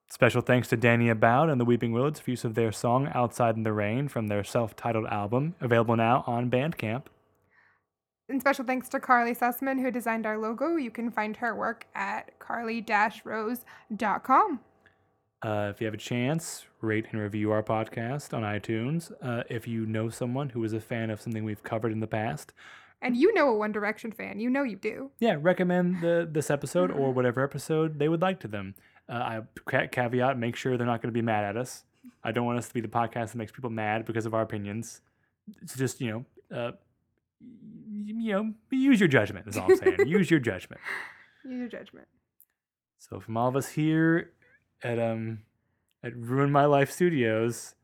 Special 0.08 0.40
thanks 0.42 0.66
to 0.68 0.76
Danny 0.76 1.08
Aboud 1.08 1.48
and 1.48 1.60
the 1.60 1.64
Weeping 1.64 1.92
Willows 1.92 2.18
for 2.18 2.30
use 2.30 2.44
of 2.44 2.56
their 2.56 2.72
song 2.72 3.08
Outside 3.14 3.54
in 3.56 3.62
the 3.62 3.72
Rain 3.72 4.08
from 4.08 4.26
their 4.26 4.42
self 4.42 4.74
titled 4.74 5.06
album, 5.06 5.54
available 5.60 5.94
now 5.96 6.24
on 6.26 6.50
Bandcamp. 6.50 7.04
And 8.30 8.40
special 8.40 8.64
thanks 8.64 8.88
to 8.90 9.00
Carly 9.00 9.34
Sussman, 9.34 9.80
who 9.80 9.90
designed 9.90 10.24
our 10.24 10.38
logo. 10.38 10.76
You 10.76 10.90
can 10.92 11.10
find 11.10 11.36
her 11.38 11.52
work 11.54 11.86
at 11.94 12.38
carly-rose.com. 12.38 14.60
Uh, 15.42 15.72
if 15.74 15.80
you 15.80 15.86
have 15.86 15.94
a 15.94 15.98
chance, 15.98 16.66
rate 16.80 17.06
and 17.10 17.20
review 17.20 17.50
our 17.50 17.62
podcast 17.62 18.34
on 18.34 18.42
iTunes. 18.42 19.10
Uh, 19.22 19.42
if 19.48 19.66
you 19.66 19.86
know 19.86 20.10
someone 20.10 20.50
who 20.50 20.62
is 20.64 20.72
a 20.74 20.80
fan 20.80 21.08
of 21.10 21.20
something 21.20 21.44
we've 21.44 21.62
covered 21.62 21.92
in 21.92 22.00
the 22.00 22.06
past, 22.06 22.52
And 23.02 23.16
you 23.16 23.32
know 23.32 23.48
a 23.48 23.56
One 23.56 23.72
Direction 23.72 24.12
fan. 24.12 24.38
You 24.38 24.50
know 24.50 24.62
you 24.62 24.76
do. 24.76 25.10
yeah, 25.18 25.36
recommend 25.40 26.02
the 26.02 26.28
this 26.30 26.50
episode 26.50 26.90
or 26.90 27.10
whatever 27.14 27.42
episode 27.42 27.98
they 27.98 28.10
would 28.10 28.20
like 28.20 28.40
to 28.40 28.48
them. 28.48 28.74
Uh, 29.08 29.40
I 29.72 29.86
caveat: 29.88 30.36
make 30.38 30.56
sure 30.56 30.76
they're 30.76 30.86
not 30.86 31.00
going 31.00 31.08
to 31.08 31.18
be 31.18 31.22
mad 31.22 31.44
at 31.44 31.56
us. 31.56 31.84
I 32.22 32.32
don't 32.32 32.44
want 32.44 32.58
us 32.58 32.68
to 32.68 32.74
be 32.74 32.82
the 32.82 32.88
podcast 32.88 33.30
that 33.32 33.36
makes 33.36 33.52
people 33.52 33.70
mad 33.70 34.04
because 34.04 34.26
of 34.26 34.34
our 34.34 34.42
opinions. 34.42 35.00
It's 35.62 35.74
just 35.74 36.02
you 36.02 36.10
know, 36.10 36.24
uh, 36.56 36.72
you 37.40 38.32
know, 38.32 38.52
use 38.70 39.00
your 39.00 39.08
judgment. 39.08 39.46
Is 39.48 39.56
all 39.56 39.70
I'm 39.70 39.76
saying. 39.76 40.06
use 40.06 40.30
your 40.30 40.40
judgment. 40.40 40.80
Use 41.44 41.58
your 41.58 41.68
judgment. 41.68 42.06
So 42.98 43.18
from 43.18 43.38
all 43.38 43.48
of 43.48 43.56
us 43.56 43.68
here 43.70 44.32
at 44.82 44.98
um 44.98 45.38
at 46.04 46.14
Ruin 46.14 46.50
My 46.52 46.66
Life 46.66 46.90
Studios, 46.90 47.74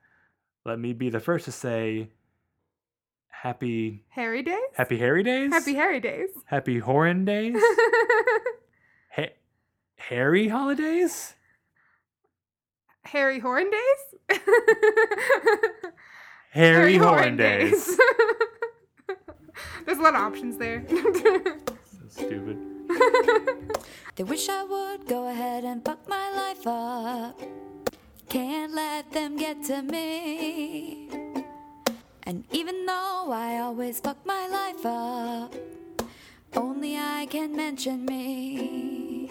let 0.66 0.78
me 0.78 0.92
be 0.92 1.09
the 1.09 1.20
first 1.20 1.46
to 1.46 1.52
say 1.52 2.11
happy 3.28 4.04
Harry 4.11 4.42
days? 4.42 4.59
happy 4.74 4.98
Harry 4.98 5.22
days. 5.22 5.50
Happy 5.52 5.74
Harry 5.74 6.00
days. 6.00 6.28
happy 6.44 6.78
Horan 6.80 7.24
days. 7.24 7.57
ha- 9.11 9.32
Harry 9.96 10.48
holidays. 10.48 11.32
Harry 13.04 13.38
Horn 13.38 13.70
days? 13.70 14.40
Harry, 16.50 16.96
Horn, 16.96 17.36
days. 17.36 17.96
There's 19.86 19.98
a 19.98 20.02
lot 20.02 20.14
of 20.14 20.20
options 20.20 20.57
there. 20.59 20.84
So 20.88 22.09
stupid. 22.09 22.59
They 24.16 24.24
wish 24.24 24.48
I 24.48 24.64
would 24.64 25.07
go 25.07 25.28
ahead 25.28 25.64
and 25.64 25.84
fuck 25.84 26.09
my 26.09 26.30
life 26.32 26.66
up. 26.66 27.38
Can't 28.30 28.72
let 28.72 29.12
them 29.12 29.36
get 29.36 29.62
to 29.64 29.82
me. 29.82 31.11
And 32.22 32.44
even 32.50 32.86
though 32.86 33.30
I 33.30 33.59
always 33.59 34.00
fuck 34.00 34.16
my 34.24 34.48
life 34.48 34.86
up, 34.86 35.54
only 36.54 36.96
I 36.96 37.26
can 37.30 37.54
mention 37.54 38.07
me. 38.07 39.30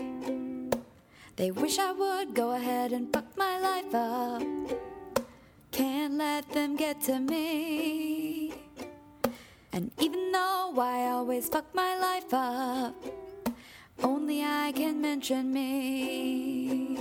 They 1.36 1.50
wish 1.50 1.80
I 1.80 1.92
would 1.92 2.36
go 2.36 2.52
ahead 2.52 2.94
and 2.94 3.12
fuck 3.12 3.36
my 3.36 3.60
life 3.60 3.94
up. 3.94 4.44
Can't 5.72 6.14
let 6.14 6.50
them 6.52 6.76
get 6.76 7.02
to 7.02 7.20
me. 7.20 8.45
And 9.76 9.92
even 10.00 10.32
though 10.32 10.74
I 10.80 11.10
always 11.12 11.50
fuck 11.50 11.66
my 11.76 11.98
life 12.00 12.34
up, 12.34 12.96
only 14.02 14.42
I 14.42 14.72
can 14.74 15.02
mention 15.02 15.52
me. 15.52 16.98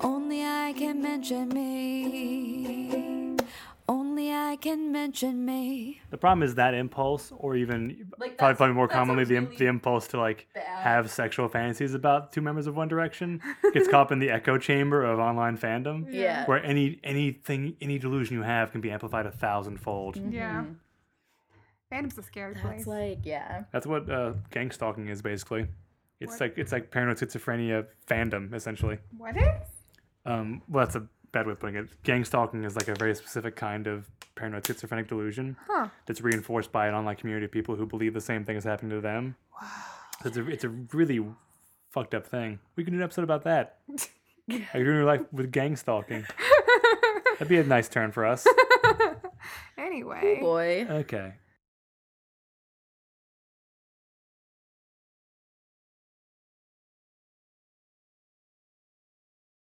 Only 0.00 0.42
I 0.42 0.72
can 0.76 1.02
mention 1.02 1.50
me. 1.50 3.36
Only 3.86 4.32
I 4.32 4.56
can 4.56 4.90
mention 4.92 5.44
me. 5.44 6.00
The 6.10 6.16
problem 6.16 6.42
is 6.42 6.54
that 6.54 6.72
impulse, 6.72 7.30
or 7.36 7.54
even 7.54 8.10
Like, 8.18 8.38
probably, 8.38 8.56
probably 8.56 8.74
more 8.74 8.88
commonly 8.88 9.24
sounds 9.24 9.28
the, 9.28 9.34
really 9.40 9.56
the 9.58 9.66
impulse 9.66 10.06
to 10.08 10.18
like 10.18 10.46
bad. 10.54 10.64
have 10.82 11.10
sexual 11.10 11.48
fantasies 11.48 11.92
about 11.92 12.32
two 12.32 12.40
members 12.40 12.66
of 12.66 12.74
One 12.74 12.88
Direction 12.88 13.42
gets 13.74 13.88
caught 13.88 14.06
up 14.06 14.12
in 14.12 14.20
the 14.20 14.30
echo 14.30 14.56
chamber 14.56 15.04
of 15.04 15.18
online 15.18 15.58
fandom, 15.58 16.06
Yeah. 16.10 16.46
where 16.46 16.64
any 16.64 16.98
anything 17.04 17.76
any 17.82 17.98
delusion 17.98 18.36
you 18.38 18.42
have 18.42 18.72
can 18.72 18.80
be 18.80 18.90
amplified 18.90 19.26
a 19.26 19.30
thousandfold. 19.30 20.16
yeah. 20.32 20.64
Fandom's 21.92 22.18
a 22.18 22.22
scary 22.22 22.54
place. 22.54 22.84
That's 22.84 22.86
like, 22.86 23.18
yeah. 23.24 23.64
That's 23.72 23.86
what 23.86 24.08
uh, 24.10 24.32
gang 24.50 24.70
stalking 24.70 25.08
is 25.08 25.22
basically. 25.22 25.66
It's 26.20 26.40
like 26.40 26.54
it's 26.56 26.72
like 26.72 26.90
paranoid 26.90 27.18
schizophrenia 27.18 27.86
fandom 28.08 28.54
essentially. 28.54 28.98
what 29.18 29.36
is? 29.36 29.44
Um, 30.24 30.62
well, 30.68 30.84
that's 30.86 30.96
a 30.96 31.06
bad 31.32 31.46
way 31.46 31.52
of 31.52 31.60
putting 31.60 31.76
it. 31.76 31.88
Gang 32.02 32.24
stalking 32.24 32.64
is 32.64 32.76
like 32.76 32.88
a 32.88 32.94
very 32.94 33.14
specific 33.14 33.56
kind 33.56 33.86
of 33.86 34.08
paranoid 34.34 34.66
schizophrenic 34.66 35.06
delusion 35.08 35.56
Huh. 35.68 35.88
that's 36.06 36.20
reinforced 36.22 36.72
by 36.72 36.86
an 36.88 36.94
online 36.94 37.16
community 37.16 37.44
of 37.44 37.52
people 37.52 37.76
who 37.76 37.84
believe 37.84 38.14
the 38.14 38.20
same 38.22 38.44
thing 38.44 38.56
is 38.56 38.64
happening 38.64 38.90
to 38.92 39.00
them. 39.02 39.36
Wow. 39.60 39.68
So 40.22 40.28
it's 40.28 40.36
a 40.38 40.46
it's 40.48 40.64
a 40.64 40.68
really 40.70 41.24
fucked 41.90 42.14
up 42.14 42.26
thing. 42.26 42.58
We 42.76 42.84
can 42.84 42.94
do 42.94 42.98
an 43.00 43.04
episode 43.04 43.22
about 43.24 43.42
that. 43.44 43.78
like 44.48 44.72
doing 44.72 44.86
your 44.86 45.04
life 45.04 45.20
with 45.32 45.52
gang 45.52 45.76
stalking. 45.76 46.24
That'd 47.34 47.48
be 47.48 47.58
a 47.58 47.64
nice 47.64 47.88
turn 47.88 48.12
for 48.12 48.24
us. 48.24 48.46
Anyway. 49.76 50.38
Boy. 50.40 50.86
Okay. 50.88 51.34